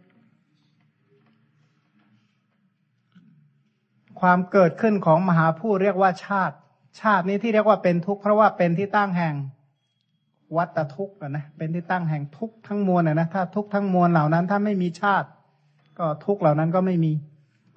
[4.20, 6.56] ความเกิดขึ้นของมหาผู้เรียกว่าชาติ
[7.00, 9.34] ชาตินี้ที่เรียกว่าเป็นทุกข์เพราะว่าเป็นที่ตั้งแห่ง
[10.56, 15.28] วัตทุกข์นะเป็นที่ตั้งแห่งทุกข์ทั้งมวลนะถ้าทุกข์ทั้งมวลเหล่านั้น ถ้าไม่มีชาติ
[15.98, 17.12] ก็ทุกข์เหล่านั้นก็ไม่มี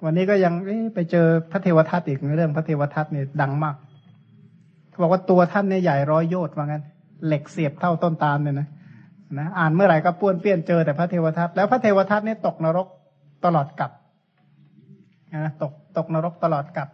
[0.04, 0.54] วันนี้ก็ยัง
[0.94, 3.76] ไปเจอพระเทวทัตอีกเรื่องพระเทวทัตเนี่ยดังมาก
[4.96, 6.82] เขาบอกว่าตัวท่านเนี่ยใหญ่ร้อยโยชน์ว่างั้น
[7.26, 8.68] เหล็กเสียบเท่าต้นตาลเลยนะ
[9.38, 12.88] นะอ่านเมื่อไหร่ก็ป้วนเปี้ยนเจอแต่พระเทวทัตแล้วพระเทวทัตเนี่ยตกนรก
[13.44, 13.90] ตลอดกับ
[15.44, 16.88] นะตกตกนรกตลอดกับ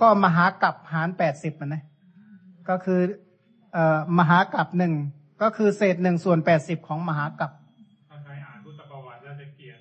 [0.00, 1.82] ก็มหากับหารแปดสิบนะ
[2.68, 3.00] ก็คือ
[3.72, 4.92] เอ่อมหากับหนึ่ง
[5.42, 7.50] ก็คือเศษหนึ่งส่วนแปดสิบของมหากับ
[8.10, 9.78] ถ้าใครอ่านพุทธประวัติแล้วจะเกลียด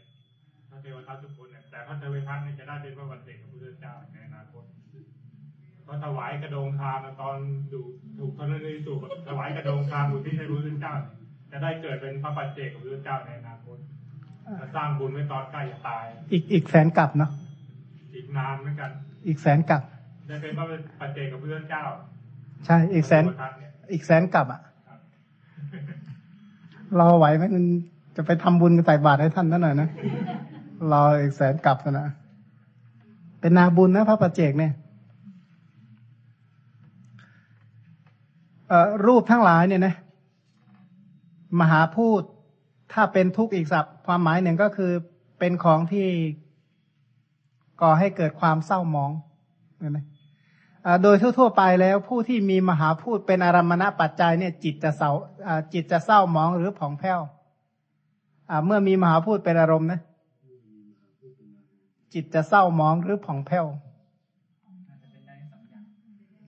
[0.71, 3.21] พระเทวทัตทุกคนเนี่ยแต่พระเทวทัตเนี่ยจะได้เป็นพระวัน
[5.93, 7.37] เพราะถวายกระโดงคามตอน
[7.71, 7.79] ดู
[8.19, 11.13] ถูกธรณีสูบถวายกระโดงคามอุทิศให้พระพุทธเจ้าเนี่ย
[11.51, 13.77] จะได้เกิดเป็นพระปัจเจกกับพระพุทธเจ้าในอนาคต
[14.59, 17.31] จะสร้างบุญไว้ตอนใกล้จะตาย อีกอีกแสนกับเนาะ
[18.15, 18.91] อีกนานเหมือนกัน
[19.27, 19.81] อีกแสนกับ
[20.27, 20.65] ได้เป็นพระ
[20.99, 21.83] ปัจเจกกับพระพุทธเจ้า
[22.65, 24.61] ใช่อีกแสนพระเทวทัตเนี่ยอีกแสนกับอะ
[26.99, 27.65] รอไหวไหมมัน
[28.15, 29.89] จะไปทำบุญกับใส่บาตรให้ท่านนั่นหน่อยนะ
[30.91, 32.07] รออีกแสนกลับนะ
[33.39, 34.73] เป็นนาบุญนะพระประเจกเนี่ย
[38.62, 38.62] เอ่อ
[39.05, 39.95] รูปทั้งหลายเนี่ยนะ
[41.59, 42.21] มหาพูด
[42.93, 44.91] ถ้าเป็นทุกข์อีกศัพท์ความหมายหนึ่งก็คือ
[45.39, 46.07] เป็นของที่
[47.81, 49.11] ก่อให้เกิดความเศร้าหมอง
[49.79, 49.99] เห็นไหม
[50.85, 55.11] อ่าโดยทั่วๆไปแล้วผู้ที่มีมหาพูดเป็นอารมณปัจจัยเนี่ย จิตจะเศร้า
[55.73, 57.19] จิตจะเศร้าหมองหรือผ่องแผ้ว
[58.65, 59.99] เมื่อมีมหาพูดเป็นอารมณ์นะ
[62.13, 63.65] จิตจะเศร้าหมองหรือผ่องแผ้ว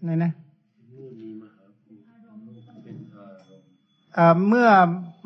[0.07, 0.31] นี่นะ
[0.93, 1.91] เมื่อมีมหาภู
[2.71, 3.63] ตเป็นอารมณ์
[4.15, 4.69] เอ่อเมื่อ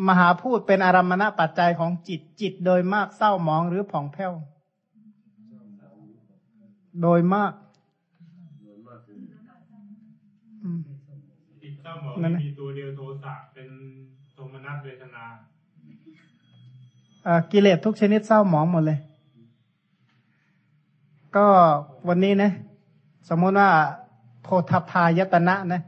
[0.07, 4.33] มหาพูดเป็นอารมณปัจจัยของจิตจิตโดยมากเศร้าหมองหรือผ่องแผ้ว
[7.01, 7.53] โดยมาก
[8.65, 9.17] โดยมากคือ
[10.63, 10.79] อืม
[11.61, 13.67] จิตเศร้าหมองนั่นนะมีตัวเดียวโทสะเป็น
[14.33, 15.23] โทมนัสเวทนา
[17.23, 18.99] เอ่อกิเลสทุกชนิดเศร้าหมองหมดเลย
[21.35, 21.47] ก็
[22.07, 22.51] วันนี้นะ
[23.29, 23.69] สมมติว่า
[24.43, 25.81] โพธพายตนะนะ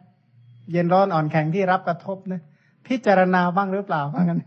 [0.72, 2.42] เย็นร้อนอ่อนแข็งที่รับกระทบนะ
[2.92, 4.40] พิจารณาบ้างหรือเปล่าว่างั้น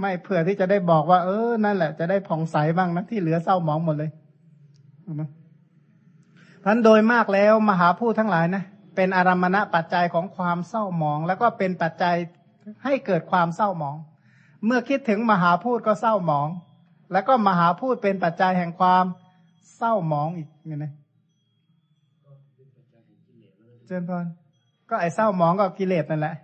[0.00, 4.10] ไม่เผื่อที่จะได้บอกว่า เออ นั่นแหละ จะได้ผ่องใสบ้างนะที่เหลือเศร้าหมองหมดเลย
[5.02, 5.28] เอามา
[6.60, 8.64] เพราะฉะนั้นโดยมากแล้วมหาพูดทั้งหลายนะ
[8.96, 12.16] เป็นอารมณะปัจจัยของความเศร้าหมอง แล้วก็เป็นปัจจัย
[12.84, 13.96] ให้เกิดความเศร้าหมอง
[14.64, 16.48] เมื่อคิดถึงมหาพูดก็เศร้าหมอง
[17.12, 19.04] แล้วก็มหาพูดเป็นปัจจัยแห่งความ
[19.76, 20.92] เศร้าหมองอีกไงนะ
[23.86, 24.24] เจนพร
[24.88, 26.34] ก็ไอเศร้าหมองก็กิเลสนั่นแหละ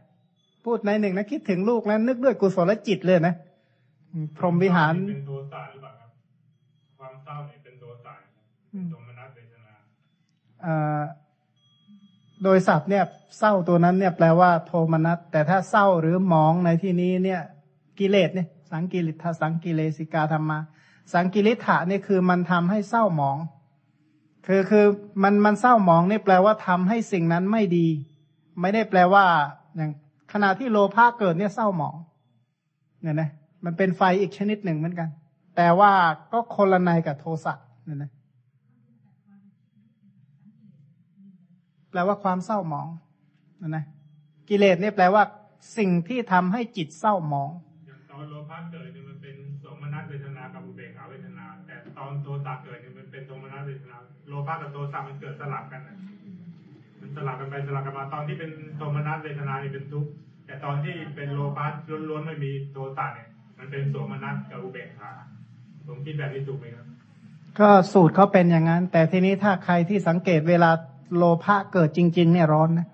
[0.67, 3.35] พูดในหนึ่งนะคิดถึงลูกนะนึกด้วยกุศลจิตเลยนะ
[4.13, 6.11] อืมพรหมวิหารเป็นโทสะหรือเปล่าครับ
[6.99, 8.43] ความเศร้าเนี่ยเป็นโทสะนะครั
[8.83, 9.75] บโทมนัสเวทนา
[10.63, 11.01] เอ่อ
[12.43, 13.05] โดยศัพท์เนี่ย
[13.39, 17.41] เศร้าตัวนั้นเนี่ยแปลว่าโทมนัสแต่ถ้าเศร้าหรือหมองในที่นี้เนี่ย
[17.99, 20.59] กิเลสเนี่ย สังกิริทาสังกิเลสิกาธรรมา
[21.13, 23.39] สังกิริฐะเนี่ยคือมันทำให้เศร้าหมอง
[24.47, 24.87] คือคือ
[25.23, 27.87] มันมันเศร้าหมองนี่แปลว่าทำให้สิ่งนั้นไม่ดี
[28.61, 29.25] ไม่ได้แปลว่า
[29.77, 30.06] อย่างข
[30.43, 31.97] ณะที่โลภะเกิดเนี่ยเศร้าหมอง
[33.03, 33.31] เนี่ยนะ
[33.65, 35.09] มันเป็นไฟอีกชนิดหนึ่งเหมือนกัน
[35.57, 35.93] แต่ว่า
[36.33, 38.11] ก็คนละในกับโทสะเนี่ยนะ
[41.91, 42.89] แปลว่าความเศร้าหมอง
[43.59, 43.85] เนะนะ
[44.49, 45.23] กิเลสเนี่ยแปลว่า
[45.79, 47.51] สิ่งที่ทำให้จิตเศร้าหมอง
[47.87, 53.97] อย่างตอนโลภะเกิดเนี่ยมันเป็นโสมนัสเวทนากับอุเบกขาเวทนา แต่ตอนโทสะเกิดเนี่ยมันเป็นโทมนัสเวทนา
[54.29, 55.97] โลภะกับโทสะมันเกิดสลับกันนะ
[57.01, 60.11] มันสลับกันไปสลับกันมาตอนที่เป็นโทมนัสเวทนานี่เป็นทุกข์
[60.47, 61.67] แต่ตอนที่เป็นโลภะ
[62.09, 63.29] ล้วนๆไม่มีโทสะเนี่ย
[63.59, 65.11] มันเป็นโสมนัสกับอุเบกขา
[65.87, 66.85] ผมคิดแบบนี้ถูกไหมครับ
[67.59, 70.71] ก็สูตรเขาเป็นอย่างนั้น แต่ทีนี้ถ้าใครที่สังเกตเวลา
[71.17, 72.89] โลภะเกิดจริง ๆ เนี่ยร้อนนะ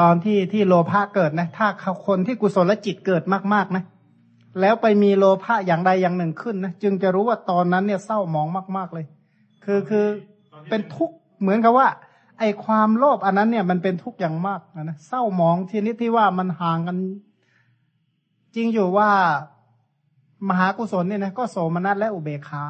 [0.00, 3.22] ตอนที่ที่โลภะเกิดนะ ถ้าเขาคนที่กุศลจิตเกิด
[3.54, 3.84] มากๆนะ
[4.60, 9.06] แล้วไปมีโลภะอย่างใดอย่างหนึ่งขึ้นนะจึงจะรู้ว่าตอนนั้นเนี่ยเศร้าหมองมาก ๆเลย
[9.64, 10.06] คือคือ
[10.70, 11.88] เป็นทุกข์เหมือนกับว่า
[12.38, 16.96] ไอความโลภอันนั้นเนี่ยมันเป็นทุกข์อย่างมากนะนะเศร้าหมองทีนี้ที่ว่ามันห่างกัน
[18.54, 19.10] จริงอยู่ว่า
[20.48, 22.64] มหากุศลเนี่ยนะก็โสมนัสและอุเบกขา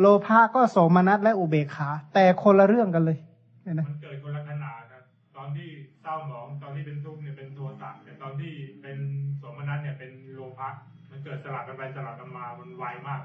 [0.00, 3.18] โลภะก็โสมนัสและอุเบกขา แต่คนละเรื่องกันเลย
[3.62, 5.02] เนี่ยนะมันเกิดคนละขนาดครับ
[5.36, 5.68] ตอนที่
[6.02, 8.98] เศร้าหมองตอนที่เป็นทุกข์เนี่ยเป็นโทสะแต่ตอนที่เป็น
[9.38, 10.68] โสมนัสเนี่ยเป็นโลภะ
[11.10, 13.20] มันเกิดสลับกันไปสลับกันมามันไวมาก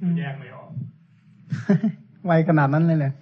[0.00, 0.68] มันแยกไม่ออก
[2.26, 3.12] ไวขนาดนั้นเลยเลย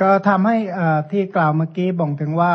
[0.00, 0.56] ก็ทำให้
[1.10, 2.54] ที่กล่าวเมื่อกี้บ่งถึงว่า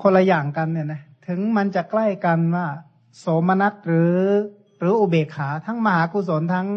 [0.00, 2.66] คนละอย่างกันเนี่ยนะถึงมันจะใกล้กันว่า
[3.18, 4.16] โสมนัสหรือ
[4.78, 6.68] หรืออุเบกขา ทั้งมหากุศลทั้ง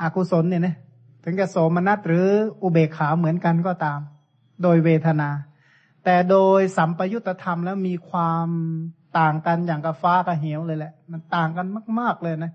[0.00, 0.76] อกุศลเนี่ยนะ
[1.24, 2.26] ถึงจะโสมนัสหรือ
[2.62, 4.00] อุเบกขาเหมือนกันก็ตาม
[4.62, 5.30] โดยเวทนา
[6.04, 8.48] แต่โดยสัมปยุตธรรมแล้วมีความ
[9.18, 11.66] ต่างกันอย่างกับฟ้ากับเหวเลยแหละ มันต่างกัน
[12.00, 12.52] มาก ๆเลยนะ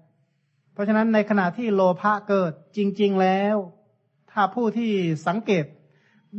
[0.73, 3.55] เพราะฉะนั้นในขณะที่โลภะเกิดจริง ๆแล้ว
[4.35, 4.91] ถ้าผู้ที่
[5.27, 5.65] สังเกต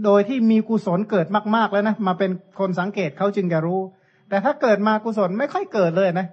[0.04, 3.80] โดยที่มีกุศลเกิดมากๆแล้วนะมาเป็นคนสังเกตเขาจึงจะรู้
[4.28, 6.26] แต่ถ้าเกิดมากุศลไม่ค่อยเกิดเลยนะ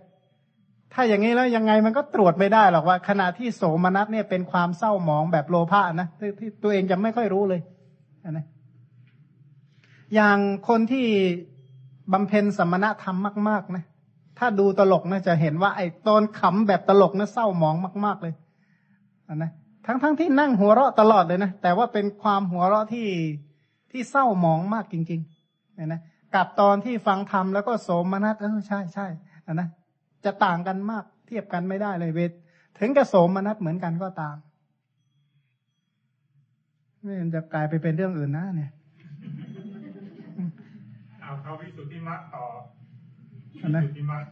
[0.94, 7.62] ถ้าอย่างนี้แล้วยังไงมันก็ตรวจไม่ได้หรอกว่า ขณะที่โสมนัสเนี่ยเป็นความเศร้าหมองแบบโลภะนะที่ที่ตัวเองจะไม่ค่อยรู้เลย
[8.32, 8.46] นะ
[10.16, 10.38] อย่าง
[10.68, 11.06] คนที่
[12.14, 13.18] บำเพ็ญสมณธรรม
[13.50, 13.84] มาก ๆ นะ
[14.40, 17.76] ถ้าดูตลกนะจะเห็นว่าไอ้ตอนขำแบบตลกนะเศร้าหมอง
[18.06, 18.34] มาก ๆเลย
[19.36, 19.52] นะ
[19.86, 23.08] ทั้งๆทที่นั่งหัวเราะตลอดเลยนะ แต่ว่าเป็นความหัวเราะที่
[23.92, 26.02] ที่เศร้าหมองมากจริงๆเนี่ยนะ
[26.36, 29.08] กับตอนที่ฟังธรรมแล้วก็โสมนัสเออใช่ใช่
[29.46, 29.68] อะนะ
[30.26, 32.32] จะต่างกันมากเทียบกันไม่ได้เลยเวท
[32.80, 34.36] ถึงกับโสมนัสเหมือนกันก็ตาม
[37.02, 38.72] ไม่มันจะกลายไปเป็นเรื่องอื่นนะเนี่ย
[41.22, 42.44] เอาเข้าวิสุทธิมรรคต่อ
[43.64, 44.24] อันนะสุทธิมรรค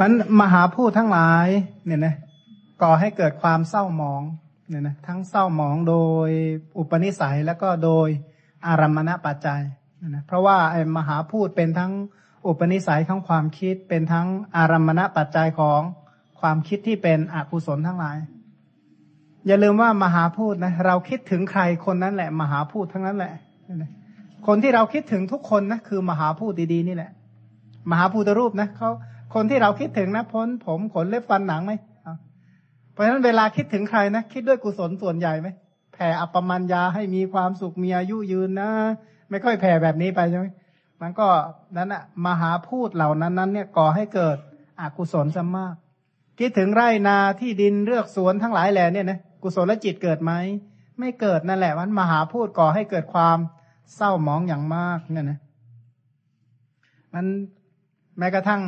[0.00, 1.46] มันมหาพูดทั้งหลาย
[1.84, 2.16] เนี่ยนะ
[2.82, 4.22] ก่อให้เกิดความเศร้าหมอง
[4.68, 5.96] เนี่ยนะทั้งเศร้าหมองโด
[6.28, 6.30] ย
[6.78, 8.08] อุปนิสัยแล้วก็โดย
[8.66, 9.62] อารัมมณปัจจัย
[9.98, 11.92] เนี่ยนะเพราะว่าไอ้มหาพูดเป็นทั้ง
[12.46, 14.26] อุปนิสัยของความคิดเป็นทั้ง
[14.56, 15.80] อารัมมณปัจจัยของ
[16.40, 18.16] ความคิดที่เป็นอกุศลทั้งหลาย
[19.46, 23.32] อย่าลืมว่ามหาพูดนะเราคิดถึงใครคนนั้นแหละ มหาพูดทั้งนั้นแหละ
[24.46, 27.10] คนที่เราคิดถึงทุกคนนะคือมหาพูดดีๆนี่แหละ
[27.90, 28.90] มหาภูตรูปนะเขา
[29.34, 31.72] คนที่เราคิดถึงนะพ้นผมขนเล็บฟันหนังไหม
[32.92, 35.48] เพราะฉะนั้นเวลาคิดถึงใครนะคิดด้วยกุศลส่วนใหญ่ไหม
[35.94, 38.70] แผ่อัปปมัญญาให้มีความสุขมีอายุยืนนะ
[39.30, 40.46] ไม่ค่อยแผ่แบบนี้ไปใช่ไหม
[41.02, 41.26] มันก็
[41.76, 44.36] นั้นอะมหาพูดเหล่านั้นนั้นเนี่ยก่อให้เกิด
[44.80, 45.74] อกุศลซะมาก
[46.38, 50.32] คิดถึงไร่นาที่ดินเลือกสวนทั้งหลายแหล่เนี่ยนะ กุศลจิตเกิดไหม
[50.98, 53.38] ไม่เกิดนั่นแหละมันมหาพูดก่อให้เกิดความ
[53.94, 55.38] เศร้าหมองอย่างมากเนี่ยนะ
[57.14, 57.26] มัน
[58.18, 58.62] แม้กระทั่ง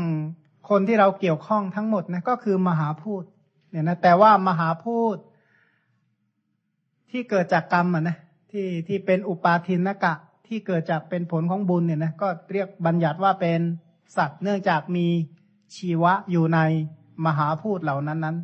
[0.69, 3.23] คนที่เราเกี่ยวข้องทั้งหมดนะก็คือมหาพูด
[3.71, 5.17] เนี่ยนะแต่ว่ามหาพูด
[7.11, 8.17] ที่เกิดจากกรรมอะนะ
[8.51, 10.15] ที่ที่เป็นอุปาทินกะ
[10.47, 13.61] ที่เกิดจากเป็นผลของบุญเนี่ยนะก็เรียกบัญญัติว่าเป็น
[14.17, 15.07] สัตว์เนื่องจากมี
[15.77, 16.59] ชีวะอยู่ใน
[17.27, 18.37] มหาพูดเหล่านั้นนั้น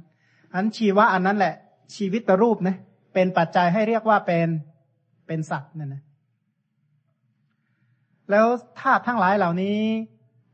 [0.54, 1.54] อันชีวะอันนั้นแหละ
[1.96, 2.76] ชีวิตรูปนะ
[3.14, 4.48] เป็นปัจจัยให้เรียกว่าเป็น
[5.26, 6.02] เป็นสัตว์เนี่ยนะ
[8.30, 8.46] แล้ว
[8.80, 9.78] ธาตุทั้งหลายเหล่านี้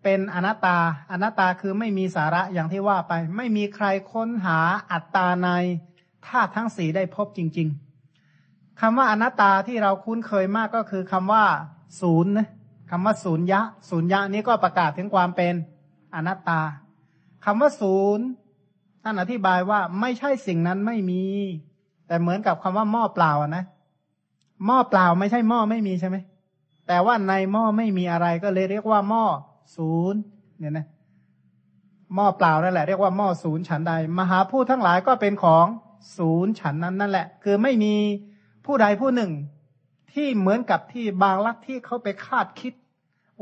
[0.03, 0.79] เป็นอนัตตา
[1.11, 4.59] อนัตตาคือไม่มีสาระอย่างที่ว่าไป ไม่มีใครค้นหา
[4.93, 5.49] อัตตาใน
[6.27, 7.69] ธาตุทั้งสี่ได้พบจริง
[8.25, 11.45] ๆคำว่าอนัตตาที่เราคุ้นเคยมากก็คือคำว่า
[12.01, 12.49] ศูนย์นะ
[12.91, 13.61] คำว่าศูนย์ยะ
[13.91, 15.55] ศูนย์ยะนี้ก็ประกาศถึงความเป็น
[16.15, 16.61] อนัตตา
[17.45, 18.27] คำว่าศูนย์
[19.09, 21.23] ท่านอธิบายว่าไม่ใช่สิ่งนั้นไม่มี
[22.07, 23.65] แต่เหมือนกับคำว่าหม้อเปล่านะ
[24.67, 26.17] หม้อเปล่าไม่ใช่หม้อไม่มีใช่ไหม
[26.89, 29.25] แต่ว่าในหม้อไม่มีอะไรก็เลยเรียกว่าหม้อ
[29.77, 30.21] ศูนย์
[30.59, 30.87] เนี่ยนะ
[32.15, 35.67] หม้อเปล่านั่นแหละเรียกว่าหม้อศูนย์ฉันใด มหาพูดทั้งหลายก็เป็นของ
[36.17, 37.95] ศูนย์ฉันนั้นนั่นแหละ คือไม่มี
[38.67, 39.33] ผู้ใดผู้หนึ่ง
[40.13, 42.75] ที่เหมือนกับที่บางลัทธิเขาไปคาดคิด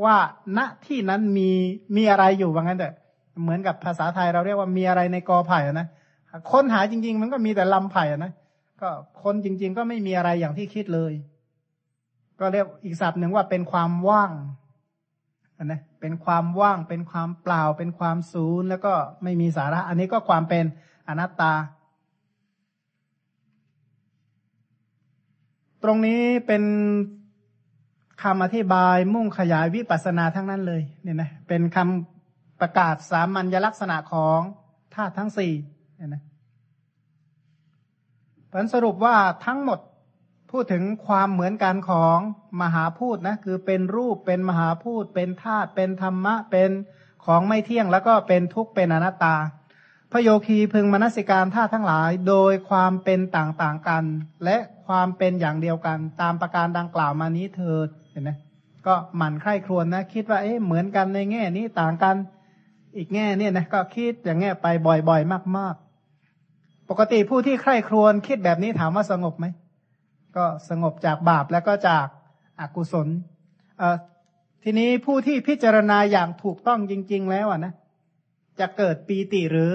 [0.03, 0.15] ว่า
[0.57, 1.49] ณที่นั้นมี
[1.95, 2.95] มีอะไรอยู่ว่างั้นเถอะ
[3.41, 5.87] เหมือนกับภาษาไทยเราเรียกว่ามีอะไรในกอไผ่นะ
[6.51, 8.31] ค้นหาจริง ๆ มันก็มีแต่ลำไผ่นะ
[8.81, 8.89] ก็
[9.23, 11.13] คนจริง ๆ ก็ไม่มีอะไรอย่างที่คิดเลย
[12.39, 14.31] ก็เรียกอีกศัพท์หนึ่งว่าเป็นความว่าง
[15.63, 18.93] นะเป็นความว่างเป็นความเปล่า เป็นความศูนย์แล้วก็
[19.23, 20.65] ไม่มีสาระ อันนี้ก็ความเป็น
[21.07, 21.53] อนัตตา
[25.83, 26.63] ตรงนี้เป็น
[28.23, 32.16] คำอธิบายมุ่งขยายวิปัสสนาทั้งนั้นเลยเนี่ยนะเป็นคำ
[32.59, 34.39] ประกาศสามัญลักษณะของ
[34.95, 35.53] ธาตุทั้งสี่
[35.95, 36.23] เนี่ยนะ
[38.51, 39.15] ผลสรุปว่า
[39.45, 39.79] ทั้งหมด
[40.51, 42.17] พูดถึงความเหมือนกันของ
[42.61, 46.71] มหาพูดนะคือเป็นรูปเป็นมหาพูดเป็นธาตุเป็นธรรมะเป็น
[47.25, 49.35] ของไม่เที่ยงแล้วก็เป็นทุกข์เป็นอนัตตา
[50.11, 54.03] พระโยคีพึงมนสิการธาตุทั้งหลาย โดยความเป็นต่างๆกัน
[54.45, 58.31] และความเป็นอย่างเดียวกัน ตามประการดังกล่าวมานี้เถิดเห็นไหม
[58.87, 62.15] ก็หมั่นใคร่ครวญนะ คิดว่าเอ๊ะเหมือนกันในแง่นี้ต่างกัน
[62.97, 65.75] อีกแง่เนี่ยนะก็คิดอย่างเงี้ยไปบ่อยๆ มาก
[66.31, 69.45] ๆ ปกติผู้ที่ใคร่ครวญคิดแบบนี้ถามว่าสงบไหม
[70.35, 72.07] ก็สงบจากบาปแล้วก็จาก
[72.59, 73.07] อากุศล
[74.63, 77.73] ทีนี้ผู้ที่พิจารณาอย่างถูกต้องจริง ๆ แล้วอะนะ
[78.59, 79.71] จะเกิดปีติหรือ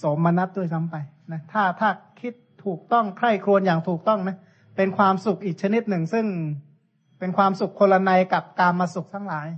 [0.00, 0.96] สมนัตด้วยซ้ำไป
[1.32, 1.90] นะถ้าถ้า
[2.20, 2.32] คิด
[2.64, 4.36] ถูกต้องใคร่ครวญอย่างถูกต้องนะ
[4.76, 6.26] เป็นความสุขอีกชนิดหนึ่ง ซึ่ง
[7.18, 9.48] เป็นความสุขคนละในกับการมาสุขทั้งหลาย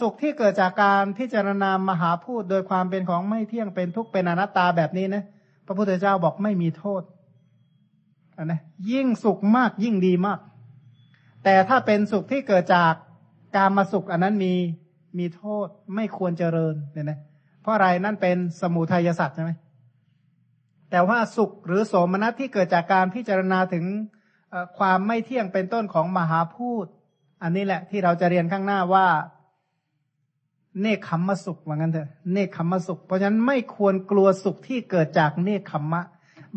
[0.00, 5.22] สุขที่เกิดจากการพิจารณามหาพูดโดยความเป็นของไม่เที่ยงเป็นทุกข์เป็นอนัตตาแบบนี้นะ
[5.66, 7.02] พระพุทธเจ้าบอกไม่มีโทษ
[8.44, 8.60] นะ
[8.90, 10.38] ยิ่งสุขมากยิ่งดีมาก
[11.44, 12.92] แต่ถ้าเป็นสุขที่เกิดจาก
[13.56, 14.54] การมาสุขอันนั้นมี
[15.18, 17.18] มีโทษไม่ควรเจริญเนี่ยนะ
[17.62, 19.52] เพราะอะไรนั่นเป็นสมุทัยสัตว์ใช่ไหม
[20.90, 23.84] แต่ว่าสุขหรือโสมนัสที่เกิดจากการพิจารณาถึง
[24.78, 26.86] ความไม่เที่ยงเป็นต้นของมหาพูด
[27.42, 29.06] อันนี้แหละที่เราจะเรียนข้างหน้าว่า
[30.80, 36.02] เนคขมมสุขว่างั้นเถอะเนคขมมสุข เพราะฉะนั้นไม่ควรกลัวสุขที่เกิดจากเนคขมมะ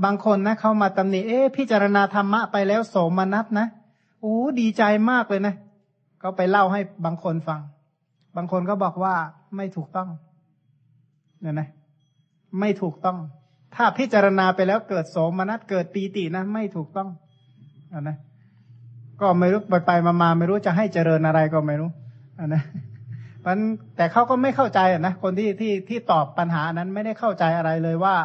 [0.03, 3.67] บางคนนะเขามาตำหนิเอ๊พิจารณาธรรมะไปแล้วโสมนัสนะ
[4.21, 5.55] โอ้ดีใจมากเลยนะ
[6.19, 7.59] เขาไปเล่าให้บางคนฟัง
[8.35, 9.15] บางคนก็บอกว่า
[9.55, 10.09] ไม่ถูกต้อง
[11.41, 11.69] เนี่ยนะ
[12.59, 13.17] ไม่ถูกต้อง
[13.75, 17.09] ถ้าพิจารณาไปแล้วเกิดโสมนัสเกิดปีตินะ ไม่ถูกต้อง
[17.93, 18.17] อนนะ
[19.21, 21.89] ก็ไม่รู้ไปไปมามาไม่รู้จะให้เจริญอะไรก็ไม่รู้
[22.39, 22.63] อนนะ
[23.49, 23.59] มัน
[23.97, 28.15] แต่เขาก็ไม่เข้าใจนะคนที่ที่ที่ตอบปัญหานั้นไม่ได้เข้าใจอะไรเลยว่า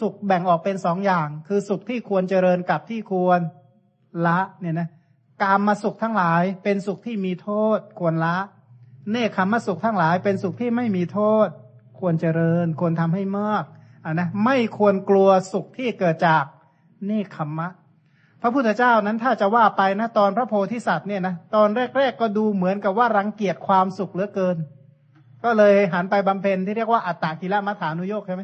[0.00, 3.40] สุขแบ่งออกเป็นสองอย่าง คือสุขที่ควรเจริญกับที่ควร
[4.26, 4.88] ละเนี่ยนะ
[5.42, 8.36] กามมาสุขทั้งหลาย เป็นสุขที่มีโทษ ควรละ
[9.10, 11.48] เนคขมมาสุขทั้งหลาย เป็นสุขที่ไม่มีโทษ
[11.98, 13.64] ควรเจริญ ควรทำให้มาก
[14.04, 16.44] อะนะไม่ควรกลัวสุขที่เกิดจาก
[17.06, 17.68] เนคขมมะ
[18.42, 21.68] พระพุทธเจ้านั้นถ้าจะว่าไปนะตอนพระโพธิสัตว์เนี่ยนะตอน
[21.98, 24.56] แรก ๆ ก็ดูเหมือนกับว่ารังเกียจความสุขเหลือเกิน
[25.44, 28.42] ก็เลยหันไปบำเพ็ญที่เรียกว่าอัตตากิลมัฐานุโยกใช่ไหม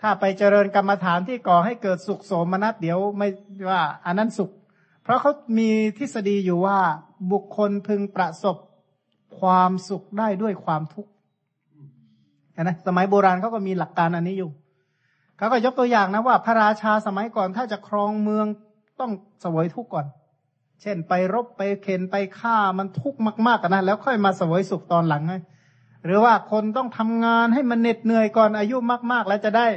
[0.00, 3.28] ถ้าไปเจริญกรรมฐานที่ก่อให้เกิดสุขโสมนัสเดี๋ยวไม่
[3.70, 4.50] ว่าอันนั้นสุข
[5.02, 6.78] เพราะเขามีทฤษฎีอยู่ว่า
[7.32, 8.56] บุคคลพึงประสบ
[9.40, 11.10] ความสุขได้ด้วยความทุกข์
[12.62, 14.50] นะสมัยโบราณเขาก็มีหลักการอันนี้อยู่
[15.38, 18.46] เขาก็ยกตัวอย่างนะว่าพระราชาสมัยก่อนถ้าจะครองเมือง
[19.00, 20.06] ต้องเสวยทุกข์ก่อน
[20.82, 25.34] เช่น ไปรบไปเข็นไปฆ่ามันทุกข์มากๆกันนะแล้วค่อยมาเสวยสุขตอนหลังไง
[26.04, 28.76] หรือว่าคนต้องทำงานให้มันเหน็ดเหนื่อยก่อนอายุ
[29.12, 29.68] มาก ๆ แล้วจะได้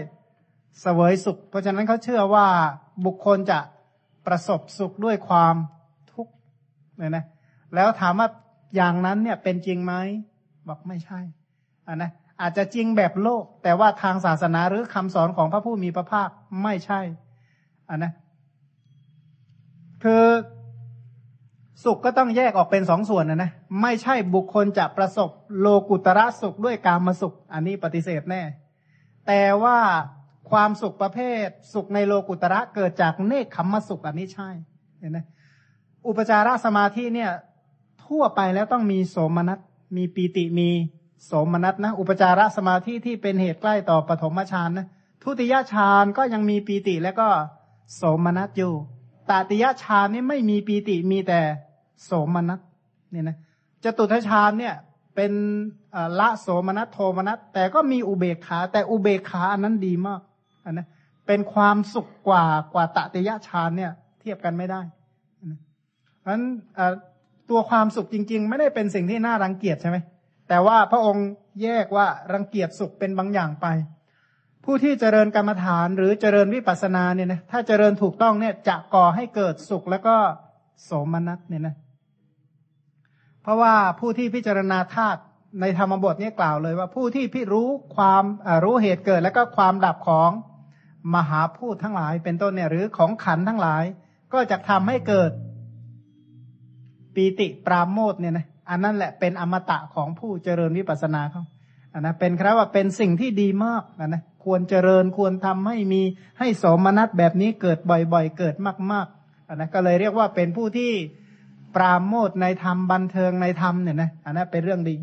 [0.82, 2.48] เสวยสุข เพราะฉะนั้นเขาเชื่อว่า
[3.06, 3.60] บุคคลจะ
[4.26, 5.56] ประสบสุขด้วยความ
[6.14, 6.34] ทุกข์
[6.98, 7.26] เนี่ยนะ
[7.76, 8.28] แล้วถามว่า
[8.76, 9.94] อย่างนั้นเนี่ยเป็นจริงไหม
[10.68, 11.20] บอกไม่ใช่
[11.88, 16.30] อ่านะอาจจะจริงแบบโลก แต่ว่าทางศาสนาหรือคำสอนของพระผู้มีพระภาค
[16.64, 17.02] ไม่ใช่
[17.90, 18.12] อ่านะ
[20.04, 20.26] คือ
[21.84, 23.52] สุขก็ต้องแยกออกเป็นสองส่วนนะนะ
[23.82, 28.42] ไม่ใช่บุคคลจะประสบโลกุตระสุขด้วยการมาสุข อันนี้ปฏิเสธแน่
[29.28, 29.78] แต่ว่า
[30.52, 34.50] ความสุขประเภท สุขในโลกุตระเกิดจากเนคขมมสุขอันนี้ใช่
[35.00, 35.20] เห็นไหม
[36.08, 37.32] อุปจารสมาธิเนี่ย
[38.06, 39.60] ทั่วไปแล้วต้องมีโสมนัส
[39.98, 40.70] มีปีติมี
[41.26, 44.88] โสมนัสนะ อุปจารสมาธิที่เป็นเหตุใกล้ต่อปฐมฌานนะ
[45.24, 47.28] ทุติยฌานก็ยังมีปีติแล้วก็
[47.96, 48.74] โสมนัสอยู่
[49.30, 51.40] ตติยฌานนี่ไม่มีปีติมีแต่
[52.04, 52.60] โสมนัส
[53.12, 53.38] เนี่ยนะ
[53.84, 54.76] จตุทฌานเนี่ย
[55.16, 55.32] เป็น
[56.20, 60.22] ละโสมนัสโทมนัสแต่ก็มีอุเบกขา แต่อุเบกขาอันนั้นดีมาก
[60.66, 60.88] อันนะ
[61.28, 64.82] เป็นความสุขกว่ากว่าตติยฌานเนี่ย เทียบกันไม่ได้
[66.20, 66.44] เพราะฉะนั้น
[67.50, 69.98] ตัวความสุขจริง ๆ ไม่ได้เป็นสิ่งที่น่ารังเกียจใช่ไหม
[70.50, 71.28] แต่ว่าพระองค์
[71.64, 73.68] แยกว่ารังเกียจสุขเป็นบางอย่างไป
[74.66, 80.16] ผู้ที่เจริญกรรมฐานหรือเจริญวิปัสสนาเนี่ยนะถ้าเจริญถูกต้องเนี่ยจะก่อให้เกิดสุขแล้วก็
[80.84, 81.76] โสมนัสเนี่ยนะ
[83.42, 85.22] เพราะว่าผู้ที่พิจารณาธาตุ
[85.62, 88.24] ในธรรมบทนี้กล่าวเลยว่าผู้ที่พิรู้ความ
[88.64, 90.32] รู้เหตุเกิด แล้วก็ความดับของ
[91.16, 93.84] มหาพูดทั้งหลายเป็นต้นเนี่ยหรือของขันทั้งหลาย
[94.34, 95.32] ก็จะทำให้เกิด
[97.16, 101.44] ปีติปราโมทเนี่ยนะอันนั้นแหละเป็นอมตะของผู้เจริญวิปัสสนาเขา
[101.94, 106.02] อันนะเป็นครับว่าเป็นสิ่งที่ดีมากนะนะ ควรเจริญควรทำให้มี
[106.40, 108.56] ให้สมนัตแบบนี้เกิดบ่อยๆ เกิด
[108.92, 110.92] มากๆอันนะก็เลยเรียกว่าเป็นผู้ที่
[111.76, 114.96] ปราโมทในธรรมบันเทิงในธรรมเนี่ยนะอันนั้นเป็นเรื่องดี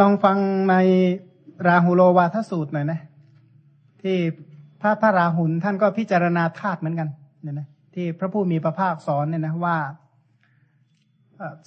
[0.00, 0.36] ลองฟัง
[0.70, 0.74] ใน
[1.66, 3.00] ราหุโลวาทสูตรหน่อยนะ
[4.02, 4.16] ที่
[4.80, 7.08] พระพระราหุลท่านก็พิจารณาธาตุเหมือนกัน
[7.42, 9.76] เนี่ยนะที่พระผู้มีพระภาคสอนเนี่ยนะว่า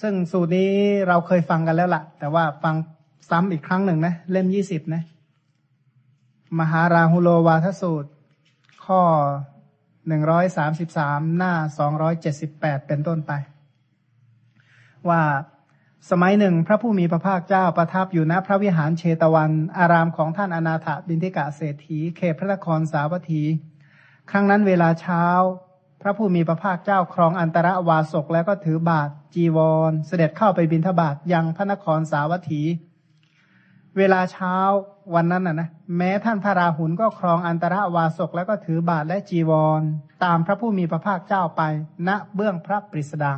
[0.01, 0.71] ซึ่งสูตรนี้
[1.07, 2.75] เราเคยฟังกันแล้วละ่ะ แต่ว่าฟัง
[3.29, 5.03] ซ้ำอีกครั้งหนึ่งนะ เล่มยี่สิบนะ
[6.59, 8.09] มหาราหุโลวาทสูตร
[8.85, 9.01] ข้อ
[10.07, 13.31] หนึ่งร้อยสามสิบสามหน้าสองร้อยเจ็ดสิบแปดเป็นต้นไป
[15.09, 15.21] ว่า
[16.09, 23.43] สมัยหนึ่งพระผู้มีพระภาคเจ้าประทับอยู่ณพระวิหารเชตวัน อารามของท่านอนาถบินทิกะเศรษฐีเขตพระนครสาวัตถี
[24.31, 25.23] ครั้งนั้นเวลาเช้า
[26.01, 29.57] พระผู้มีพระภาคเจ้าครองอันตรวาสกแล้วก็ถือบาทจีว
[29.89, 32.61] ร เสด็จเข้าไปบินทบาทยังพระนครสาวัตถี
[33.97, 34.55] เวลาเช้า
[35.15, 39.81] วันนั้นน่ะนะแม้ท่านพระราหุลก็ครองอันตรวาสกแล้วก็ถือบาทและจีวร
[40.23, 41.61] ตามพระผู้มีพระภาคเจ้าไป
[42.07, 43.38] ณเบื้องพระปริสดาง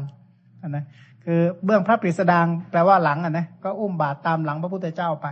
[0.70, 0.86] นะ
[1.26, 5.28] คือเบื้องพระปริสดางแปลว่าหลังอะนะก็อุ้มบาตรตามหลังพระพุทธเจ้าไป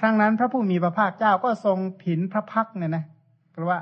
[0.00, 3.04] ครั้งนั้นพระผู้มีพระภาคเจ้าก็ทรงผินพระพักเนี่ยนะ
[3.52, 3.78] เพราะว่า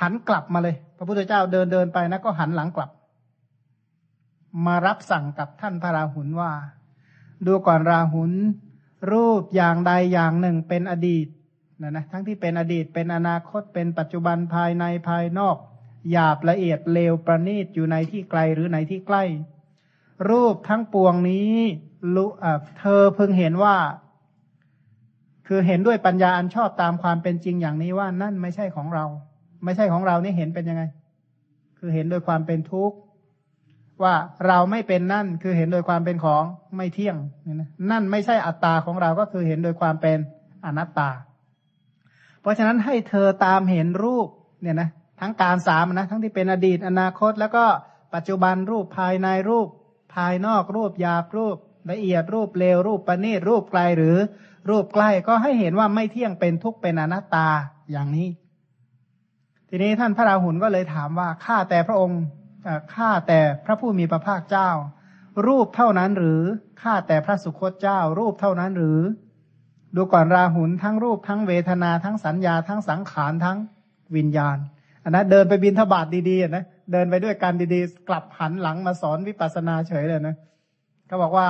[0.00, 2.90] หันกลับมาเลย พระพุทธเจ้าเดินเดินไปนะก็หันหลังกลับ
[4.66, 6.52] มารับสั่งกับท่านพระราหุลว่า
[7.46, 8.32] ดูก่อนราหุล
[9.12, 11.26] รูปอย่างใดอย่างหนึ่งเป็นอดีต
[11.82, 15.56] นะนะทั้งที่เป็นอดีตเป็นอนาคตเป็นปัจจุบันภายในภายนอก
[16.10, 19.24] หยาบละเอียดเลวประณีตอยู่ในที่ไกลหรือในที่ใกล้
[20.30, 21.56] รูปทั้งปวงนี้
[22.78, 23.76] เธอเพิ่งเห็นว่า
[25.46, 29.04] คือเห็นด้วยปัญญาอันชอบตามความเป็นจริงอย่างนี้ว่านั่นไม่ใช่ของเรา
[29.64, 30.82] ไม่ใช่ของเรานี่เห็นเป็นยังไง
[31.78, 32.96] คือเห็นโดยความเป็นทุกข์
[34.02, 34.14] ว่า
[34.46, 36.44] เราไม่เป็นนั่นคือเห็นโดยความเป็นของ
[36.76, 37.16] ไม่เที่ยง
[37.90, 40.18] นั่นไม่ใช่อัตตาของเราก็คือเห็นโดยความเป็น
[40.66, 41.10] อนัตตา
[42.40, 44.28] เพราะฉะนั้นให้เธอตามเห็นรูป
[44.62, 47.64] เนี่ยนะทั้งการสามนะทั้งที่เป็นอดีตอนาคต แล้วก็
[48.14, 49.68] ปัจจุบันรูปภายในรูป
[50.14, 51.56] ภายนอกรูปหยาบรูป
[51.90, 54.16] ละเอียดรูปเลวรูปประณีตรูปไกลหรือ
[54.70, 57.48] รูปใกล้ก็ให้เห็นว่าไม่เที่ยงเป็นทุกข์เป็นอนัตตา
[57.92, 58.28] อย่างนี้
[59.70, 62.22] ทีนี้ท่านพระราหุลก็เลยถามว่าข้าแต่พระองค์
[62.94, 64.70] ข้าแต่พระผู้มีพระภาคเจ้า
[65.46, 66.42] รูปเท่านั้นหรือ
[66.82, 69.00] ข้าแต่พระสุคตเจ้า รูปเท่านั้นหรือ
[69.96, 73.58] ดูก่อนราหุลทั้งรูปทั้งเวทนาทั้งสัญญาทั้งสังขารทั้ง
[74.16, 74.56] วิญญาณ
[75.02, 80.36] อันนะเดินไปบินทบาทดีๆนะเดินไปด้วยกันดีๆ กลับหันหลังมาสอนวิปัสสนาเฉยเลยนะ
[81.06, 81.48] เขาบอกว่า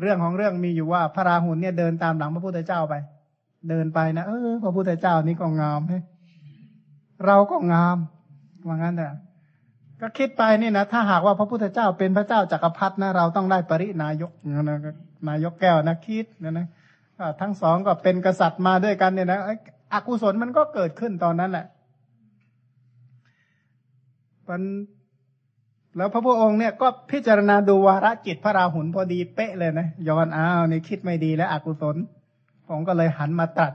[0.00, 2.94] เรื่องของเรื่องมีอยู่ว่าพระราหุลเนี่ยเดินตามหลังพระพุทธเจ้าไป
[3.68, 5.80] เดินไปนะเออพระพุทธเจ้านี่ก็งาม
[7.26, 7.98] เราก็งาม
[8.66, 9.08] ว่างั้นแต่
[10.00, 14.78] ก็คิดไปนี่นะ ถ้าหากว่าพระพุทธเจ้าเป็นพระเจ้าจักรพรรดินะเราต้องได้ปรินายกนะ
[15.28, 16.66] นายกแก้วนะคิดนะนะ
[17.40, 19.40] ทั้งสองก็เป็นกษัตริย์มาด้วยกันเนี่ยนะ
[19.92, 21.66] อกุศลมันก็เกิดขึ้นตอนนั้นแหละ
[24.48, 24.62] มัน
[25.96, 31.96] แล้วพระพุทธองค์เนี่ยก็พิจารณาดูวาระจิตพระราหุลพอดีเป๊ะเลยนะย้อนอ้าวนี่คิดไม่ดีแล้วอกุศล
[32.68, 33.72] ผมก็เลยหันมาตรัส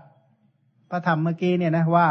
[0.89, 2.07] พระธรรมเมื่อกี้เนี่ยนะว่า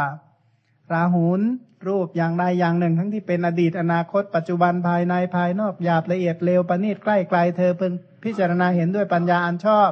[0.91, 1.41] ราหุล
[1.87, 7.93] รูปอย่างใดอย่างหนึ่ง ทั้งที่เป็นอดีตอนาคต ปัจจุบันภายในภายนอกหยาบละเอียดเร็วประณีตใกล้ไกลเธอเพิ่ง
[8.23, 9.89] พิจารณาเห็นด้วยปัญญาอันชอบ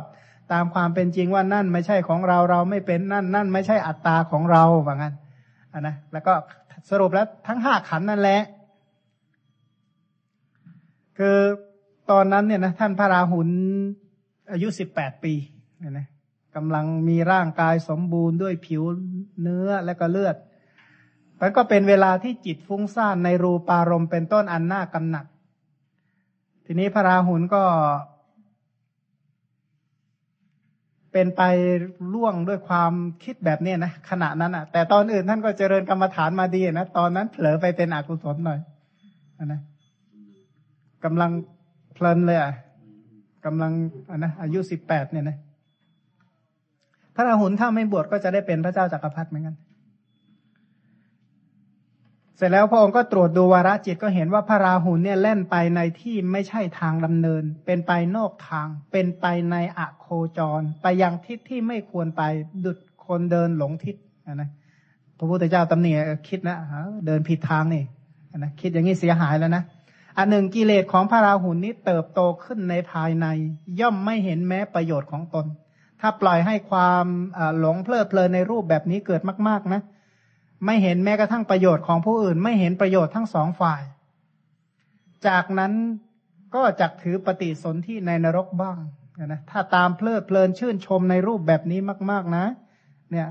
[0.51, 5.13] ตามความเป็นจริงว่านั่นไม่ใช่ของเราเราไม่เป็นนั่น นั่นไม่ใช่อัตตาของเราว่างั้น
[5.73, 6.33] อะนะแล้วก็
[6.89, 8.41] สรุปแล้วทั้งห้าขันนั่นแหละ
[11.17, 11.37] คือ
[12.11, 13.49] ตอนนั้นเนี่ยนะท่านพระราหุล
[14.51, 15.33] อายุสิบแปดปี
[15.79, 16.07] เนี่ยนะ
[16.55, 18.83] กำลังมีร่างกายสมบูรณ์ด้วยผิว
[19.41, 20.35] เนื้อและก็เลือด
[21.43, 25.25] มันก็เป็นเวลาที่จิตฟุ้งซ่านในรูปารมณ์เป็นต้นอันน่ากำหนัด
[26.65, 27.63] ทีนี้พระราหุลก็
[31.11, 31.41] เป็นไป
[32.13, 32.93] ล่วงด้วยความ
[33.23, 38.59] คิดแบบนี้นะขณะนั้นอะ แต่ตอนอื่นท่านก็เจริญกรรมฐานมาดีนะตอนนั้นเผลอไปเป็นอกุศลหน่อย
[39.45, 39.61] นะ
[41.03, 41.31] กำลัง
[41.93, 42.53] เพลินเลยอะ
[43.45, 43.71] กำลัง
[44.09, 45.37] อะนะอายุสิบแปดเนี่ยนะ
[47.15, 49.55] พระราหุลถ้าไม่บวชก็จะได้เป็นพระเจ้าจากักรพรรดิเหมือนกัน
[52.43, 60.07] สร็จแล้วพระองค์ก็ตรวจดูวาระจิตก็เห็นว่าพระราหุลเนี่ยเล่นไปในที่ไม่ใช่ทางดำเนิน เป็นไปนอกทาง เป็นไปในอะโค
[60.37, 62.21] จร ไปยังทิศที่ไม่ควรไป
[62.65, 63.95] ดุดคนเดินหลงทิศ
[64.33, 64.49] นะ
[65.17, 65.91] พระพุทธเจ้าตำหนิ
[66.29, 66.57] คิดนะ
[67.07, 67.83] เดินผิดทางนี่
[68.37, 69.63] นะคิดอย่างนี้เสียหายแล้วนะ
[70.17, 73.25] อันหนึ่งกิเลสของพระราหุลนี้เติบโตขึ้นในภายใน
[73.79, 75.45] ย่อมไม่เห็นแม้ประโยชน์ของตน
[76.01, 77.05] ถ้าปล่อยให้ความ
[77.59, 79.81] หลงเพลิดเพลินในรูปแบบนี้เกิดมาก ๆนะ
[80.65, 83.81] ไม่เห็นแม้กระทั่งประโยชน์ของผู้อื่น ไม่เห็นประโยชน์ทั้งสองฝ่าย
[85.27, 85.73] จากนั้น
[86.55, 88.77] ก็จักถือปฏิสนธิในนรกบ้าง
[89.25, 91.79] นะถ้าตามเพลิดเพลินชื่นชมในรูปแบบนี้
[92.11, 92.45] มาก ๆนะ
[93.11, 93.27] เนี่ย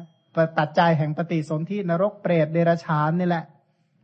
[0.59, 3.45] ปัจจัยแห่งปฏิสนธินรกเปรตเดรัจฉานนี่แหละ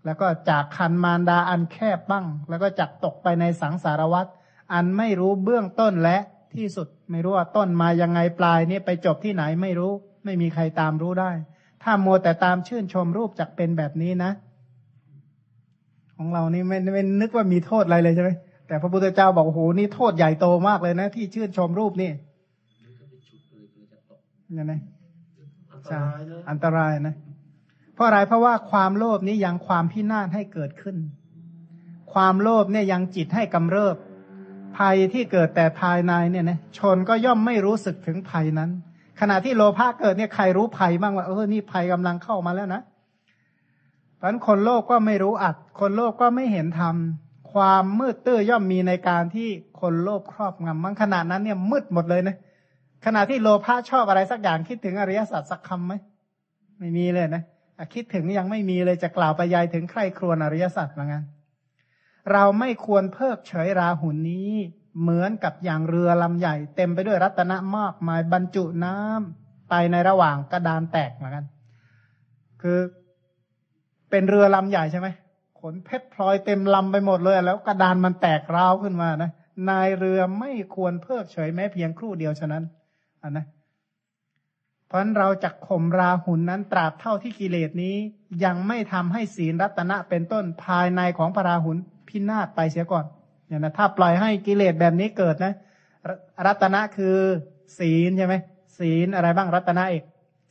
[0.05, 4.27] แล้วก็จากคันมารดาอันแคบบ้าง แล้วก็จักตกไปในสังสารวัฏ
[4.73, 6.19] อันไม่รู้เบื้องต้นและ
[6.55, 9.93] ที่สุดไม่รู้ว่าต้นมายังไงปลายนี่ไปจบที่ไหนไม่รู้
[10.25, 11.31] ไม่มีใครตามรู้ได้
[11.89, 14.31] ถ้าโมแต่ตามชื่นชมรูปจักเป็นแบบนี้นะ
[16.17, 18.31] ของเรานี่ไม่ไม่นึกว่ามีโทษอะไรเลยใช่ไหม
[18.67, 22.11] แต่พระพุทธเจ้าบอกโอ้โหนี่โทษใหญ่โตมากเลยนะ ที่ชื่นชมรูปนี่
[24.59, 24.73] ยังไง
[25.87, 25.99] ใช่
[26.51, 27.15] อันตรายนะ
[27.95, 30.97] เพราะอะไรเพราะว่าความโลภนี้ยังความพินาศให้เกิดขึ้น
[32.13, 33.97] ความโลภเนี่ยยังจิตให้กำเริบ
[34.77, 38.71] ภัยที่เกิดแต่ภายในเนี่ยนะชนก็ย่อมไม่รู้สึกถึงภัยนั้น
[39.21, 42.83] ขณะที่โลภะเกิดเนี่ยใครรู้ภัยบ้างว่าเออนี่ภัยกำลังเข้ามาแล้วนะ
[44.17, 46.95] เพราะคนโลกก็ไม่รู้อัด คนโลกก็ไม่เห็นธรรม
[47.53, 49.49] ความมืดตื้อย่อมมีในการที่
[49.81, 52.37] คนโลภครอบงำบางขณะนั้นเนี่ยมืดหมดเลยนะ
[53.07, 55.93] ขณะที่โลภะชอบอะไรสักอย่างคิดถึงอริยสัจสักคำไหม
[56.79, 57.43] ไม่มีเลยนะ
[57.95, 61.25] คิดถึงยังไม่มีเลยจะกล่าวไปยายถึงใครครวญอริยสัจว่างั้น
[62.33, 64.53] เราไม่ควรเพิกเฉยราหุนนี้
[65.01, 71.47] เหมือนกับอย่างเรือลำใหญ่ เต็มไปด้วยรัตนะมากมายบรรจุน้ำไปในระหว่างกระดานแตกเหมือนกัน
[72.63, 72.79] คือ
[74.11, 75.09] เป็นเรือลำใหญ่ใช่ไหม
[75.61, 79.31] ขนเพชรพลอยเต็มลำไปหมดเลย แล้วกระดานมันแตกร้าวขึ้นมานะ
[79.69, 82.63] นายเรือไม่ควรเพิกเฉยแม้เพียงครู่เดียวฉะนั้น
[83.23, 83.47] อันนะ
[84.87, 87.97] เพราะเราจะข่มราหุนนั้นตราบเท่าที่กิเลสนี้
[88.45, 91.77] ยังไม่ทำให้ศีลรัตนะเป็นต้นภายในของพระราหุล
[92.09, 93.05] พินาศไปเสียก่อน
[93.47, 95.55] เนี่ยนะถ้าปล่อยให้กิเลสแบบนี้เกิดนะ
[96.47, 97.17] รัตนะคือ
[97.79, 98.35] ศีลใช่ไหม
[98.79, 100.05] ศีลอะไรบ้างรัตนะเอก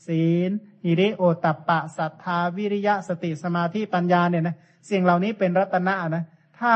[0.07, 0.49] ศีล
[0.83, 4.55] หิริโอตัปปะศรัทธาวิริยะสติสมาธิปัญญาเนี่ยนะ
[4.89, 6.23] สิ่งเหล่านี้เป็นรัตนะนะ
[6.59, 6.73] ถ้า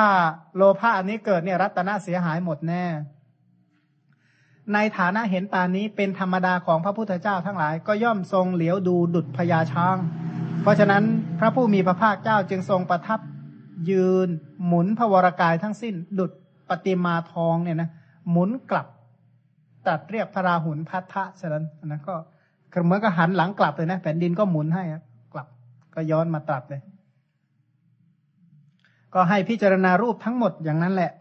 [0.55, 2.85] โลภะอันนี้เกิดเนี่ยรัตนะเสียหายหมดแน่
[4.73, 9.97] ในฐานะเห็นปานนี้เป็นธรรมดาของพระพุทธเจ้าทั้งหลาย ก็ย่อมทรงเหลียวดูดุดพญาช้าง
[10.61, 11.03] เพราะฉะนั้น
[11.39, 13.19] พระผู้มีพระภาคเจ้าจึงทรงประทับ
[13.89, 14.30] ยืน
[14.65, 16.31] หมุนพวรากายทั้งสิ้น ดุด
[16.69, 17.89] ปฏิมาทองเนี่ยนะ
[18.31, 18.88] หมุนกลับ
[19.88, 22.15] ตัดเรียกพระราหุลพัทธะฉะนั้นนะก็
[22.85, 24.84] เหมือนกับหันหลังกลับเลยนะแผ่นดินก็หมุนให้
[25.34, 25.47] กลับ
[25.95, 26.81] ก็ย้อนมาตรัสเลย
[29.14, 31.11] ก็ให้พิจารณารูปทั้งหมดอย่างนั้นแหละ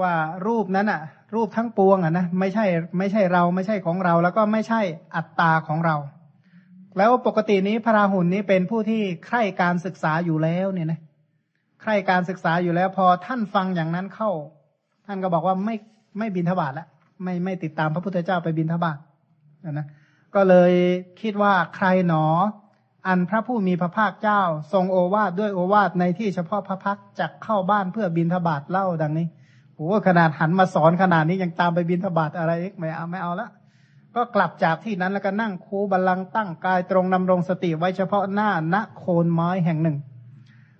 [0.00, 0.14] ว่า
[0.46, 1.02] รูปนั้นอะ
[1.34, 2.64] รูปทั้งปวงอะนะไม่ใช่
[2.98, 4.80] ไม่ใช่เราไม่ใช่ของเรา แล้วก็ไม่ใช่
[5.14, 5.96] อัตตาของเรา
[6.98, 11.00] แล้วปกตินี้พระราหุลนี้เป็นผู้ที่ใคร่การศึกษาอยู่แล้วเนี่ยนะ
[11.82, 14.30] ใคร่การศึกษาอยู่แล้ว พอท่านฟังอย่างนั้นเข้า
[15.06, 15.76] ท่านก็บอกว่าไม่
[16.18, 16.88] ไม่บินทบาทแล้ว
[17.22, 18.98] ไม่ไม่ติดตามพระพุทธเจ้าไปบินทบาท
[19.64, 19.86] นะนะ
[20.34, 20.72] ก็เลย
[21.20, 22.24] คิดว่าใครหนอ
[23.06, 24.42] อันพระผู้มีพระภาคเจ้า
[24.72, 29.26] ทรงโอวาทด้วยโอวาทในที่เฉพาะพระพักจะเข้าบ้านเพื่อบินทบาทเล่าดังนี้
[29.76, 33.48] โอ้ขนาดหันมาสอนขนาดนี้ยังตามไปบินทบาทอะไรอีกไม่เอาไม่เอาละ
[34.16, 39.96] ก็กลับจากที่นั้นแล้วก็นั่งคูบัลลังตั้งกายตรงนำรงสติไว้เฉพาะหน้าณโคนไม้แห่งหนึ่ง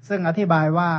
[0.09, 0.91] ซึ่งอธิบายว่า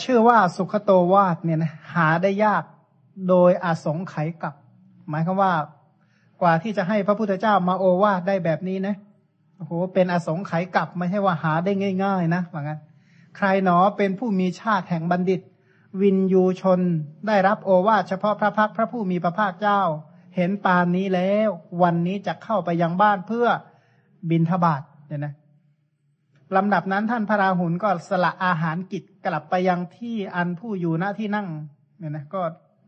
[0.00, 2.62] เชื่อว่าสุขโตวาดเนี่ยนะหาได้ยาก
[3.28, 4.54] โดยอาสงไขยกับ
[5.08, 5.52] หมายความว่า
[6.42, 8.96] กว่าที่จะให้พระพุทธเจ้ามาโอวาดได้แบบนี้นะ
[9.56, 11.72] โอ้โหเป็นอาสงไขยกับ ไม่ใช่ว่าหาได้
[12.04, 12.80] ง่าย ๆ นะว่างั้น
[13.36, 15.40] ใครหนอเป็นผู้มีชาติแห่งบัณฑิต
[16.00, 16.80] วินยูชน
[17.26, 19.80] ได้รับโอวาทเฉพาะพระพักพระผู้มีพระภาคเจ้า
[20.36, 21.48] เห็นปานนี้แล้ว
[21.82, 23.46] วันนี้จะเข้าไปยังบ้านเพื่อ
[24.30, 25.34] บินทบาทเนี่ยนะ
[26.56, 31.48] ลำดับนั้นท่านพระราหุลก็สละอาหารกิจกลับไปยังที่อันผู้อยู่หน้าที่นั่ง
[31.98, 32.42] เนี่ยนะก็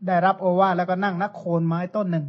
[0.07, 2.25] ได้รับโอวาทแล้วก็นั่งนักโคนไม้ต้นหนึ่ง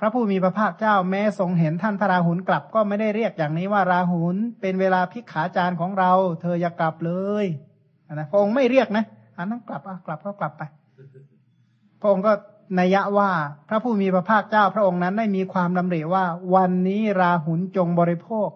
[0.00, 7.12] พระผู้มีพระภาคเจ้าแม้ทรงเห็นท่านพระราหุลกลับก็ไม่ได้เรียกอย่างนี้ว่าราหุลเป็นเวลาพิกขาจารของเรา เธออย่ากลับเล
[7.44, 7.46] ย
[8.14, 9.04] นะพระองค์ไม่เรียกนะ
[9.36, 10.62] อันนั้นกลับอะกลับก็กลับไป
[12.00, 12.32] พระองค์ก็
[12.78, 13.30] นัยยะว่า
[13.68, 16.24] พระผู้มีพระภาคเจ้าพระองค์นั้นได้มีความดำริว่า
[16.54, 18.48] วันนี้ราหุลจงบริโภค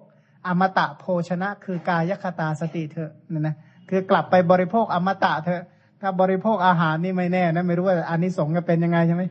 [0.47, 3.57] อมตะโภชนะ คือกายคตาสติเถอะนี่นะ
[3.89, 5.63] คือกลับไปบริโภคอมตะเถอะ
[6.01, 9.23] ถ้าบริโภคอาหารนี่ไม่แน่นะไม่รู้ว่าอันนี้สงส์จะเป็นยังไงใช่ไหม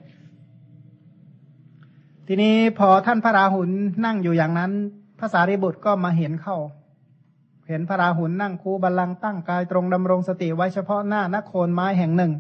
[2.28, 3.70] ทีนี้พอท่านพระราหุล
[4.06, 4.72] นั่งอยู่อย่างนั้น
[5.20, 6.58] พระสารีบุตรก็มาเห็นเข้า
[7.68, 12.34] เห็นพระราหุลนั่งคูบัลลังตั้งกายตรงดำรงสติไว้เฉพาะหน้านโคนไม้แห่งหนึ่ง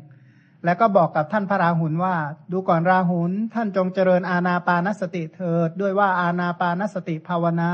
[0.65, 2.15] แล้วก็บอกกับท่านพระราหุลว่า
[2.51, 7.71] ดูก่อนราหุลท่านจงเจริญอาณาปานสติเถิด ด้วยว่าอาณาปานสติภาวนา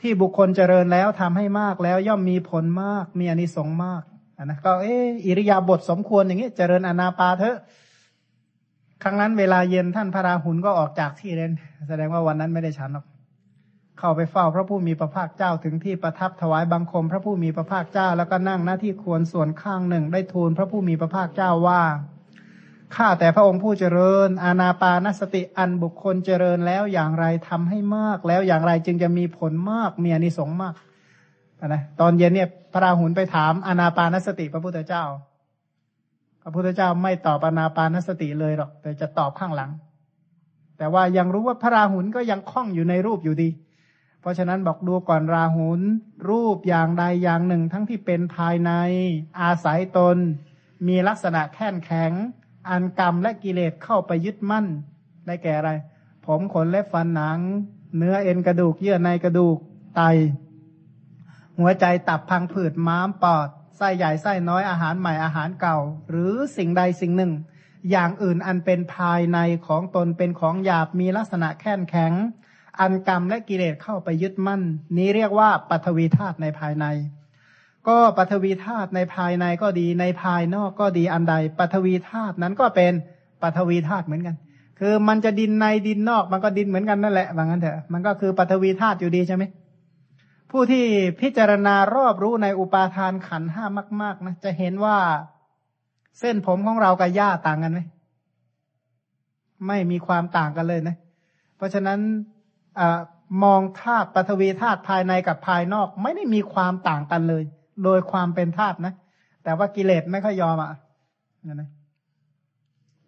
[0.00, 4.02] ที่บุคคลเจริญแล้วทำให้มากแล้วย่อมมีผลมากมีอานิสงส์มาก
[4.44, 7.56] นนะก็เอออิริยาบถสมควรอย่างนี้เจริญอานาปาเถอะ
[9.02, 11.52] ครั้งนั้นเวลาเย็นท่านพระราหุลก็ออกจากที่เรน
[11.88, 13.04] แสดงว่าวันนั้นไม่ได้ฉันหรอก
[14.00, 21.82] เข้าไปเฝ้าพระผู้มีพระภาคเจ้าถึงที่ประทับถวายบังคมพระผู้มีพระภาคเจ้า แล้วก็นั่งหน้าที่ควรส่วนข้างหนึ่งได้ทูลพระผู้มีพระภาคเจ้าว่า
[22.96, 30.74] ข้าแต่พระองค์ผู้เจริญ อาณาปานสติอันบุคคลเจริญแล้วอย่างไรทำให้มาก แล้วอย่างไรจึงจะมีผลมากมีอนิสงส์มาก
[31.68, 35.04] นะตอนเย็นเนี่ยพระราหุลไปถามอาณาปานสติพระพุทธเจ้า
[36.42, 39.70] พระพุทธเจ้าไม่ตอบอาณาปานสติเลยหรอก แต่จะตอบข้างหลัง
[40.78, 43.48] แต่ว่ายังรู้ว่าพระราหุลก็ยังคล้องอยู่ในรูปอยู่ดี
[44.20, 45.80] เพราะฉะนั้นบอกดูก่อนราหุล
[46.28, 48.72] รูปอย่างใดอย่างหนึ่งทั้งที่เป็นภายใน
[49.40, 50.16] อาศัยตน
[50.88, 52.12] มีลักษณะแข็งแข็ง
[52.68, 54.66] อันกรรมและกิเลสเข้าไปยึดมั่น
[55.26, 55.70] ได้แก่อะไร
[56.26, 57.38] ผมขนเล็บฟันหนัง
[57.96, 59.56] เนื้อเอ็นกระดูกเยื่อในกระดูก
[59.96, 60.02] ไต
[61.58, 65.78] หัวใจตับพังผืดม้ามปอดไส้ใหญ่ไส้น้อยอาหารใหม่อาหารเก่า
[66.10, 67.32] หรือสิ่งใดสิ่งหนึ่ง
[67.90, 72.12] อย่างอื่นอันเป็นภายในของตนเป็นของหยาบมีลักษณะแข็งแข็ง
[72.80, 74.62] อันกรรมและกิเลสเข้าไปยึดมั่น
[74.96, 76.86] นี้เรียกว่าปัทวีธาตุในภายใน
[77.88, 82.92] ก็ปัทวีธาตุในภายในก็ดีในภายนอกก็ดีอันใดปัทวีธาตุนั้นก็เป็น
[83.42, 84.36] ปัทวีธาตุเหมือนกัน
[84.78, 89.44] คือมันจะดินในดินนอกมันก็ดินเหมือนกันนั่นแหละว่างั้นเถอะมันก็คือปัทวีธาตุอยู่ดีใช่ไหม
[90.50, 90.84] ผู้ที่
[91.20, 93.64] พิจารณารอบรู้ในอุปาทานขันห้า
[94.02, 94.96] มาก ๆ นะจะเห็นว่า
[96.18, 97.80] เส้นผมของเรากับหญ้าต่างกันไหม
[99.66, 100.96] ไม่มีความต่างกันเลยนะ
[101.56, 101.98] เพราะฉะนั้น
[103.42, 107.42] มองธาตุปฐวีธาตุภายในกับภายนอก ไม่ได้มีความต่างกันเลย
[107.84, 108.92] โดยความเป็นธาตุนะ
[109.44, 110.70] แต่ว่ากิเลสไม่ค่อยยอมอะ
[111.54, 111.68] นะ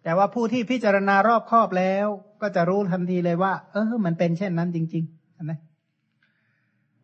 [0.03, 2.07] แต่ว่าผู้ที่พิจารณารอบครอบแล้ว
[2.41, 5.59] ก็จะรู้ทันทีเลยว่า เออมันเป็นเช่นนั้นจริงๆนะ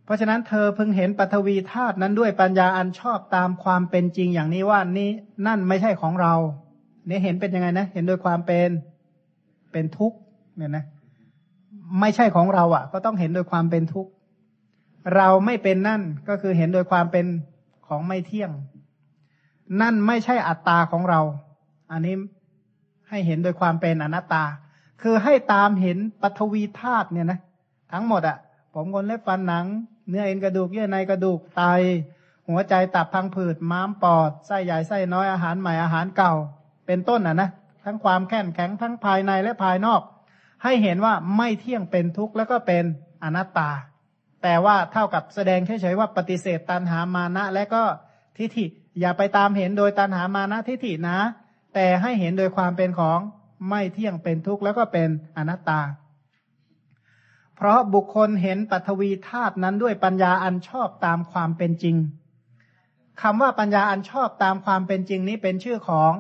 [0.06, 5.10] เพราะฉะนั้นเธอเพึงเห็นปฐวีธาตุนั้นด้วยปัญญาอันชอบตามความเป็นจริงอย่างนี้ว่านี่
[5.48, 6.34] นั่นไม่ใช่ของเรา
[7.08, 8.70] เนี่ยเห็นเป็นยังไงนะ เห็นโดยความเป็น
[9.72, 10.18] เป็นทุกข์
[10.58, 10.86] เนี่ยนะ
[12.00, 14.12] ไม่ใช่ของเราอะ ก็ต้องเห็นโดยความเป็นทุกข์
[15.16, 17.26] เราไม่เป็นนั่นก็คือเห็นโดยความเป็น
[17.88, 18.52] ของไม่เที่ยง
[19.82, 21.22] นั่นไม่ใช่อัตตาของเรา
[21.92, 22.16] อันนี้
[23.10, 24.44] ให้เห็นโดยความเป็นอนัตตา
[25.02, 27.40] คือให้ตามเห็นปฐวีธาตุเนี่ยนะ
[27.92, 28.38] ทั้งหมดอะ
[28.74, 29.66] ผมคนเล็บฟันหนัง
[30.10, 31.64] เนื้อเอ็นกระดูกเยื่อในกระดูกไต
[32.50, 36.34] หัวใจตับพังผืด ม้ามปอดไส้ใหญ่ไส้น้อยอาหารใหม่อาหารเก่า
[36.86, 37.50] เป็นต้นอะนะ
[37.84, 40.02] ทั้งความแข็งแข็งทั้งภายในและภายนอก
[40.64, 42.84] ให้เห็นว่าไม่เที่ยงเป็นทุกข์แล้วก็เป็น
[43.24, 43.72] อนัตตา
[44.44, 47.84] แต่ว่าเท่ากับแสดงเฉยๆว่าปฏิเสธตันหามานะและก็
[48.38, 48.66] ทิฏฐิ
[49.00, 51.18] อย่าไปตามเห็นโดยตันหามานะทิฏฐินะ
[51.74, 53.20] แต่ให้เห็นโดยความเป็นของ
[53.70, 55.82] ไม่เที่ยงเป็นทุกข์แล้วก็เป็นอนัตตา
[57.56, 61.96] เพราะบุคคลเห็นปัทวีธาตุนั้นด้วยปัญญาอันชอบตามความเป็นจริง
[63.22, 66.12] คำว่าปัญญาอันชอบตามความเป็นจริงนี้เป็นชื่อของ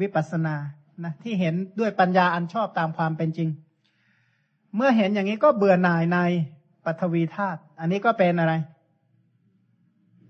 [0.00, 0.56] วิปัสสนา
[1.04, 3.48] นะที่เห็นด้วยปัญญาอันชอบตามความเป็นจริง
[4.76, 6.18] เมื่อเห็นอย่างนี้ก็เบื่อหน่ายใน
[6.84, 8.54] ปัทวีธาตุอันนี้ก็เป็นอะไร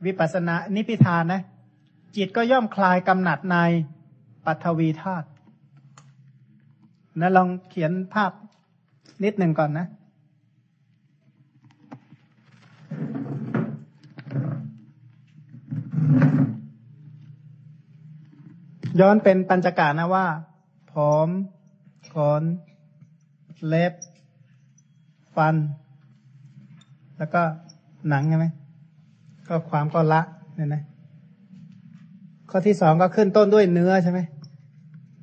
[0.05, 1.42] วิปัสสนานิพิทานนะ
[2.16, 3.56] จิตก็ย่อมคลายกำหนัดใน
[4.47, 5.26] ปัทวีธาตุ
[7.20, 8.32] นะลองเขียนภาพ
[9.24, 9.86] นิดหนึ่งก่อนนะ
[19.01, 20.26] ย้อนเป็นปัญจกานะว่า
[20.90, 21.28] ผอม
[22.14, 22.42] ขน
[23.68, 23.92] เล็บ
[25.36, 25.54] ฟัน
[27.18, 27.42] แล้วก็
[28.08, 28.46] หนังใช่ไหม
[29.48, 30.22] ก็ความก็ละ
[30.56, 30.82] เนี่ยนะ
[32.50, 34.20] ข้อที่สองก็ขึ้นต้นด้วยเนื้อใช่ไหม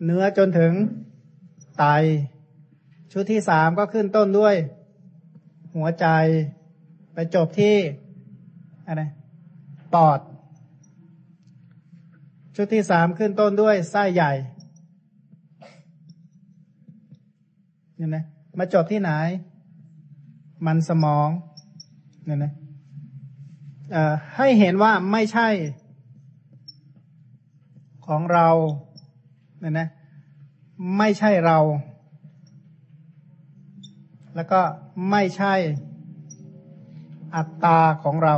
[0.06, 0.74] เนื้อจนถึง
[1.80, 1.86] ไต
[3.12, 4.56] ชุดที่สามก็ขึ้นต้นด้วย
[5.76, 6.06] หัวใจ
[7.14, 7.76] ไปจบที่
[8.88, 9.04] อะไร
[9.94, 10.20] ปอด
[12.56, 14.32] ชุดที่สามขึ้นต้นด้วยไส้ใหญ่
[17.98, 18.24] เนี่ยนะ
[18.58, 19.12] มาจบที่ไหน
[20.66, 21.30] มันสมอง
[22.26, 22.52] เนี่ยนะ
[24.36, 25.48] ให้เห็นว่าไม่ใช่
[28.08, 28.50] ของเรา
[29.60, 29.88] เนี่ยนะ
[30.98, 31.58] ไม่ใช่เรา
[34.36, 34.62] แล้วก็
[35.12, 35.54] ไม่ใช่
[37.36, 38.36] อัตตาของเรา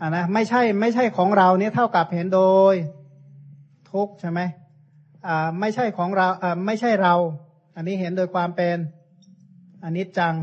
[0.00, 2.42] อ่านะไม่ใช่ไม่ใช่ของเราเนี่ยเท่ากับเห็นโด
[2.72, 2.74] ย
[3.90, 4.40] ทุกใช่ไหม
[5.26, 7.14] อ่าไม่ใช่ของเราอ่าไม่ใช่เรา
[7.78, 8.76] อันนี้เห็นโดยความเป็น
[9.84, 10.34] อนิจจัง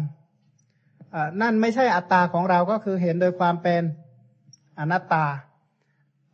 [1.41, 3.81] นั่นไม่ใช่อัตตาของเราก็คือเห็นโดยความเป็น
[4.79, 5.25] อนัตตา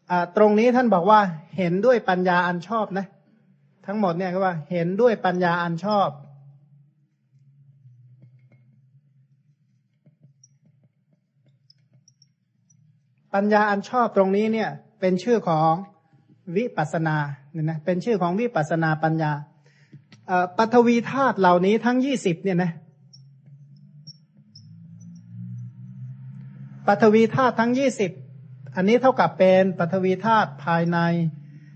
[0.09, 1.19] อ่าตรงนี้ท่านบอกว่า
[1.57, 3.05] เห็นด้วยปัญญาอันชอบนะ
[3.85, 6.09] ทั้งหมดเนี่ยก็ว่าเห็นด้วยปัญญาอันชอบ
[13.33, 14.69] ปัญญาอันชอบตรงนี้เนี่ย
[14.99, 15.73] เป็นชื่อของ
[16.57, 17.17] วิปัสนา
[17.51, 19.33] เนี่ยนะเป็นชื่อของวิปัสนาปัญญา
[20.57, 22.71] ปัทวีธาตุเหล่านี้ทั้งยี่สิบเนี่ยนะ
[26.88, 28.11] ปัทวีธาตุทั้งยี่สิบ
[28.75, 30.99] อันนี้เท่ากับเป็นปัทวีธาตุภายใน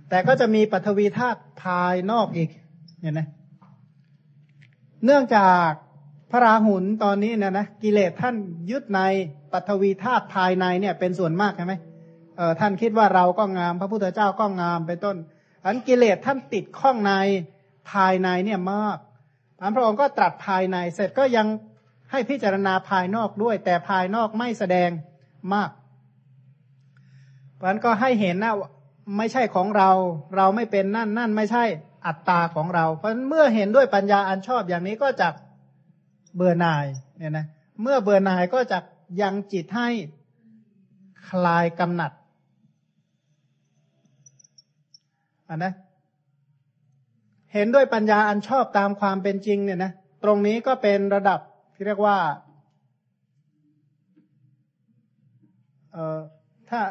[0.09, 2.49] แต่ก็จะมีปัทวีธาตุภายนอกอีก
[3.01, 3.21] เห็นไหม
[5.05, 5.69] เนื่องจาก
[6.31, 8.35] พระราหุลตอนนี้เนี่ยนะกิเลสท่าน
[8.71, 9.01] ยึดใน
[9.51, 11.73] ปัทวีธาตุภายในเนี่ยเป็นส่วนมากใช่ไหม
[12.37, 15.17] เออท่านคิดว่าเราก็งาม พระพุทธเจ้าก็งามเป็นต้น
[15.65, 17.13] อันกิเลสท่านติดข้องใน
[17.91, 18.97] ภายในเนี่ยมาก
[19.75, 21.47] พระองค์ก็ตรัสภายในเสร็จก็ยัง
[22.11, 24.89] ให้พิจารณาภายนอกด้วย แต่ภายนอกไม่แสดง
[25.53, 25.69] มาก
[27.55, 28.53] เพราะนั้นก็ให้เห็นนะ
[29.17, 29.89] ไม่ใช่ของเรา
[30.35, 31.63] เราไม่เป็นนั่นนั่นไม่ใช่
[32.05, 35.27] อัตตาของเรา เพราะเมื่อเห็นด้วยปัญญาอันชอบอย่างนี้ก็จะ
[36.35, 36.85] เบื่อหน่าย
[37.17, 37.45] เนี่ยนะ
[37.81, 38.79] เมื่อเบื่อหน่ายก็จะ
[39.21, 39.89] ยังจิตให้
[41.27, 42.11] คลายกำหนัด
[45.49, 45.73] อันนะ
[47.55, 49.91] เห็นด้วยปัญญาอันชอบตามความเป็นจริงเนี่ยนะ
[50.23, 51.39] ตรงนี้ก็เป็นระดับ
[51.73, 52.17] ที่เรียกว่า
[55.91, 56.19] เอ่อ
[56.69, 56.81] ถ้า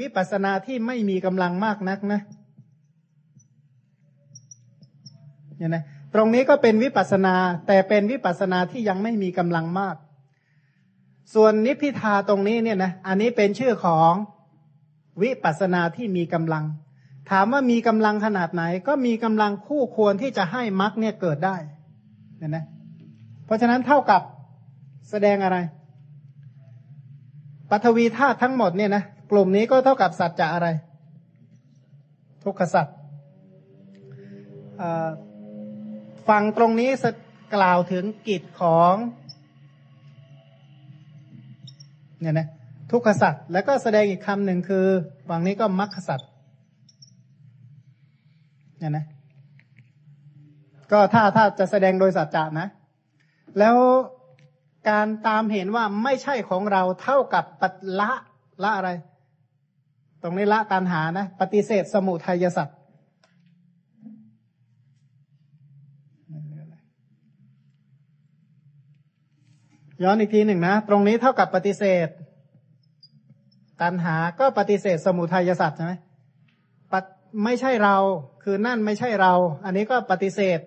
[0.00, 2.20] วิปัสสนาที่ไม่มีกำลังมากนักนะ
[5.56, 5.82] เนี่ยนะ
[6.14, 7.34] ตรงนี้ก็เป็นวิปัสนา
[7.66, 9.96] แต่เป็นวิปัสนาที่ยังไม่มีกำลังมาก
[11.34, 14.12] ส่วนนิพพิทาตรงนี้เนี่ยนะอันนี้เป็นชื่อของ
[15.22, 16.64] วิปัสนาที่มีกำลัง
[17.30, 21.56] ถามว่ามีกำลังขนาดไหน ก็มีกำลังคู่ควรที่จะให้มรรคเนี่ยเกิดได้
[22.38, 22.64] เนี่ยนะ
[23.44, 24.22] เพราะฉะนั้นเท่ากับ
[25.10, 25.56] แสดงอะไร
[27.70, 30.68] ปัทวีธาตุทั้งหมดเนี่ยนะกลุ่มนี้ก็เท่ากับสัจจะอะไร
[32.44, 32.86] ทุกขสัจ
[36.28, 36.90] ฟังตรงนี้
[37.54, 38.94] กล่าวถึงกิจของ
[42.20, 42.48] เนี่ยนะ
[42.92, 44.86] ทุกขสัจแล้วก็แสดงอีกคำหนึ่งคือ
[45.28, 46.20] ฝั่งนี้ก็มรรคสัจ
[48.78, 49.04] เนี่ยนะ
[50.92, 52.66] ก็ถ้าถ้าจะแสดงโดยสัจจะนะ
[53.58, 53.76] แล้ว
[54.88, 57.68] การตามเห็นว่าไม่ใช่ของเราเท่ากับปั
[58.00, 58.10] ละ
[58.62, 58.90] ละอะไร
[60.22, 62.76] ตรงนี้ละตันหานะ ปฏิเสธสมุทัยสัตว์
[70.02, 72.08] ย้อนอีกทีหนึ่งนะ ตรงนี้เท่ากับปฏิเสธ
[73.82, 75.92] ตันหาก็ปฏิเสธสมุทัยสัตว์ใช่ไหม
[77.44, 77.96] ไม่ใช่เรา
[78.42, 79.32] คือนั่นไม่ใช่เรา
[79.64, 80.60] อันนี้ก็ปฏิเสธ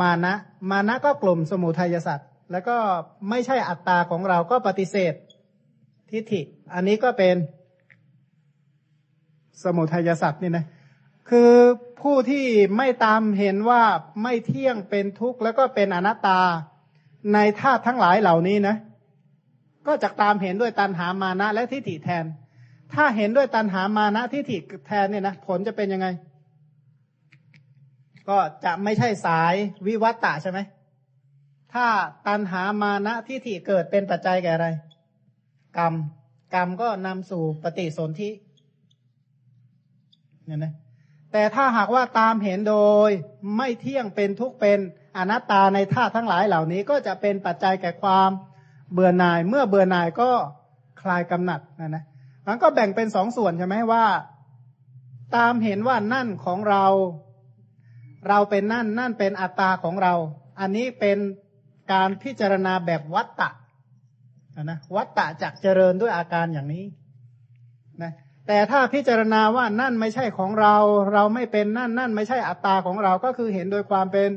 [0.00, 0.34] มานะ
[0.70, 2.76] มานะก็กลุ่มสมุทัยสัตว์แล้วก็
[3.30, 5.14] ไม่ใช่อัตตาของเราก็ปฏิเสธ
[6.10, 6.40] ทิฏฐิ
[6.74, 7.36] อันนี้ก็เป็น
[9.62, 10.64] สมุทัยสัตว์นี่นะ
[11.30, 11.52] คือ
[12.02, 12.46] ผู้ที่
[12.76, 13.82] ไม่ตามเห็นว่า
[14.22, 16.40] ไม่เที่ยงเป็นทุกข์แล้วก็เป็นอนัตตา
[17.34, 18.76] ในธาตุทั้งหลายเหล่านี้นะ
[19.86, 22.24] ก็จะตามเห็นด้วยตัณหามานะและทิฏฐิแทน
[22.94, 26.06] ถ้าเห็นด้วยตัณหามานะทิฏฐิแทนเนี่ยนะผลจะเป็นยังไง
[28.28, 29.54] ก็จะไม่ใช่สาย
[29.86, 30.58] วิวัตตะใช่ไหม
[31.74, 31.86] ถ้า
[32.28, 34.68] ตัณหามานะทิฏฐิเกิดเป็นปัจจัยแก่อะไร
[35.78, 35.94] กรรม
[36.54, 38.30] กรรมก็นำสู่ปฏิสนธิ
[40.46, 40.72] เนี่ยนะ
[41.32, 42.76] แต่ถ้าหากว่าตามเห็นโด
[43.08, 43.10] ย
[43.56, 44.78] ไม่เที่ยงเป็นทุกเป็น
[45.16, 48.30] อนัตตาในธาตุทั้งหลายเหล่านี้ก็จะเป็นปัจจัยแก่ความ
[48.92, 50.30] เบื่อหน่าย เมื่อเบื่อหน่ายก็
[51.02, 52.04] คลายกำหนัดนะนะ
[52.46, 54.04] มันก็แบ่งเป็นสองส่วนใช่ไหมว่า
[55.36, 56.84] ตามเห็นว่านั่นของเรา
[58.28, 60.14] เราเป็นนั่น นั่นเป็นอัตตาของเรา
[60.60, 61.18] อันนี้เป็น
[61.92, 63.50] การพิจารณาแบบวัตตะ
[64.62, 66.84] นะวัตตะจักเจริญด้วยอาการอย่างนี้
[68.02, 68.12] นะ
[68.46, 70.76] แต่ถ้าพิจารณาว่านั่นไม่ใช่ของเรา
[71.12, 74.28] เราไม่เป็นนั่น นั่นไม่ใช่อัตตาของเราก็คือเห็นโดยความเป็น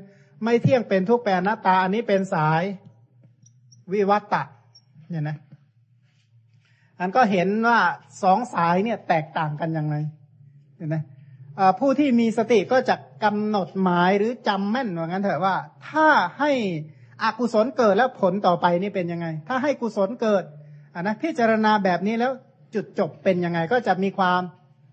[0.44, 2.64] ไม่เที่ยงเป็นทุกข์เป็นอนัตตา อันนี้เป็นสาย
[3.94, 4.44] วิวัตตะ
[5.10, 5.38] เนี่ยนะ
[7.00, 7.80] อันก็เห็นว่า
[8.24, 9.96] สองสายเนี่ยแตกต่างกันยังไง
[10.78, 10.96] เห็นไหม
[11.80, 15.56] ผู้ที่มีสติก็จะกำหนดหมายหรือจำแม่นว่างั้นเถอะว่า
[15.90, 16.08] ถ้า
[16.40, 16.52] ให้
[17.24, 20.44] อกุศลเกิดแล้วผลต่อไปนี่เป็นยังไง ถ้าให้กุศลเกิด
[20.94, 22.32] อ่านะพิจารณาแบบนี้แล้ว
[22.76, 24.42] จุดจบเป็นยังไงก็จะมีความ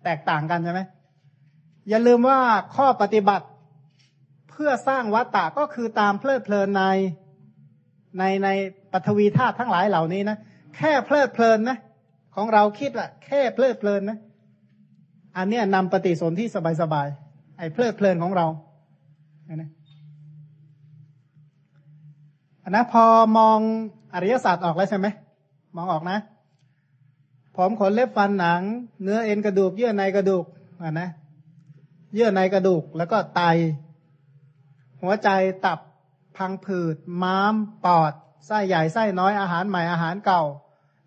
[0.05, 0.81] แตกต่างกันใช่ไหม
[1.89, 2.39] อย่าลืมว่า
[2.77, 3.47] ข้อปฏิบัติ
[4.51, 6.85] เพื่อสร้างวัตตะก็คือตามเพลิดเพลินใน
[8.19, 8.49] ในใน
[8.93, 10.37] ปฐวีธาตุทั้งหลายเหล่านี้นะ
[10.77, 11.79] แค่เพลิดเพลินนะ
[12.35, 14.19] ของเราคิดว่าแค่เพลิดเพลินนะ
[15.37, 16.45] อันเนี้ยนำปฏิสนธิ
[16.81, 18.47] สบายๆไอ้เพลิดเพลินของเรา
[19.55, 19.71] นะ
[22.63, 23.05] อันนะพอ
[23.39, 23.59] มอง
[24.15, 25.07] อริยศาสตร์ออกแล้วใช่ไหม
[25.77, 26.19] มองออกนะ
[27.57, 28.61] ผมขนเล็บฟันหนัง
[29.03, 30.45] เนื้อเอ็นกระดูก เยื่อในกระดูก
[30.83, 31.09] อะนะ
[32.15, 33.43] เยื่อในกระดูก แล้วก็ไต
[35.03, 35.29] หัวใจ
[35.65, 35.79] ตับ
[36.37, 37.55] พังผืด ม้าม
[37.85, 38.13] ปอด
[38.47, 40.43] ไส้ใหญ่ไส้น้อยอาหารใหม่อาหารเก่า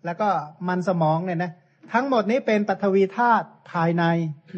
[0.06, 0.28] แล้วก็
[0.68, 1.52] มันสมองเนี่ยนะ
[1.92, 4.04] ทั้งหมดนี้เป็นปัทวีธาตุภายใน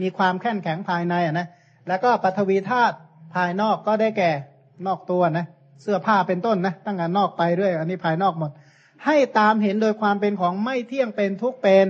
[0.01, 1.49] มีความแข็งแข็งภายในอะนะ
[1.89, 2.97] แล้วก็ปัทวีธาตุ
[3.35, 4.31] ภายนอกก็ได้แก่
[4.87, 5.47] นอกตัวนะ
[5.83, 8.51] เสื้อผ้าเป็นต้นนะตั้งแต่นอกไปด้วย อันนี้ภายนอกหมด
[9.05, 11.87] ให้ตามเห็นโดยความเป็นของไม่เที่ยงเป็นทุกเป็น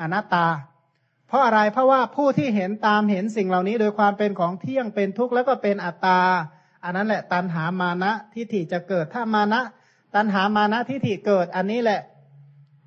[0.00, 0.46] อนัตตา
[1.28, 6.20] เพราะอะไรเพราะว่าผู้ที่เห็นตามเห็นสิ่งเหล่านี้ โดยความเป็นของเที่ยงเป็นทุกข์แล้วก็เป็นอัตตา
[6.84, 9.60] อันนั้นแหละตัณหามานะทิฏฐิจะเกิดถ้ามานะ
[10.14, 12.00] ตัณหามานะทิฏฐิเกิดอันนี้แหละ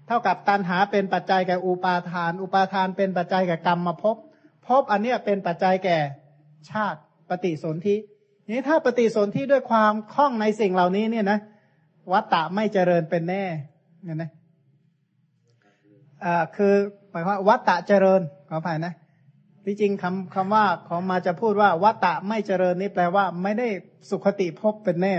[0.10, 4.16] เท่ากับตัณหาเป็นปัจจัยแก่อุปาทาน อุปาทานเป็นปัจจัยแก่กรรมมาพบ
[4.68, 5.98] พบอันเนี้ยเป็นปัจจัยแก่
[6.72, 7.00] ชาติ
[7.30, 7.96] ปฏิสนธิ
[8.54, 11.40] นี้ถ้าปฏิสนธิด้วยความคล่องในสิ่งเหล่านี้เนี่ยนะ
[12.12, 13.44] วัตตะไม่เจริญเป็นแน่
[14.04, 14.30] เนี่ยนะ
[16.24, 16.74] อ่าคือ
[17.12, 18.94] หมายความวัตตะเจริญขออภัยนะ
[19.66, 23.68] ที่จริงคำคำว่าของมาจะพูดว่าวัตตะไม่เจริญนี่แปลว่า ไม่ได้
[24.10, 25.14] สุขติพบเป็นแน่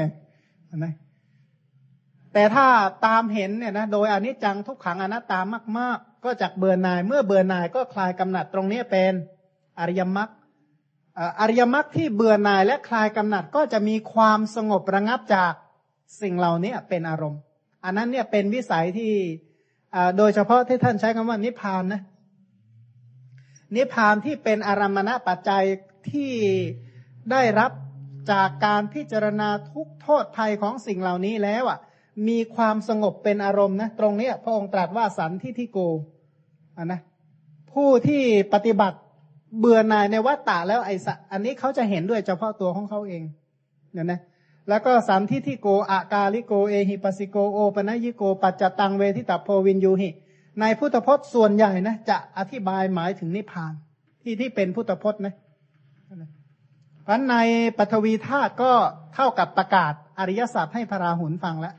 [0.76, 0.92] นะ
[2.32, 2.66] แต่ถ้า
[3.06, 5.40] ตามเห็นเนี่ยนะโดยอนิจจังทุกขังอนัตตา
[5.78, 9.12] มาก ๆ ก็จากเบื่อหน่ายเมื่อเบื่อหน่ายก็คลายกำหนัดตรงนี้เป็น
[9.80, 10.30] อริยมรรค
[11.40, 15.52] อริยมรรคที่เบื่อหน่ายและคลายกำหนัดก็จะมีความสงบระงับจาก
[16.22, 17.40] สิ่งเหล่านี้เป็นอารมณ์
[17.84, 19.12] อันนั้นเนี่ยเป็นวิสัยที่
[20.16, 22.02] โดยเฉพาะที่ท่านใช้คำว่านิพพานนะ
[23.76, 25.64] นิพพานที่เป็นอารมณปัจจัย
[26.10, 26.32] ที่
[27.30, 27.72] ได้รับ
[28.32, 31.78] จากการพิจารณาทุกโทษภัยของสิ่งเหล่านี้แล้วอะ
[32.28, 35.78] มีความสงบเป็นอารมณ์นะตรงนี้พระองค์ตรัสว่าสันที่ที่โก
[36.76, 37.00] อันนะ
[37.72, 38.22] ผู้ที่
[38.54, 38.98] ปฏิบัติ
[39.58, 40.94] เบื่อหน่ายในวัฏฏะแล้วไอ้
[41.32, 43.22] อันนี้เขาจะเห็นด้วยเฉพาะตัวของเขาเอง
[43.92, 44.20] เนี่ยนะ
[44.68, 50.10] แล้วก็สันทิทิโกอากาลิโกเอหิปัสิโกโอปนัยิโก ปัจจตังเวทิตาโพวินยูหิ
[50.60, 53.72] ในพุทธพจน์ส่วนใหญ่นะจะอธิบายหมายถึงนิพพาน
[54.22, 55.34] ที่ที่เป็นพุทธพจน์นะ
[57.02, 57.34] เพราะใน
[57.78, 58.72] ปฐวีธาตุก็
[59.14, 61.74] เท่ากับประกาศอริยสัจให้พระราหุลฟังแล้ว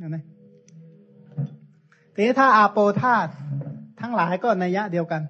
[0.00, 0.24] นะ
[2.14, 3.30] ทีนี้ถ้าอาโปธาตุ
[4.00, 5.22] ทั้งหลายก็นัยยะเดียวกัน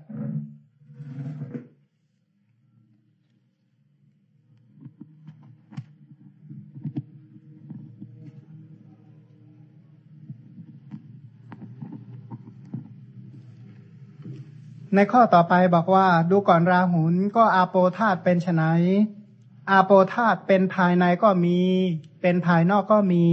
[14.96, 18.64] ในข้อต่อไปบอกว่า ดูก่อนราหุลก็อาโปธาตเป็นไน
[19.70, 21.58] อาโปธาตเป็นภายในก็มี
[22.22, 23.24] เป็นภายนอกก็มี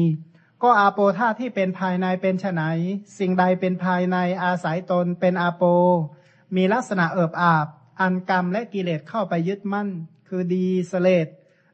[0.63, 2.61] ก็อาโปธาที่เป็นภายในเป็นไฉน
[3.17, 5.63] สิ่งใดเป็นภายในอาศัยตนเป็นอาโป
[6.55, 7.67] มีลักษณะเอิบอาบ
[8.01, 9.89] อันกรรมและกิเลสเข้าไปยึดมั่น
[10.27, 11.27] คือดีสเลด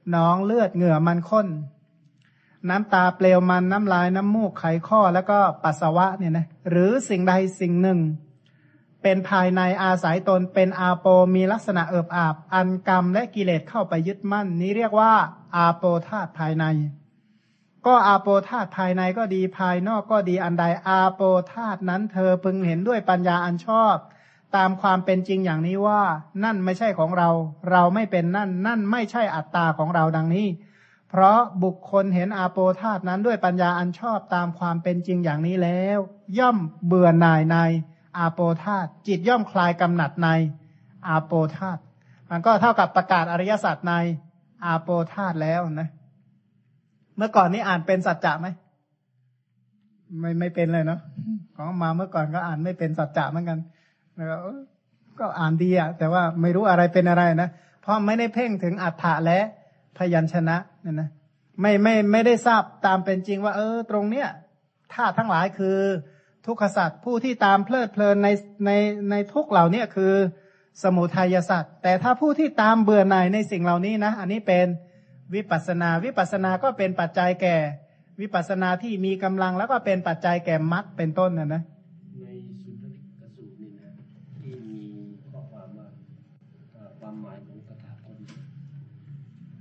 [0.10, 1.48] หนองเลือดเหงื่อมันข้น
[2.70, 8.00] น้ำตาเปลวมันน้ำลายน้ำมูกไขข้อแล้วก็ปัสสาวะเนี่ยนะหรือสิ่งใดสิ่งหนึ่ง
[9.04, 11.06] เป็นภายในอาศัยตนเป็นอาโป
[11.36, 15.14] มีลักษณะเอิบอาบ อันกรรมและกิเลสเข้าไปยึดมั่น นี้เรียกว่า
[15.56, 16.66] อาโปธาตุภายใน
[17.86, 21.22] ก็อาโปธาตภายในก็ดีภายนอกก็ดีอันใดอาโป
[21.54, 23.96] ธาตนั้นเธอพึงเห็นด้วยปัญญาอันชอบ
[24.56, 26.02] ตามความเป็นจริงอย่างนี้ว่า
[26.44, 27.30] นั่นไม่ใช่ของเรา
[27.72, 30.48] เราไม่เป็นนั่น นั่นไม่ใช่อัตตาของเราดังนี้
[31.10, 36.00] เพราะบุคคลเห็นอาโปธาตนั้นด้วยปัญญาอันชอบตามความเป็นจริงอย่างนี้แล้ว
[36.40, 37.58] ย่อมเบื่อหน่ายใน
[38.18, 40.30] อาโปธาตจิตย่อมคลายกำหนัดใน
[41.08, 41.78] อาโปธาต
[42.30, 43.94] มันก็เท่ากับประกาศอริยสัจใน
[44.66, 45.90] อาโปธาตแล้วนะ
[47.18, 48.48] เมื่อก่อนนี้อ่านเป็นสัจจะไหม
[50.20, 51.00] ไม่ไม่เป็นเลยเนาะ
[51.56, 53.60] ของมาเมื่อก่อนก็อ่านไม่เป็นสัจจะเหมือนกัน
[54.16, 54.60] แล้วก็ออ
[55.20, 57.50] ก็อ่านดีอะแต่ว่าไม่รู้อะไรเป็นอะไรนะ
[57.82, 59.40] เพราะไม่ได้เพ่งถึงอัฏฐะและ
[59.98, 61.10] พยัญชนะเนี่ยนะ
[61.62, 64.28] ไม่ไม่ไม่ได้ทราบตามเป็นจริงว่า เออ ตรงเนี้ย
[64.94, 65.78] ธาตุทั้งหลายคือ
[66.46, 68.30] ทุกขสัตว์ผู้ที่ตามเพลิดเพลินใน
[68.66, 68.72] ใน
[69.12, 70.14] ในทุกเหล่าเนี้ยคือ
[70.84, 74.68] สมุทัยสัตว์แต่ถ้าผู้ที่ตามเบื่อหน่ายในสิ่งเหล่านี้นะ อันนี้เป็น
[75.34, 77.56] วิปัสสนา วิปัสสนาก็เป็นปัจจัยแก่
[78.22, 81.62] วิปัสสนาที่มีกำลังแล้วก็เป็นปัจจัยแก่มรรคเป็นต้นนะนะ
[82.22, 82.28] ใน
[82.62, 82.92] สุนทริ
[83.22, 83.90] กสูตรนี่นะ
[84.40, 84.84] ที่มี
[85.32, 85.88] ข้อความว่า
[86.74, 88.16] เอ่อความหมายของตถาคต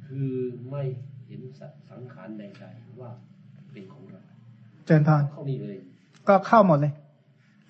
[0.07, 0.31] คือ
[0.71, 0.83] ไม่
[1.27, 3.11] เห็นสัตว์สังขารใดๆว่า
[3.73, 4.21] เป็นของเรา
[4.87, 5.77] เจริญพรเข้านี่เลย
[6.29, 6.93] ก็เข้าหมดเลย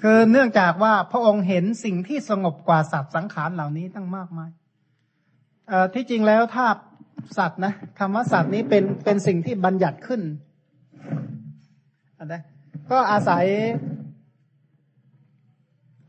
[0.03, 4.51] คือเนื่องจากว่าพระองค์เห็นสิ่งที่สงบกว่าสัตว์สังขารเหล่านี้ตั้งมากมาย
[5.69, 6.67] เอ่อที่จริงแล้วถ้า
[7.39, 10.21] สัตว์นะคำว่าสัตว์นี้เป็นเป็นสิ่งที่บัญญัติขึ้น
[12.27, 12.43] นะ
[12.91, 13.45] ก็อาศัย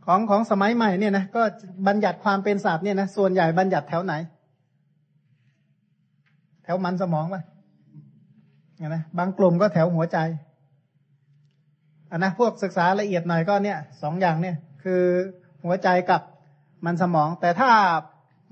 [0.06, 1.42] ของของสมัยใหม่เนี่ยนะก็
[1.88, 4.14] บัญญัติความเป็นสัตว์เนี่ยนะส่วนใหญ่บัญญัติแถวไหน
[6.64, 7.44] แถวมันสมองป่ะ
[8.78, 10.18] เนี่ยนะบางกลุ่มก็แถวหัวใจ
[12.12, 15.02] อันนะพวกศึกษาละเอียดหน่อยก็เนี่ยสองอย่างเนี่ย คือ
[15.64, 16.22] หัวใจกับ
[16.86, 17.72] มันสมอง แต่ถ้า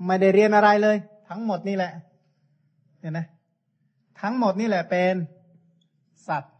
[0.06, 0.96] ไม่ได้เรียนอะไรเลย
[1.28, 1.92] ทั้งหมดนี่แหละ
[3.04, 3.20] เห็นไหม
[4.20, 5.14] ทั้งหมดนี่แหละเป็น
[6.28, 6.54] สัตว์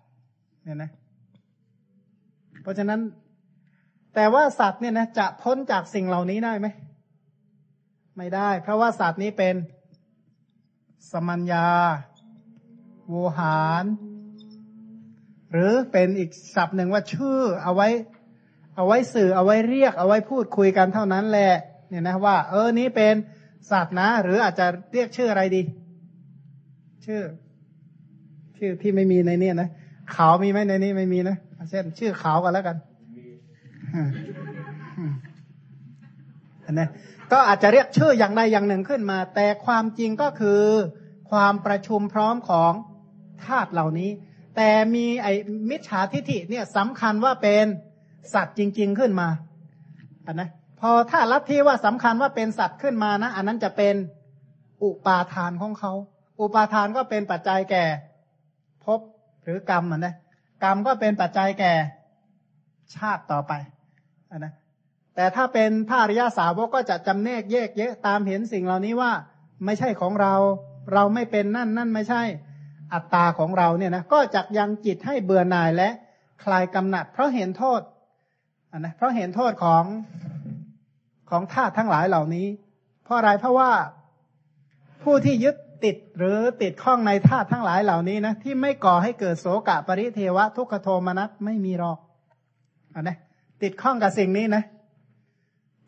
[0.64, 0.90] เนี่ยนะ
[2.62, 3.00] เพราะฉะนั้น
[4.14, 6.66] แต่ว่าสัตว์เนี่ยนะจะพ้นจากสิ่งเหล่านี้ได้ไหม
[8.16, 9.54] ไม่ได้ เพราะว่าสัตว์นี้เป็น
[11.12, 11.66] สมัญญา
[13.08, 13.84] โวหาร
[15.52, 17.88] หรือเป็นอีกศัพท์หนึ่งว่าชื่อ เอาไว้
[18.76, 21.52] เอาไว้สื่อเอาไว้เรียก เอาไว้พูดคุยกันเท่านั้นแหละ
[21.88, 23.14] เนี่ยนะว่า เออนี้เป็น
[23.70, 25.62] สัตว์นะ หรืออาจจะเรียกชื่ออะไรดี
[27.04, 27.22] ชื่อ
[28.58, 29.68] ชื่อที่ไม่มีในเนี้นะ
[30.14, 31.36] ขาวมีไหมในนี้ไม่มีนะ
[31.70, 32.76] เช่นชื่อขาวกันแล้วกัน
[33.94, 34.10] อืม
[34.98, 35.12] อืม
[36.64, 36.86] อันนี้
[37.32, 40.62] ก็อาจจะเรียกชื่ออย่างใดอย่างหนึ่งขึ้นมา แต่ความจริงก็คือ
[41.30, 42.72] ความประชุมพร้อมของ
[43.44, 44.10] ธาตุเหล่านี้
[44.56, 45.32] แต่มีไอ้
[45.70, 47.64] มิจฉาทิฐิเนี่ยสำคัญว่าเป็น
[48.34, 49.28] สัตว์จริง ๆขึ้นมา
[50.26, 50.48] อันนะ
[50.80, 53.94] พอถ้าลัทธิว่าสำคัญว่าเป็นสัตว์ขึ้นมานะ อันนั้นจะเป็น
[54.82, 55.92] อุปาทานของเขา
[56.40, 57.84] อุปาทานก็เป็นปัจจัยแก่
[58.84, 59.00] ภพ
[59.44, 60.14] หรือกรรมอะนะ
[60.64, 61.72] กรรมก็เป็นปัจจัยแก่
[62.96, 63.52] ชาติต่อไป
[64.30, 64.52] อันนะ
[65.14, 69.12] แต่ถ้าเป็นพระอริยสาวกก็จะจำแนกแยกเยอะตามเห็นสิ่งเหล่านี้ว่า
[69.64, 70.34] ไม่ใช่ของเรา
[70.92, 72.22] เราไม่เป็นนั่นนั่นไม่ใช่
[72.92, 75.88] อัตตาของเราเนี่ยนะก็จักยังจิตให้เบื่อหน่ายและ
[76.44, 77.80] คลายกำหนัด เพราะเห็นโทษ
[78.72, 79.84] อันนะเพราะเห็นโทษของ
[81.30, 82.46] ของธาตุทั้งหลายเหล่านี้
[83.04, 83.70] เพราะอะไรเพราะว่า
[85.02, 91.98] ผู้ที่ยึด ติดหรือติดข้องในธาตุทั้งหลายเหล่านี้นะที่ไม่ก่อให้เกิดโสกะปริเทวะ ทุกขโทมนัสไม่มีหรอก
[92.94, 93.16] อันนะ
[93.62, 94.62] ติดข้องกับสิ่งนี้นะ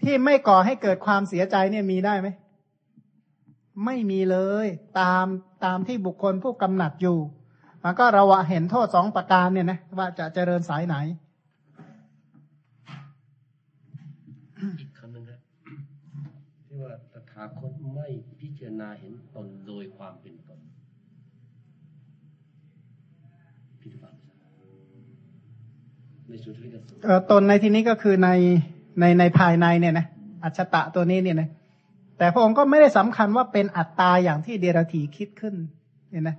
[0.02, 2.28] ที่ไม่ก่อให้เกิดความเสียใจเนี่ยมีได้ไหม
[3.84, 4.66] ไม่มีเลย
[5.00, 5.26] ตาม
[5.64, 7.18] ตามที่บุคคลผู้กำหนัดอยู่
[7.82, 10.96] มันก็เราเห็นโทษสองประการเนี่ยนะว่าจะเจริญสายไหน
[14.80, 15.38] อีกคำหนึ่งนะ
[16.66, 20.60] ที่ว่าตถาคตไม่ารณาเห็นตนโดยความเป็นตน
[23.80, 24.10] พิจารณา
[26.28, 28.30] ในสุทธิกสูตรเอ่อตนในที่นี้ก็คือใน
[29.00, 30.06] ในในภายในเนี่ยนะ
[30.44, 31.48] อัจฉตะตัวนี้เนี่ยนะ
[32.18, 35.54] แต่พระองค์ก็ไม่ได้สำคัญว่าเป็นอัตตาอย่างที่เดรธีคิดขึ้น
[36.10, 36.36] เนี่ยนะ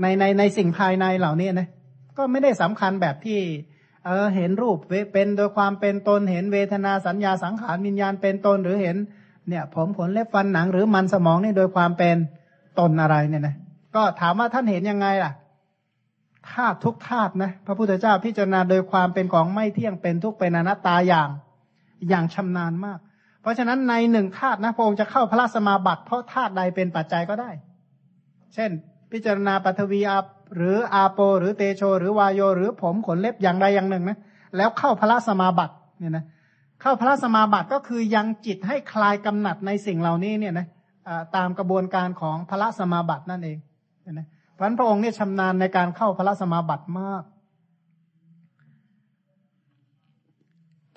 [0.00, 1.68] ในในในสิ่งภายในเหล่านี้นะ
[2.18, 3.40] ก็ไม่ได้สำคัญแบบที่
[4.04, 4.78] เออเห็นรูป
[5.12, 8.96] เป็นโดยความเป็นตนเห็นเวทนาสัญญาสังขารวิญญาณเป็นตนหรือเห็น
[9.48, 12.16] เนี่ยผมขนเล็บฟันหนังหรือมันสมองนี่โดยความเป็น
[12.78, 13.56] ตนอะไรเนี่ยนะ
[13.94, 15.32] ก็ถามว่าท่านเห็นยังไงล่ะ
[16.50, 21.28] ธาตุทุกธาตุนะพระพุทธเจ้าพิจารณาโดยความเป็นของไม่เที่ยงเป็นทุกเป็นอนัตตาอย่าง
[22.08, 22.98] อย่างชำนาญมาก
[23.42, 27.50] เพราะฉะนั้นในหนึ่งธาตุนะพระองค์จะเข้าพระสมาบัติเพราะธาตุใดเป็นปัจจัยก็ได้
[28.54, 28.70] เช่น
[29.12, 30.18] พิจารณาปัทวีอา
[30.56, 34.18] หรืออาโป หรือเตโช หรือวายโย หรือผมขนเล็บอย่างใดอย่างหนึ่งนะ
[34.56, 36.24] แล้วเข้าพระสมาบัติเนี่ยนะ
[36.84, 40.66] เข้าพระสมาบัติก็คือยังจิตให้คลายกำหนัดในสิ่งเหล่านี้เนี่ยนะ
[41.36, 43.58] ตามกระบวนการของพระสมาบัตินั่นเอง
[44.12, 47.22] นะเพราะพระองค์เนี่ยชำนาญในการเข้าพระสมาบัติมาก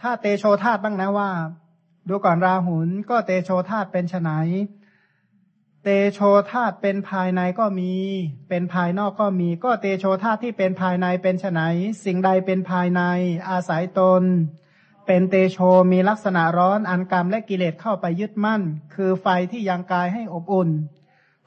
[0.02, 1.30] ถ้าเตโชธาตบ้างนะว่า
[2.08, 4.30] ดูก่อนราหุลก็เตโชธาตเป็นไฉน
[5.84, 6.20] เตโช
[6.52, 7.92] ธาตเป็นภายในก็มี
[8.50, 11.60] เป็นภายนอกก็มี ก็เตโชธาตที่เป็นภายในเป็นไฉน
[12.06, 13.02] สิ่งใดเป็นภายใน
[13.50, 14.24] อาศัยตน
[15.08, 15.58] เป็นเตโช
[15.92, 18.62] มีลักษณะร้อนอันกรรมและกิเลสเข้าไปยึดมั่น
[18.96, 20.70] คือไฟที่ยังกายให้อบอุ่น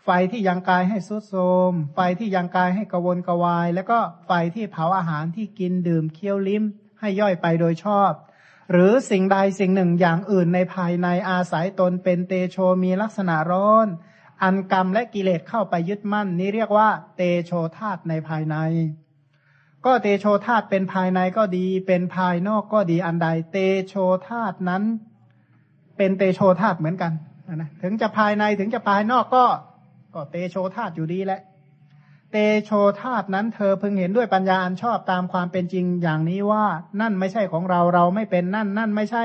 [0.04, 1.34] ไฟที่ยังกายให้สุดโท
[1.70, 6.64] มไฟที่ยังกายให้กระวนกระวาย แล้วก็ไฟที่เผาอาหารที่กินดื่มเคี้ยวลิ้ม
[7.00, 8.10] ให้ย่อยไปโดยชอบ
[8.70, 13.86] หรือสิ่งใดสิ่งหนึ่งอย่างอื่นในภายในอาศัยตนเป็นเตโชมีลักษณะร้อน
[14.42, 18.56] อันกรรมและกิเลสเข้าไปยึดมั่น นี้เรียกว่า เตโชธาตุในภายใน
[19.86, 23.94] ก็เตโชธาตเป็นภายในก็ดี เป็นภายนอกก็ดีอันใด เตโช
[24.28, 24.82] ธาตนั้น
[25.96, 27.12] เป็นเตโชธาตเหมือนกัน
[27.54, 29.44] นะถึงจะภายในถึงจะภายนอกก็
[30.14, 31.40] ก็เตโชธาตอยู่ดีแหละ
[32.32, 32.70] เตโช
[33.00, 36.64] ธาตนั้นเธอพึงเห็นด้วยปัญญาอันชอบตามความเป็นจริงอย่างนี้ว่า
[37.00, 39.24] นั่นไม่ใช่ของเราเราไม่เป็นนั่น นั่นไม่ใช่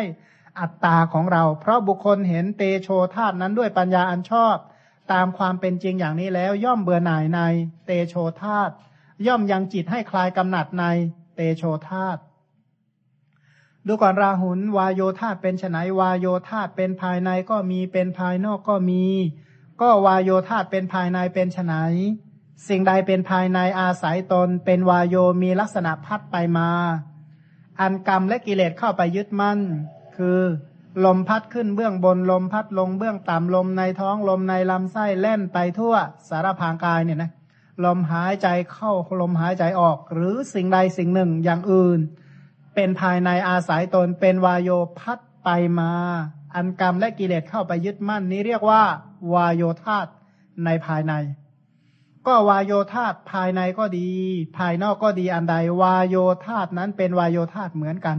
[0.59, 4.55] อัตตาของเรา เพราะบุคคลเห็นเตโชธาตนั้นด้วยปัญญาอันชอบ
[5.13, 7.39] ตามความเป็นจริงอย่างนี้แล้ว ย่อมเบื่อหน่ายใน
[7.85, 8.69] เตโชธาต
[9.27, 10.83] ย่อมยังจิตให้คลายกำหนัดใน
[11.35, 12.17] เตโชธาต
[13.87, 19.03] ดูก่อนราหุลวายโยธาเป็นไฉนวายโยธาเป็นภายในก็มีเป็นภายนอกก็มี
[19.81, 21.73] ก็วายโยธาเป็นภายในเป็นไฉน
[22.67, 26.69] สิ่งใดเป็นภายในอาศัยตน เป็นวายโยมีลักษณะพัดไปมา
[27.79, 29.59] อันกรรมและกิเลสเข้าไปยึดมั่น
[30.17, 30.39] คือ
[31.05, 35.95] ลมพัดขึ้นเบื้องบนลมพัดลงเบื้องต่ำลมในท้องลมในลำไส้เล่นไปทั่ว
[36.29, 37.31] สารพางกายเนี่ยนะ
[37.83, 38.91] ลมหายใจเข้า
[39.21, 41.99] ลมหายใจออก หรือสิ่งใดสิ่งหนึ่งอย่างอื่น
[42.75, 44.69] เป็นภายในอาศัยตนเป็นวายโย
[44.99, 45.49] พัดไป
[45.79, 45.91] มา
[46.55, 48.83] อันกรรมและกิเลสเข้าไปยึดมั่น นี้เรียกว่า
[49.33, 50.07] วายโยธาต
[50.65, 51.13] ในภายใน
[52.27, 54.09] ก็วายโยธาตภายในก็ดี
[54.57, 58.17] ภายนอกก็ดีอันใด วายโยธาตนั้นเป็นวายโยธาตเหมือนกัน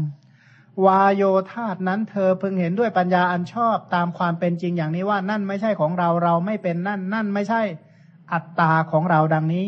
[0.87, 7.63] วายโยธาตนั้นเธอพึงเห็นด้วยปัญญาอันชอบตามความเป็นจริงอย่างนี้ว่านั่นไม่ใช่ของเราเราไม่เป็นนั่น นั่นไม่ใช่
[8.33, 9.67] อัตตาของเราดังนี้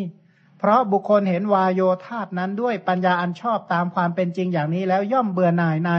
[0.58, 5.92] เพราะบุคคลเห็นวายโยธาตนั้นด้วยปัญญาอันชอบตามความเป็นจริงอย่างนี้แล้วย่อมเบื่อหน่ายใน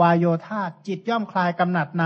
[0.00, 2.04] วายโยธาจิตย่อมคลายกำหนัดใน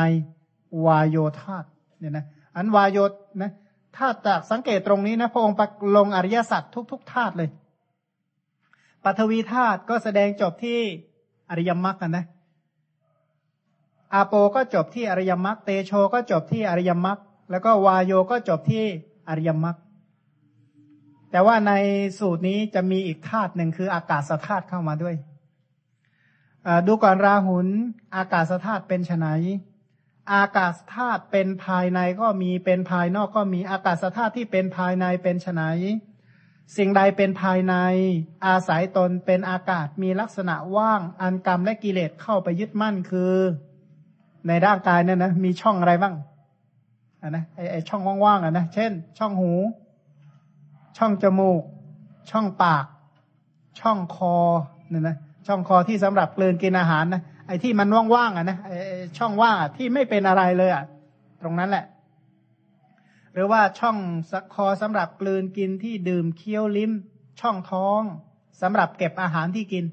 [0.87, 1.57] วายโยธา
[1.99, 2.25] เนี่ยนะ
[2.57, 2.99] อันวายโย
[3.41, 3.53] นะ
[3.97, 5.57] ถ้าจากสังเกตตรงนี้นะพระองค์
[5.97, 6.63] ลงอริยสัจ
[6.93, 7.49] ทุกๆธาตุเลย
[9.05, 10.79] ปัทวีธาตุก็แสดงจบที่
[11.51, 12.25] อริยมรรคกันนะ
[14.15, 17.19] อาโปก็จบที่อริยมรรคเตโชก็จบที่อริยมรรค
[17.51, 18.87] แล้วก็วายโยก็จบที่
[19.31, 19.77] อริยมรรค
[21.31, 21.73] แต่ว่าใน
[22.19, 25.15] สูตรนี้จะมีอีกธาตุหนึ่งคืออากาศธาตุเข้ามาด้วย
[26.87, 27.67] ดูก่อนราหุล
[28.17, 29.27] อากาศธาตุเป็นไน
[30.35, 35.63] อากาศธาตุเป็นภายในก็มีเป็นภายนอกก็มีอากาศธาตุที่เป็นภายในเป็นไน
[36.77, 37.75] สิ่งใดเป็นภายใน
[38.47, 43.35] อาศัยตนเป็นอากาศมีลักษณะว่างอันกรรมและกิเลสเข้าไปยึดมั่นคือ
[44.49, 46.15] ในร่างกายเนี่ยนะมีช่องอะไรบ้าง
[47.23, 49.53] อะนะไอไอช่องว่างๆอะนะเช่น ช่องหู
[50.99, 51.63] ช่องจมูก
[52.31, 52.85] ช่องปาก
[53.81, 54.37] ช่องคอ
[54.91, 55.17] เนี่ยนะ
[55.47, 58.71] ช่องคอที่สำหรับกลืนกินอาหารนะไอ้ที่มันว่างๆอะนะไอ
[59.19, 60.85] ช่องว่างที่ไม่เป็นอะไรเลยอะ
[61.41, 61.85] ตรงนั้นแหละ
[63.35, 63.97] หรือว่าช่อง
[64.55, 66.93] คอสำหรับกลืนกินที่ดื่มเคี้ยวลิ้ม
[67.41, 68.03] ช่องท้อง
[68.63, 69.85] สำหรับเก็บอาหารที่กิน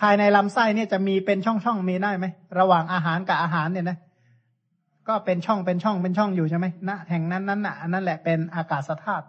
[0.00, 2.26] ภายในลำไส้เนี่ยจะมีเป็นช่องๆมีได้ไหม
[2.58, 3.98] ระหว่างอาหารกับอาหารเนี่ยนะ
[5.08, 9.26] ก็เป็นช่องเป็นช่องเป็นช่องอยู่ใช่ไหมณแห่งนั้นนั้นอะอันนั้นแหละเป็นอากาศธาตุ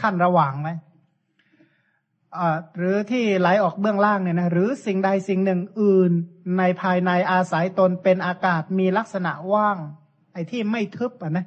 [0.00, 0.70] ขั้นระหว่างไหม
[2.76, 6.12] หรือที่ไหลออกเบื้องล่างเนี่ยนะหรือสิ่งใดสิ่งหนึ่งอื่น
[6.58, 9.76] ในภายในอาศัยตนเป็นอากาศมีลักษณะว่าง
[10.32, 11.46] ไอ้ที่ไม่ทึบอะนะ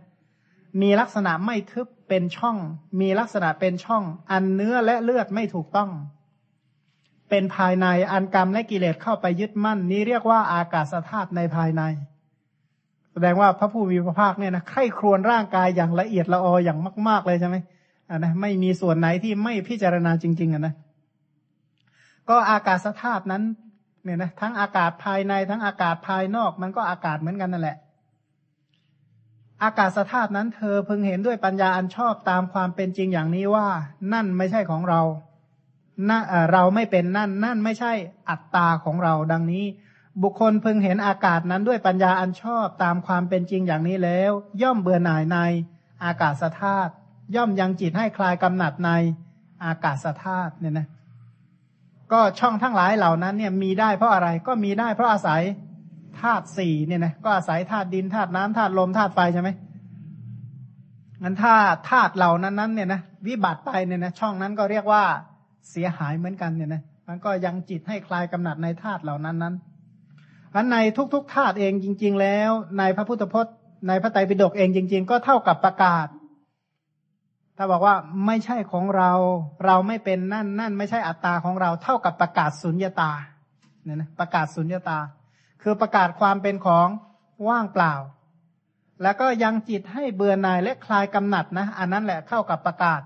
[0.82, 2.58] มีลักษณะไม่ทึบเป็นช่อง
[3.02, 5.90] มีลักษณะเป็นช่อง อันเนื้อและเลือดไม่ถูกต้อง
[7.30, 11.84] เป็นภายในอันกรรมและกิเลสเข้าไปยึดมั่น นี้เรียกว่าอากาศธาตุในภายใน
[13.26, 17.56] ดงว่าพระผู้มีพระภาคเนี่ยนะไข้ครวนร่างกายอย่างละเอียดละอออย่างมาก ๆ เลยใช่ไหม
[18.10, 20.74] อ่านะไม่มีส่วนไหนที่ไม่พิจารณาจริง ๆอะนะ
[22.30, 23.44] ก็อากาศธาตุนั้น
[24.04, 27.78] เนี่ยนะทั้งอากาศภายในทั้งอากาศภายนอก มันก็อากาศเหมือนกันนั่นแหละ
[29.64, 33.68] อากาศธาตุนั้นเธอพึงเห็นด้วยปัญญาอันชอบตามความเป็นจริงอย่างนี้ว่า
[34.14, 35.02] นั่นไม่ใช่ของเรา
[36.10, 37.94] น่ะเอ่อเราไม่เป็นนั่น นั่นไม่ใช่
[38.30, 39.64] อัตตาของเราดังนี้
[40.24, 44.32] บุคคลพึงเห็นอากาศนั้นด้วยปัญญาอันชอบตามความเป็นจริงอย่างนี้แล้ว
[44.62, 45.38] ย่อมเบื่อหน่ายใน
[46.04, 46.92] อากาศธาตุ
[47.36, 48.92] ย่อมยังจิตให้คลายกำหนัดใน
[49.66, 50.88] อากาศธาตุเนี่ยนะ
[52.12, 55.42] ก็ช่องทั้งหลายเหล่านั้นเนี่ยมีได้เพราะอะไรก็มีได้เพราะอาศัย
[56.22, 59.50] ธาตุสี่เนี่ยนะก็อาศัยธาตุดินธาตุน้ำธาตุลมธาตุไฟใช่ไหม
[61.24, 61.56] งั้นถ้า
[61.90, 65.04] ธาตุเหล่านั้นนั้นเนี่ยนะวิบัติไปเนี่ยนะช่องนั้นก็เรียกว่า
[65.70, 69.56] เสียหายเหมือนกันเนี่ยนะมันก็ยังจิตให้คลายกำหนัดในธาตุเหล่านั้นนั้น
[70.56, 70.78] อันใน
[71.14, 73.56] ทุกๆธาตุเองจริง ๆ แล้วในพระพุทธพจน์
[73.88, 76.08] ในพระไตรปิฎกเองจริง ๆ ก็เท่ากับประกาศ
[77.58, 77.96] ถ้าบอกว่า
[78.26, 79.12] ไม่ใช่ของเรา
[79.66, 83.12] เราไม่เป็นนั่นนั่นไม่ใช่อัตตาของเราเท่ากับประกาศสุญญตา
[83.84, 85.00] เนี่ยนะประกาศสุญญตา
[85.64, 86.88] คือประกาศความเป็นของ
[87.50, 87.94] ว่างเปล่า
[89.02, 93.02] แล้วก็ยังจิตให้เบื่อหน่ายและคลายกำหนัดนะ อันนั้นแหละเข้ากับประกาศ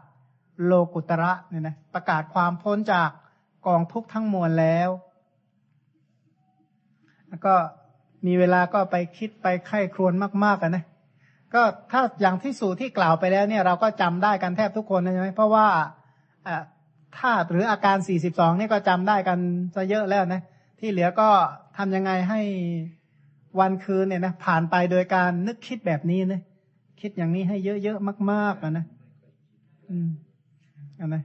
[0.65, 3.09] โลกุตระเนี่ยนะประกาศความพ้นจาก
[3.67, 4.89] กองทุกข์ทั้งมวลแล้ว
[7.31, 7.55] แล้วก็
[8.27, 10.13] มีเวลาก็ไปคิดไปไข้ครวญ
[10.43, 10.83] มากๆกันนะ
[11.53, 15.67] ก็ถ้าอย่างที่สู่ที่กล่าวไปแล้วเนี่ยเราก็จำได้กันแทบทุกคนใช่ไหมเพราะว่า
[17.19, 17.97] ธาตุหรืออาการ
[18.29, 19.39] 42 นี่ก็จำได้กัน
[19.75, 20.41] ซะเยอะแล้วนะ
[20.79, 21.29] ที่เหลือก็
[21.77, 22.41] ทำยังไงให้
[23.59, 26.41] วันคืนเนี่ยนะผ่านไปโดยการนึกคิดแบบนี้นะ
[27.01, 28.85] คิดอย่างนี้ให้เยอะๆมากๆนะ
[29.89, 30.09] อืม
[30.99, 31.23] อันนะ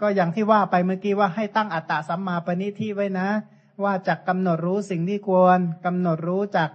[0.00, 3.28] ก็อย่างที่ว่าไปเมื่อกี้ว่าให้ตั้งอัตตาสัมมาปณิที่ไว้นะ
[3.84, 6.68] ว่าจะกำหนดรู้สิ่งที่ควรกำหนดรู้จัก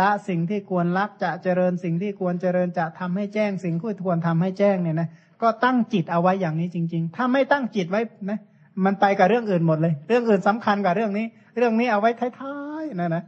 [0.00, 5.08] ละสิ่งที่ควรละจะเจริญสิ่งที่ควรเจริญจะทำให้แจ้ง สิ่งที่ควรทำให้แจ้งเนี่ยนะ
[5.42, 8.00] ก็ตั้งจิตเอาไว้อย่างนี้จริง ๆ ถ้าไม่ตั้งจิตไว้
[8.30, 8.38] นะ
[8.84, 11.26] มันไปกับเรื่องอื่นหมดเลย เรื่องอื่นสำคัญกับเรื่องนี้
[11.56, 12.10] เรื่องนี้เอาไว้
[12.40, 13.22] ท้ายๆนะนะ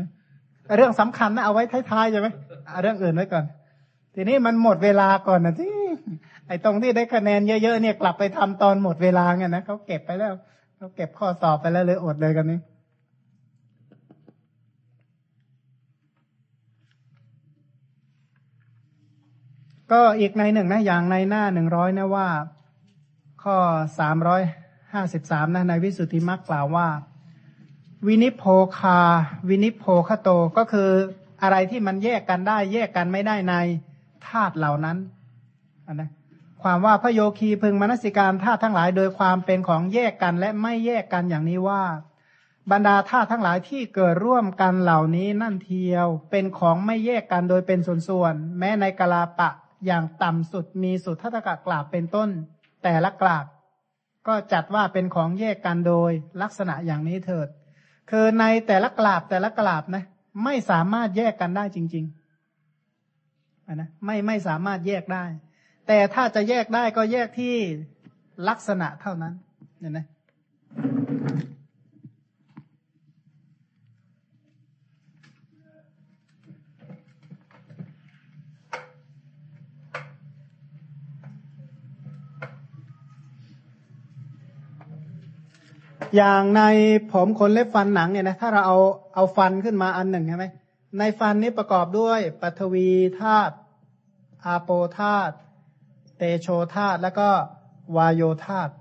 [0.00, 0.08] นะ
[0.76, 2.28] เรื่องสำคัญนะเอาไว้ท้ายๆใช่ไหม
[2.82, 3.44] เรื่องอื่นไว้ก่อน
[4.14, 5.74] ทีนี้มันหมดเวลาก่อนนะที่
[6.48, 10.32] ไอ้ตรงที่ได้คะแนนเยอะๆเนี่ยกลับไปทำตอนหมดเวลาไงนะเขาเก็บไปแล้ว
[10.82, 12.58] เขาเก็บข้อสอบไปแล้วเลยอดเลยกันนี้
[19.92, 22.28] ก็อีกในหนึ่งนะอย่างในหน้าหนึ่งร้อยนะว่า
[23.42, 23.56] ข้อ
[23.98, 24.42] สามร้อย
[24.92, 26.88] ห้าสิบสามนะในวิสุทธิมรรคกล่าวว่า
[28.06, 28.44] วินิโพ
[28.78, 29.00] คา
[29.48, 30.90] วินิโพคโตก็คือ
[31.42, 33.54] อะไรที่มันแยกกันได้ แยกกันไม่ได้ใน
[34.28, 34.96] ธาตุเหล่านั้น
[35.86, 36.10] นนะ
[36.62, 41.84] ความว่าพระโยคีพึงมนสิการธาตุทั้งหลายโดยความเป็นของแยกกันและไม่แยกกันอย่างนี้ว่า
[42.70, 47.78] บรรดาธาตุทั้งหลายที่เกิดร่วมกันเหล่านี้นั่นเทียว เป็นของไม่แยกกันโดยเป็น
[48.08, 49.50] ส่วนๆแม้ในกลาปะ
[49.86, 52.28] อย่างต่ำสุดมีสุดทัตกะกราบเป็นต้น
[52.82, 53.44] แต่ละกราบ
[54.26, 56.10] ก็จัดว่าเป็นของแยกกันโดย
[56.42, 57.48] ลักษณะอย่างนี้เถิด
[58.10, 60.04] คือในแต่ละกราบแต่ละกราบนะ
[60.44, 65.24] ไม่สามารถแยกกันได้จริงๆนะไม่ไม่สามารถแยกได้
[65.92, 67.54] แต่ถ้าจะแยกได้ก็แยกที่
[68.48, 69.34] ลักษณะเท่านั้น
[69.80, 70.06] เนี่ยนะ
[86.16, 86.62] อย่างใน
[87.12, 88.78] ผมขนเล็บฟันหนังเนี่ยนะถ้าเราเอา
[89.14, 90.46] เอาฟันขึ้นมาอันหนึ่งใช่ไหม
[90.98, 92.88] ในฟันนี้ประกอบด้วยปฐวี
[93.20, 93.54] ธาตุ
[94.44, 95.34] อาโปธาตุ
[96.22, 97.28] เตโชธาตุแล้วก็
[97.96, 98.72] วายโยธาตุ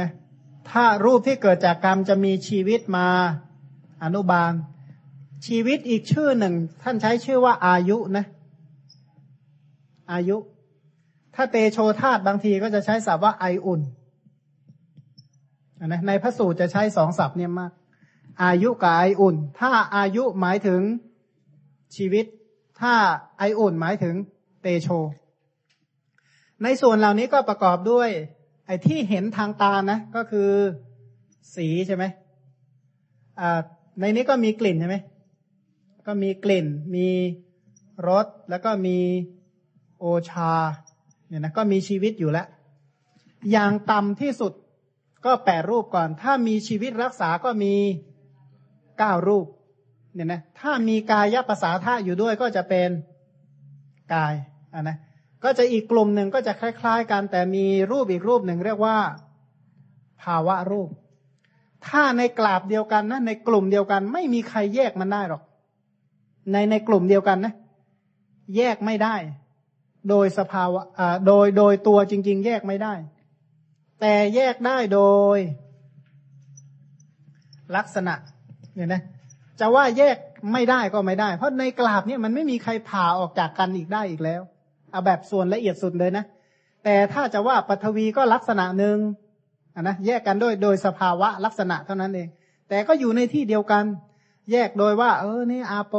[0.00, 0.10] นะ
[0.70, 3.08] ถ้ารูปที่เกิดจากกรรมจะมีชีวิตมา
[4.04, 4.52] อนุบาล
[5.46, 8.26] ชีวิตอีกชื่อหนึ่ง ท่านใช้ชื่อว่าอายุนะ
[10.12, 10.36] อายุ
[11.34, 13.80] ถ้าเตโชธาตุบางทีก็จะใช้ศัพท์ว่าไออุ่น
[15.86, 17.72] นะในพระสูตรจะใช้สองศัพท์เนี่ยมาก
[18.44, 20.80] อายุกับไออุ่น ถ้าอายุหมายถึง
[21.96, 22.24] ชีวิต
[22.80, 22.94] ถ้า
[23.38, 24.14] ไออุ่นหมายถึง
[24.62, 24.88] เตโช
[26.62, 28.10] ในส่วนเหล่านี้ก็ประกอบด้วย
[28.66, 30.50] ไอ้ที่เห็นทางตานะ ก็คือ
[31.54, 32.04] สีใช่ไหม
[33.40, 33.60] อ่า
[34.00, 34.96] ในนี้ก็มีกลิ่นใช่ไหม
[36.06, 37.08] ก็มีกลิ่น มี
[38.08, 38.98] รสแล้วก็มี
[39.98, 40.52] โอชา
[41.28, 42.46] เนี่ยนะก็มีชีวิตอยู่แล้ว
[43.50, 44.52] อย่างต่ำที่สุด
[45.24, 47.74] ก็แปดรูปก่อน ถ้ามีชีวิตรักษาก็มี
[48.98, 49.46] เก้ารูป
[50.14, 52.90] เนี่ยนะถ้ามีกายภาษาท่าอยู่ด้วยก็จะเป็น
[54.14, 54.34] กาย
[54.74, 54.96] อะนะ
[55.44, 58.98] ก็จะอีกกลุ่มหนึ่งก็จะคล้าย ๆ กันแต่มีรูปอีกรูปหนึ่งเรียกว่า
[60.22, 60.88] ภาวะรูป
[61.86, 65.42] ถ้าในกราบเดียวกันนะในกลุ่มเดียวกัน ไม่มีใครแยกมันได้หรอก
[66.52, 67.54] ในในกลุ่มเดียวกันนะ
[68.56, 69.16] แยกไม่ได้
[70.08, 72.94] โดยสภาวะอ่าโดยโดยตัวจริง ๆ แยกไม่ได้
[74.00, 75.02] แต่แยกได้โด
[75.36, 75.38] ย
[77.76, 78.14] ลักษณะ
[78.74, 79.02] เนี่ยนะ
[79.60, 80.16] จะว่าแยก
[80.52, 84.42] ไม่ได้ก็ไม่ได้ เพราะในกราบเนี่ยมันไม่มีใครผ่าออกจากกันอีกได้อีกแล้ว
[84.92, 86.24] เอาแบบส่วนละเอียดสุดเลยนะ
[86.84, 88.96] แต่ถ้าจะว่าปฐวีก็ลักษณะหนึ่ง
[89.74, 92.28] อะนะแยกกันด้วยโดยสภาวะลักษณะเท่านั้นเอง
[92.68, 93.84] แต่ก็อยู่ในที่เดียวกัน
[94.52, 95.94] แยกโดยว่า เออนี่อาโป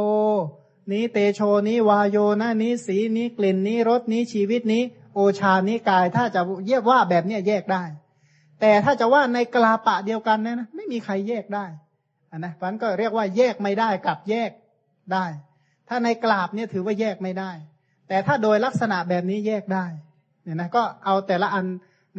[0.92, 4.82] นี้เตโชนี้วาโยนะนี้สีนี้กลิ่นนี้รสนี้ชีวิตนี้
[5.14, 7.82] โอชานี้กาย ถ้าจะเยียบว่าแบบเนี้ยแยกได้
[8.60, 11.66] แต่ถ้าจะว่าในกลาปะเดียวกันเนี่ยนะไม่มีใครแยกได้
[12.30, 14.50] อะนะพันก็เรียกว่าแยกไม่ได้กับแยก
[15.12, 15.24] ได้
[15.88, 17.50] ถ้าในกราบเนี่ยถือว่าแยกไม่ได้
[18.14, 19.84] แต่ถ้าโดยลักษณะแบบนี้แยกได้
[20.42, 21.66] เนี่ยนะก็เอาแต่ละอัน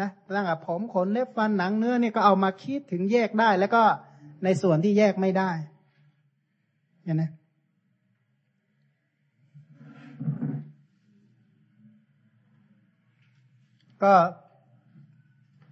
[0.02, 3.82] นะตั้งแต่ผมขนเล็บฟันหนังเนื้อนี่ก็เอามาคิดถึงแยกได้ แล้วก็
[4.44, 5.52] ในส่วนที่แยกไม่ได้
[7.04, 7.30] เนี่ยนะ
[14.04, 14.14] ก็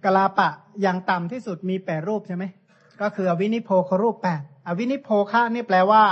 [0.04, 0.50] กลาปะ
[0.82, 2.44] อย่างต่ำที่สุดมีแปดรูปใช่ไหม
[3.00, 6.04] ก็คืออวินิโพครูปแปดอวินิโพคะนี่แปลว่า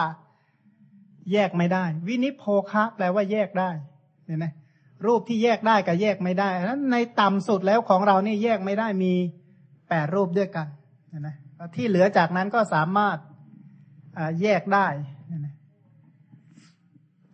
[1.33, 3.73] แยกไม่ได้ วินิโพคะแปลว่าแยกได้
[4.33, 4.49] เห็นไหม
[5.07, 9.13] รูปที่แยกได้กับแยกไม่ได้นั้นในต่ำสุดแล้วของเรานี่แยกไม่ได้มี
[9.89, 10.67] แปดรูปด้วยกัน
[11.09, 11.29] เห็นไหม
[11.77, 13.17] ที่เหลือจากนั้นก็สามารถ
[14.43, 14.87] แยกได้
[15.29, 15.47] เห็นไหม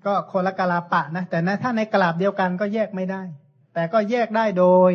[0.05, 3.23] ก็คนละกลาปะนะแต่นะถ้าในกลาบเดียวกันก็แยกไม่ได้
[3.75, 4.93] แต่ก็แยกได้โดย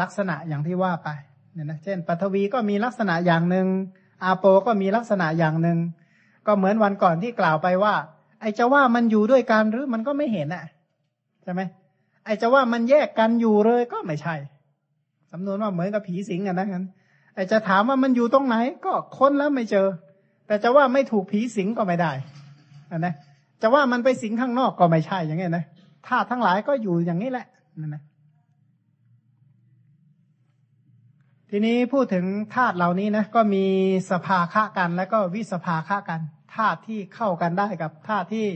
[0.00, 1.08] ลักษณะอย่างที่ว่าไป
[1.52, 3.66] เนี่ยนะเช่นปัทวีก็มีลักษณะอย่างหนึ่ง
[4.24, 5.78] อาโปก็มีลักษณะอย่างหนึ่ง
[6.46, 7.94] ก็เหมือนวันก่อนที่กล่าวไปว่า
[8.40, 10.64] ไอ้จะว่ามันอยู่ด้วยกันหรือมันก็ไม่เห็นอะ
[11.44, 11.62] ใช่ไหม
[12.24, 14.34] ไอ้จะว่ามันแยกกันอยู่เลยก็ไม่ใช่
[15.32, 16.84] สำนวนว่าเหมือนกับผีสิงอะนะงั้น
[17.34, 19.86] ไอ้จะถามว่ามันอยู่ตรงไหน ก็ค้นแล้วไม่เจอ
[20.46, 22.12] แต่จะว่าไม่ถูกผีสิงก็ไม่ได้
[22.90, 23.14] อะนะ
[23.62, 25.64] จะว่ามันไปสิงข้างนอกก็ไม่ใช่อย่างเงี้ยนะ
[26.08, 27.46] ธาตุทั้งหลายก็อยู่อย่างนี้แหละ
[27.80, 28.02] นั่นนะ
[31.50, 33.64] ทีนี้พูดถึงธาตุเหล่านี้นะก็มี
[34.10, 36.20] สภาคะกัน แล้วก็วิสภาคะกัน
[36.54, 38.46] ธาตุที่เข้ากันได้กับธาตุที่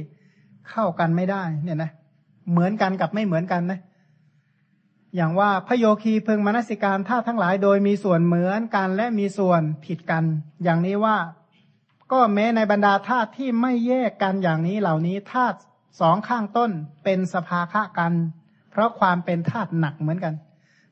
[0.70, 1.90] เข้ากันไม่ได้ เนี่ยนะ
[2.50, 3.80] เหมือนกันกับไม่เหมือนกันนะ
[5.16, 10.24] อย่างว่าพโยคีพึงมนสิการธาตุทั้งหลายโดยมีส่วนเหมือนกันและมีส่วนผิดกัน
[10.64, 11.16] อย่างนี้ว่า
[12.12, 15.58] ก็แม้ในบรรดาธาตุที่ไม่แยกกันอย่างนี้เหล่านี้ธาตุ
[16.00, 16.70] สองข้างต้น
[17.04, 18.12] เป็นสภาคะกัน
[18.70, 20.34] เพราะความเป็นธาตุหนักเหมือนกัน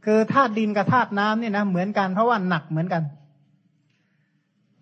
[0.04, 3.02] คือธาตุดินกับธาตุน้ำเนี่ยนะเหมือนกันเพราะว่าหนักเหมือนกัน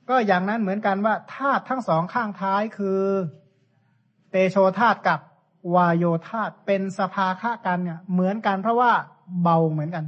[0.09, 3.01] ก็อย่างนั้นเหมือนกันว่าธาตุทั้งสองข้างท้ายคือ
[4.31, 5.21] เตโชธาตุกับ
[5.75, 8.93] วายโยธาเป็นสภาคะกันเนี่ย เหมือนกันเพราะว่า
[9.43, 10.05] เบาเหมือนกัน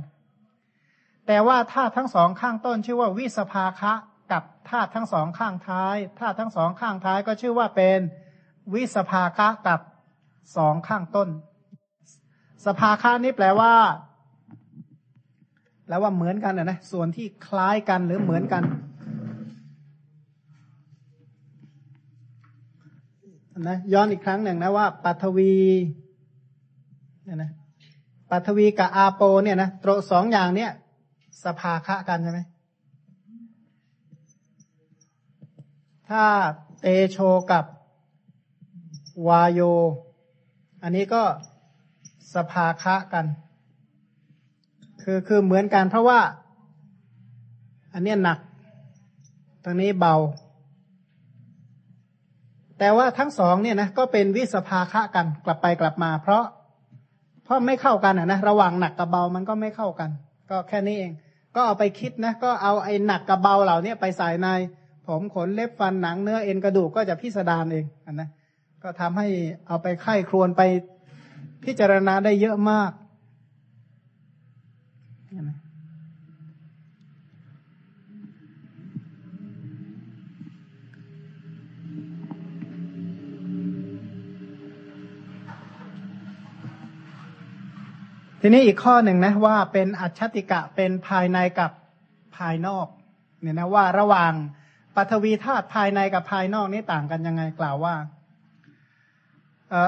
[1.26, 3.92] แต่ว่าธาตุทั้งสองข้างต้นชื่อว่าวิสภาคะ
[4.32, 7.98] กับธาตุทั้งสองข้างท้ายธาตุทั้งสองข้างท้ายก็ชื่อว่าเป็น
[8.74, 9.80] วิสภาคะกับ
[10.56, 11.28] สองข้างต้น
[12.66, 13.74] สภาคะนี้แปลว่า
[15.88, 18.62] แล้วว่าเหมือนกันนะนะส่วนที่คล้ายกันหรือเหมือนกัน
[23.64, 25.54] นะย้อนอีกครั้งหนึ่งนะว่าปัทวี
[27.24, 27.50] เนี่ยนะ
[28.30, 30.70] ปัทวีกับอาโป เนี่ยนะตรสองอย่างเนี่ย
[31.44, 32.40] สภาคะกันใช่ไหม
[36.08, 36.24] ถ้า
[36.80, 37.18] เตโช
[37.52, 37.64] กับ
[39.28, 39.60] วายโย
[40.82, 41.22] อันนี้ก็
[42.34, 43.26] สภาคะกัน
[45.02, 46.20] คือคือเหมือนกันเพราะว่า
[47.94, 48.38] อันนี้หนัก
[49.64, 50.14] ตรงนี้เบา
[52.78, 56.44] แต่ว่าทั้งสองเนี่ยนะก็เป็นวิสภาคะกันกลับไปกลับมา เพราะ
[57.44, 60.10] เพราะไม่เข้ากันอะนะระหว่างหนักกับเบามันก็ไม่เข้ากัน
[60.50, 61.12] ก็แค่นี้เอง
[61.54, 64.48] ก็เอาไปคิดนะก็เอาไอ้หนักกับเบาเหล่านี้ไปใส่ใน
[65.06, 68.28] ผมขนเล็บฟันหนังเนื้อเอ็นกระดูกก็จะพิสดารเองอันนะ
[68.82, 69.28] ก็ทำให้
[69.66, 70.62] เอาไปไข้ครวนไป
[71.64, 72.90] พิจารณาได้เยอะมาก
[88.40, 91.70] ทีนี้อีกข้อหนึ่งนะว่าเป็นอัจฉติกะเป็นภายในกับ
[92.36, 92.86] ภายนอก
[93.40, 94.32] เนี่ยนะว่าระหว่าง
[94.96, 97.94] ปัทวีธาตุภายในกับภายนอกนี่ต่างกันยังไงกล่าวว่า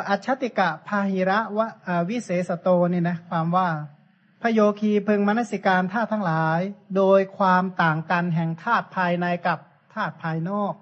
[0.08, 1.68] อัจฉติกะพาหิระวะ
[2.10, 3.68] วิเศษโตนี่นะความว่า
[4.42, 6.60] พโยคีพึงมนสิการธาตุทั้งหลาย
[6.96, 9.58] โดยความต่างกันแห่งธาตุภายในกับ
[9.94, 10.72] ธาตุภายนอก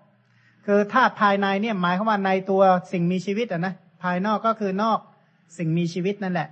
[0.66, 2.62] คือธาตุภายในเนี่ยหมายความว่าในตัว
[2.92, 4.98] สิ่งมีชีวิตอะนะภายนอกก็คือนอก
[5.58, 6.48] สิ่งมีชีวิตนั่นแหละ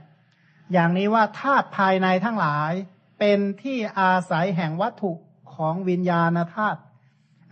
[0.72, 2.72] อย่างนี้ว่าธาตุภายในทั้งหลาย
[3.18, 5.12] เป็นที่อาศัยแห่งวัตถุ
[5.54, 6.80] ของวิญญาณธาตุ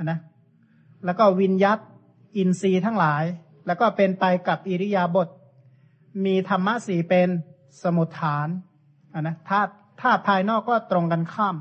[0.02, 0.18] นะ
[1.04, 1.78] แล้วก็วิญยัต
[2.36, 3.24] อินทรีย์ทั้งหลาย
[3.66, 5.28] แล้วก็เป็นไปกับอิริยาบถ
[6.24, 7.28] มีธรรมะสี่เป็น
[7.82, 8.48] สมุทฐาน
[9.20, 9.70] นะธาตุ
[10.00, 11.56] ธาตุภายนอกก็ตรงกันข้าม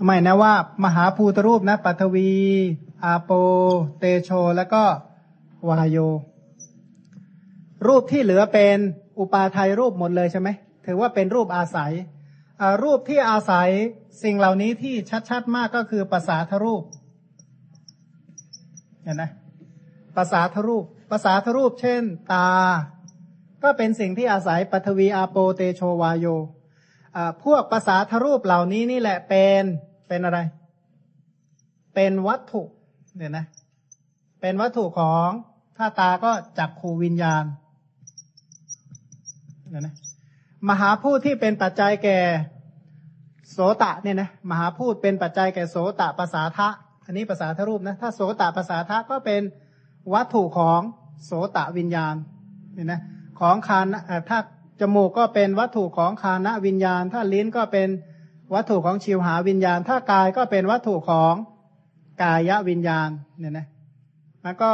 [0.11, 2.31] ม่นะว่า มหาภูตรูปนะปัทวี
[3.03, 3.31] อาโป
[3.99, 4.83] เตโช แล้วก็
[5.69, 5.97] วายโย
[7.87, 8.77] รูปที่เหลือเป็น
[9.19, 10.49] อุปาทายรูปหมดเลยใช่ไหม
[10.85, 11.91] ถือว่าเป็นรูปอาศัย
[12.83, 13.69] รูปที่อาศัย
[14.23, 14.95] สิ่งเหล่านี้ที่
[15.29, 16.83] ชัดๆมากก็คือภาษาทรูป
[19.03, 19.23] เห็นไหม
[20.15, 22.49] ภาษาทรูปภาษาทรูป เช่น ตา
[23.63, 26.25] ก็เป็นสิ่งที่อาศัยปัทวีอาโปเตโชวายโย
[27.15, 29.63] อ่าพวกภาษาทรูปเหล่านี้นี่แหละเป็น
[30.13, 30.39] เป็นอะไร
[31.95, 32.63] เป็นวัตถุ
[33.17, 33.45] เนี่ยนะ
[34.41, 35.27] เป็นวัตถุของ
[35.77, 37.43] ถ้าตาก็จักขูวิญญาณ
[39.69, 39.95] เนี่ยนะ
[40.69, 42.19] มหาพูดที่เป็นปัจจัยแก่
[43.51, 46.69] โสตะเนี่ยนะมหาพูดเป็นปัจจัยแก่โสตะภาษาทะ
[47.05, 49.41] อันนี้ภาษาทรูปนะถ้าโสตะภาษาทะก็เป็น
[50.13, 50.79] วัตถุของ
[51.25, 52.15] โสตะวิญญาณ
[52.73, 53.01] เนี่ยนะ
[53.39, 54.39] ของคานเอ่อถ้า
[54.79, 57.89] จมูกก็เป็นวัตถุของคานะวิญญาณ ถ้าลิ้นก็เป็น
[58.53, 61.33] วัตถุของชิวหาวิญญาณ ถ้ากายก็เป็นวัตถุของ
[62.23, 63.09] กายวิญญาณ
[63.39, 63.67] เนี่ยนะ
[64.43, 64.71] แล้วก็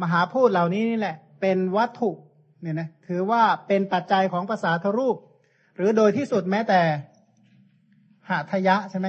[0.00, 2.10] มหาพูดเหล่านี้นี่แหละ เป็นวัตถุ
[2.62, 5.16] เนี่ยนะถือว่าเป็นปัจจัยของภาษาทรูป
[5.76, 6.80] หรือโดยที่สุดแม้แต่
[8.30, 9.08] หาทยะใช่ไหม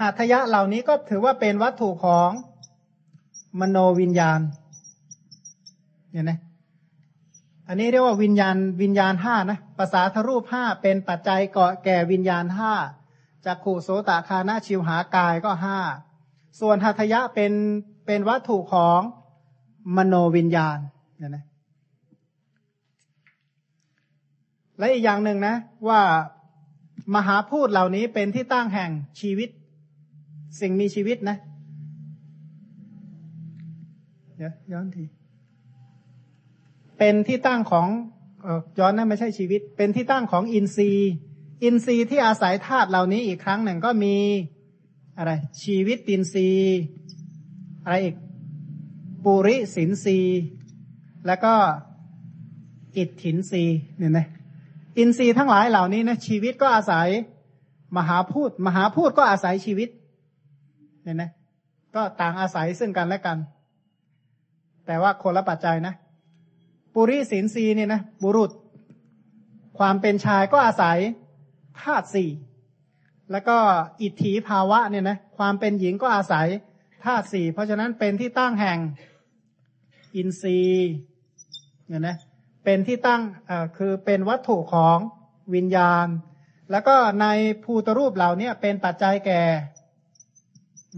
[0.00, 2.30] หาทยะเหล่านี้ก็ถือว่าเป็นวัตถุของ
[3.60, 4.40] มโนวิญญาณ
[6.12, 6.38] เนี่ยนะ
[7.72, 12.72] อันนี้เรียกว่าวิญญาณวิญญาณห้านะภาษาทรูปห้าเป็นปัจจัยเกาะแก่วิญญาณห้า
[13.44, 15.78] จากขู่โสตคานาชิวหากายก็ห้า
[16.60, 17.52] ส่วนหัตยะเป็น
[18.06, 19.00] เป็นวัตถุของ
[19.96, 20.78] มโนวิญญาณ
[21.18, 21.44] เนี่ยนะ
[24.78, 25.56] และอีกอย่างหนึ่งนะ
[25.88, 26.00] ว่า
[27.14, 28.90] มหาพูดเหล่านี้เป็นที่ตั้งแห่ง
[29.20, 29.48] ชีวิต
[30.60, 31.36] สิ่งมีชีวิตนะ
[34.36, 35.04] เดี๋ยวย้อนที
[37.02, 37.88] เป็นที่ตั้งของ
[38.46, 41.12] ออย้อนนั่นไม่ใช่ชีวิต เป็นที่ตั้งของอินทรีย์
[41.62, 44.16] อินทรีย์ที่อาศัยธาตุเหล่านี้อีกครั้งหนึ่งก็มี
[45.18, 45.32] อะไร
[45.62, 46.78] ชีวิตตินทรีย์
[47.84, 48.16] อะไรอีก
[49.24, 50.40] ปุริสินทรีย์
[51.26, 51.54] แล้วก็
[52.96, 54.26] อิทธินทรีย์เนี่ยนะ
[54.98, 57.08] อินทรีย์ทั้งหลายเหล่านี้นะชีวิตก็อาศัย
[57.96, 59.88] มหาพูดมหาพูดก็อาศัยชีวิต
[61.02, 61.30] เนี่ยนะ
[61.94, 63.38] ก็ต่างอาศัยซึ่งกันและกัน
[64.86, 65.94] แต่ว่าคนละปัจจัยนะ
[66.94, 68.50] ปุริสินทรีเนี่ยนะบุรุษ
[69.78, 70.98] ความเป็นชายก็อาศัย
[71.82, 72.30] ธาตุสี่
[73.32, 73.56] แล้วก็
[74.02, 76.48] อิทธิภาวะเนี่ยนะความเป็นหญิงก็อาศัย
[77.04, 78.78] ธาตุสี่เพราะฉะนั้นเป็นที่ตั้งแห่ง
[80.16, 80.90] อินทรีย์
[81.88, 82.16] เนี่ยนะ
[82.64, 84.98] เป็นที่ตั้งเอ่อคือเป็นวัตถุของ
[85.54, 86.06] วิญญาณ
[86.70, 87.26] แล้วก็ใน
[87.64, 89.42] ภูตรูปเหล่านี้เป็นปัจจัยแก่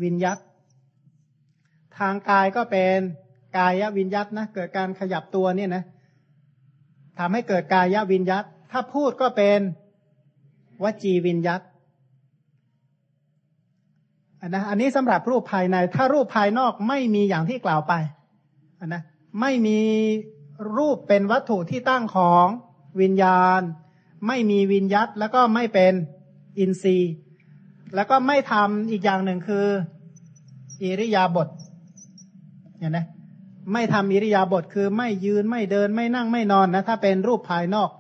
[0.03, 0.39] วิญญัต
[1.99, 2.99] ทางกายก็เป็น
[3.57, 5.85] กายวิญญัตนะเกิดการขยับตัวเนี่ยนะ
[7.19, 9.61] ทำให้เกิดกายวิญญัตถ้าพูดก็เป็น
[10.83, 11.61] วจีวิญญัต
[14.41, 17.93] อันนะอันนี้สำหรับรูปภายใน ถ้ารูปภายนอกไม่มีอย่างที่กล่าวไป
[18.81, 19.03] อันนะ
[19.41, 19.79] ไม่มี
[20.77, 22.47] รูปเป็นวัตถุที่ตั้งของ
[23.01, 23.61] วิญญาณ
[24.27, 25.93] ไม่มีวิญญัตแล้วก็ไม่เป็น
[26.59, 27.13] อินทรีย์
[27.95, 29.67] แล้วก็ไม่ทำอีกอย่างหนึ่งคือ
[30.83, 31.49] อิริยาบถ
[32.79, 32.99] เห็นไหม
[33.73, 37.91] ไม่ทำอิริยาบถคือไม่ยืนไม่เดินไม่นั่งไม่นอนนะถ้าเป็นรูปภายนอก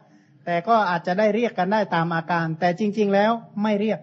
[0.45, 3.33] แต่ก็อาจจะได้เรียกกันได้ตามอาการ แต่จริง ๆ แล้ว
[3.63, 4.01] ไม่เรียก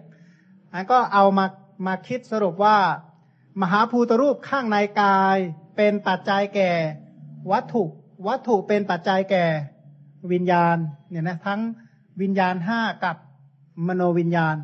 [0.72, 1.46] อันก็เอามา
[1.86, 2.76] มาคิดสรุปว่า
[3.60, 5.36] มหาภูตรูปข้างในกาย
[5.76, 6.70] เป็นปัจจัยแก่
[7.52, 7.84] วัตถุ
[8.28, 9.44] วัตถุเป็นปัจจัยแก่
[10.32, 10.76] วิญญาณ
[11.10, 11.60] เนี่ยนะทั้ง
[12.20, 13.16] วิญญาณห้ากับ
[13.86, 14.56] มโนวิญญาณ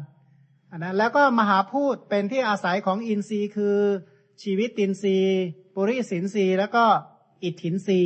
[0.71, 3.77] อันนะแล้วก็มหาพูดเป็นที่อาศัยของอินทรีย์คือ
[4.43, 5.43] ชีวิตตินทรีย์
[5.79, 6.85] ปุริสินทรีแล้วก็
[7.45, 8.01] อิทธินทรี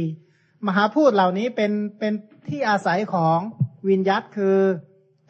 [0.67, 2.13] มหาพูดเหล่านี้เป็นเป็น
[2.49, 3.39] ที่อาศัยของ
[3.89, 4.57] วิญยัตคือ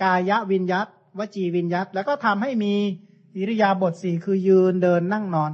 [0.03, 0.87] กายวิญยัต
[1.19, 2.75] วจีวิญยัตแล้วก็ทำให้มี
[3.37, 5.51] อิริยาบถสี่คือยืนเดินนั่งนอน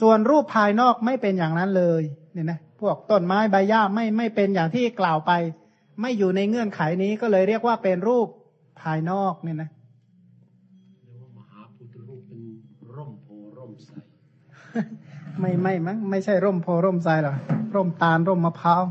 [0.00, 2.02] ส่วนรูปภายนอกไม่เป็นอย่างนั้นเลย
[2.32, 5.32] เนี่ยนะพวกต้นไม้ใบหญ้าไม่ไม่เป็นอย่างที่กล่าวไป
[6.00, 8.28] ไม่อยู่ในเงื่อนไขนี้ก็เลยเรียกว่าเป็นรูป
[8.80, 9.70] ภายนอกเนี่ยนะ
[11.06, 12.42] เรียกว่ามหาพุทธรูปเป็น
[12.96, 13.26] ร่มโพ
[13.58, 13.90] ร่มใส
[15.40, 17.36] ไม่ไม่มั้งไม่ใช่ร่มโพร่มไทรหรอก
[17.74, 18.82] ร่มตาลร่มมะพร้าว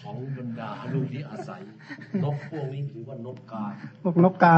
[0.00, 1.60] ของบรรดาลูกที่อาศัย
[2.24, 3.64] นกพวกนี้ถือว่านกกา
[4.02, 4.56] พวกนกกา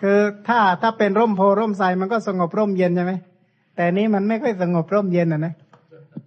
[0.00, 0.18] คือ
[0.48, 3.12] ถ้าถ้าเป็นร่มโพร่มไทรมันก็สงบร่มเย็นใช่ไหม
[3.76, 5.54] แต่นี้มันไม่ค่อยสงบร่มเย็นอะนะ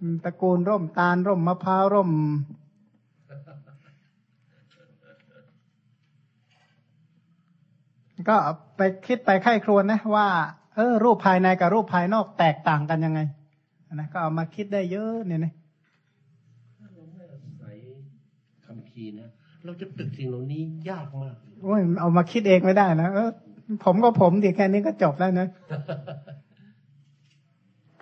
[0.00, 2.10] อืมตระกูลร่มตาลร่มมะพร้าวร่ม
[8.28, 8.36] ก็
[8.76, 10.28] ไปคิดไปไข้ครวญนะว่า
[10.76, 13.20] เออ รูปภายในกับรูปภายนอกแตกต่างกันยังไง
[14.00, 15.52] นะก็เอามาคิดได้เยอะเนี่ยนะ
[16.78, 17.76] ถ้าเราไม่อาศัย
[18.66, 19.28] คำพีร์นะ
[19.64, 23.30] เราจะตึกสิ่งเหล่านี้ยากมากโอ้ยเอามาคิดเองไม่ได้นะเออ
[23.84, 25.48] ผมก็ผมดิแค่นี้ก็จบแล้วนะ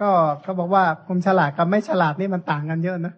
[0.01, 0.11] ก็
[0.43, 3.15] เขาบอกว่าคุณฉลาดกับไม่ฉลาดนี่มันต่างกันเยอะนะ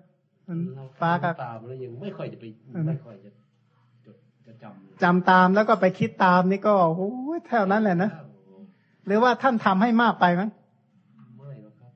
[0.49, 2.45] มันเราฟ้ากับตามแล้วยังไม่ค่อยจะไป
[2.75, 3.31] เออนะไม่ค่อยจะ
[4.07, 4.17] จด
[4.47, 8.11] จะจำเลยจำตามแล้วก็ไปคิดตามนี่ก็โอ้ยเท่านั้นแหละนะ
[9.07, 10.51] หรือว่าท่านทำให้มากไปมั้ง
[11.39, 11.93] ไม่หรอกครับ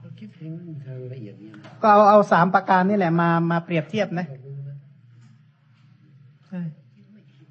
[0.00, 0.85] เราคิดเห็นทางละเอียดนี่นะ
[1.82, 4.26] ก็เอาเอาสามประการนี่แหละมามาเปรียบเทียบนะ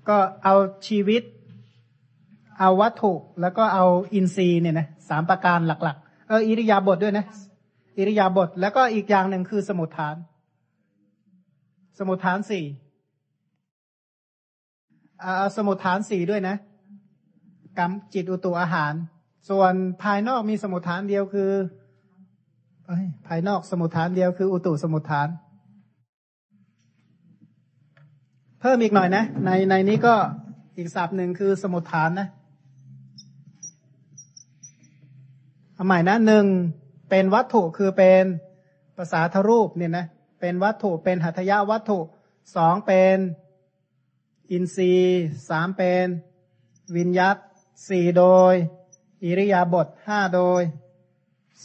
[0.10, 0.56] ก็เอา
[0.88, 1.24] ชีวิต
[2.60, 7.26] เอาวัตถุ แล้วก็เอาอินทรีย์เนี่ยนะสามประการหลัก ๆ เอออิริยาบถด้วยนะ
[7.98, 10.16] อิริยาบถแล้วก็อีกอย่างหนึ่งคือสมุทฐาน
[12.00, 12.66] สมุทฐานสี่
[15.22, 16.56] เอาเอาสมุทฐานสี่ด้วยนะ
[17.78, 18.94] กรรมจิตอุตุอาหาร
[19.50, 21.52] ส่วนภายนอกมีสมุทฐานเดียวคือ
[23.28, 25.28] ภายนอกสมุทฐานเดียวคืออุตุสมุทฐาน
[28.60, 30.16] เพิ่มอีกหน่อยนะ ในในนี้ก็
[30.78, 32.28] อีกศัพท์หนึ่งคือสมุทฐานนะ
[35.74, 36.46] เอาใหม่นะหนึ่ง
[37.10, 38.24] เป็นวัตถุคือเป็น
[38.98, 40.06] ภาษาทรูปเนี่ยนะ
[40.40, 42.00] เป็นวัตถุเป็นหัตถยาวัตถุ
[42.56, 43.18] สองเป็น
[44.52, 46.08] อินทรีย์สามเป็น
[46.96, 47.38] วิญยัต
[47.88, 48.54] สี่โดย
[49.24, 50.62] อิริยาบถห้าโดย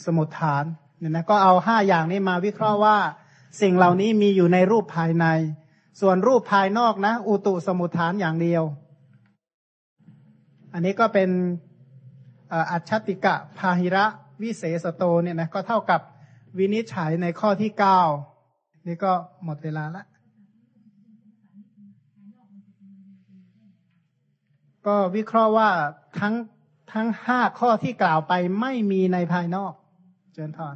[0.03, 0.65] สมุทฐาน
[1.01, 2.97] เนี่ยนะก็เอาห้าอย่างนี้มาวิเคราะห์ว่า
[3.61, 5.25] สิ่งเหล่านี้มีอยู่ในรูปภายใน
[6.01, 8.63] ส่วนรูปภายนอกนะ อุตุสมุทฐานอย่างเดียว
[10.73, 11.29] อันนี้ก็เป็น
[12.71, 14.05] อัจฉติกะพาหิระ
[14.41, 16.01] วิเศษโตเนี่ยนะก็เท่ากับ
[16.57, 18.01] วินิจฉัยในข้อที่เก้า
[18.87, 19.13] นี่ก็
[19.43, 20.03] หมดเวลาละ
[24.87, 25.69] ก็วิเคราะห์ว่า
[26.19, 26.33] ทั้ง
[26.93, 29.73] ทั้งห้าข้อที่กล่าวไปไม่มีในภายนอก
[30.33, 30.75] เจริญพร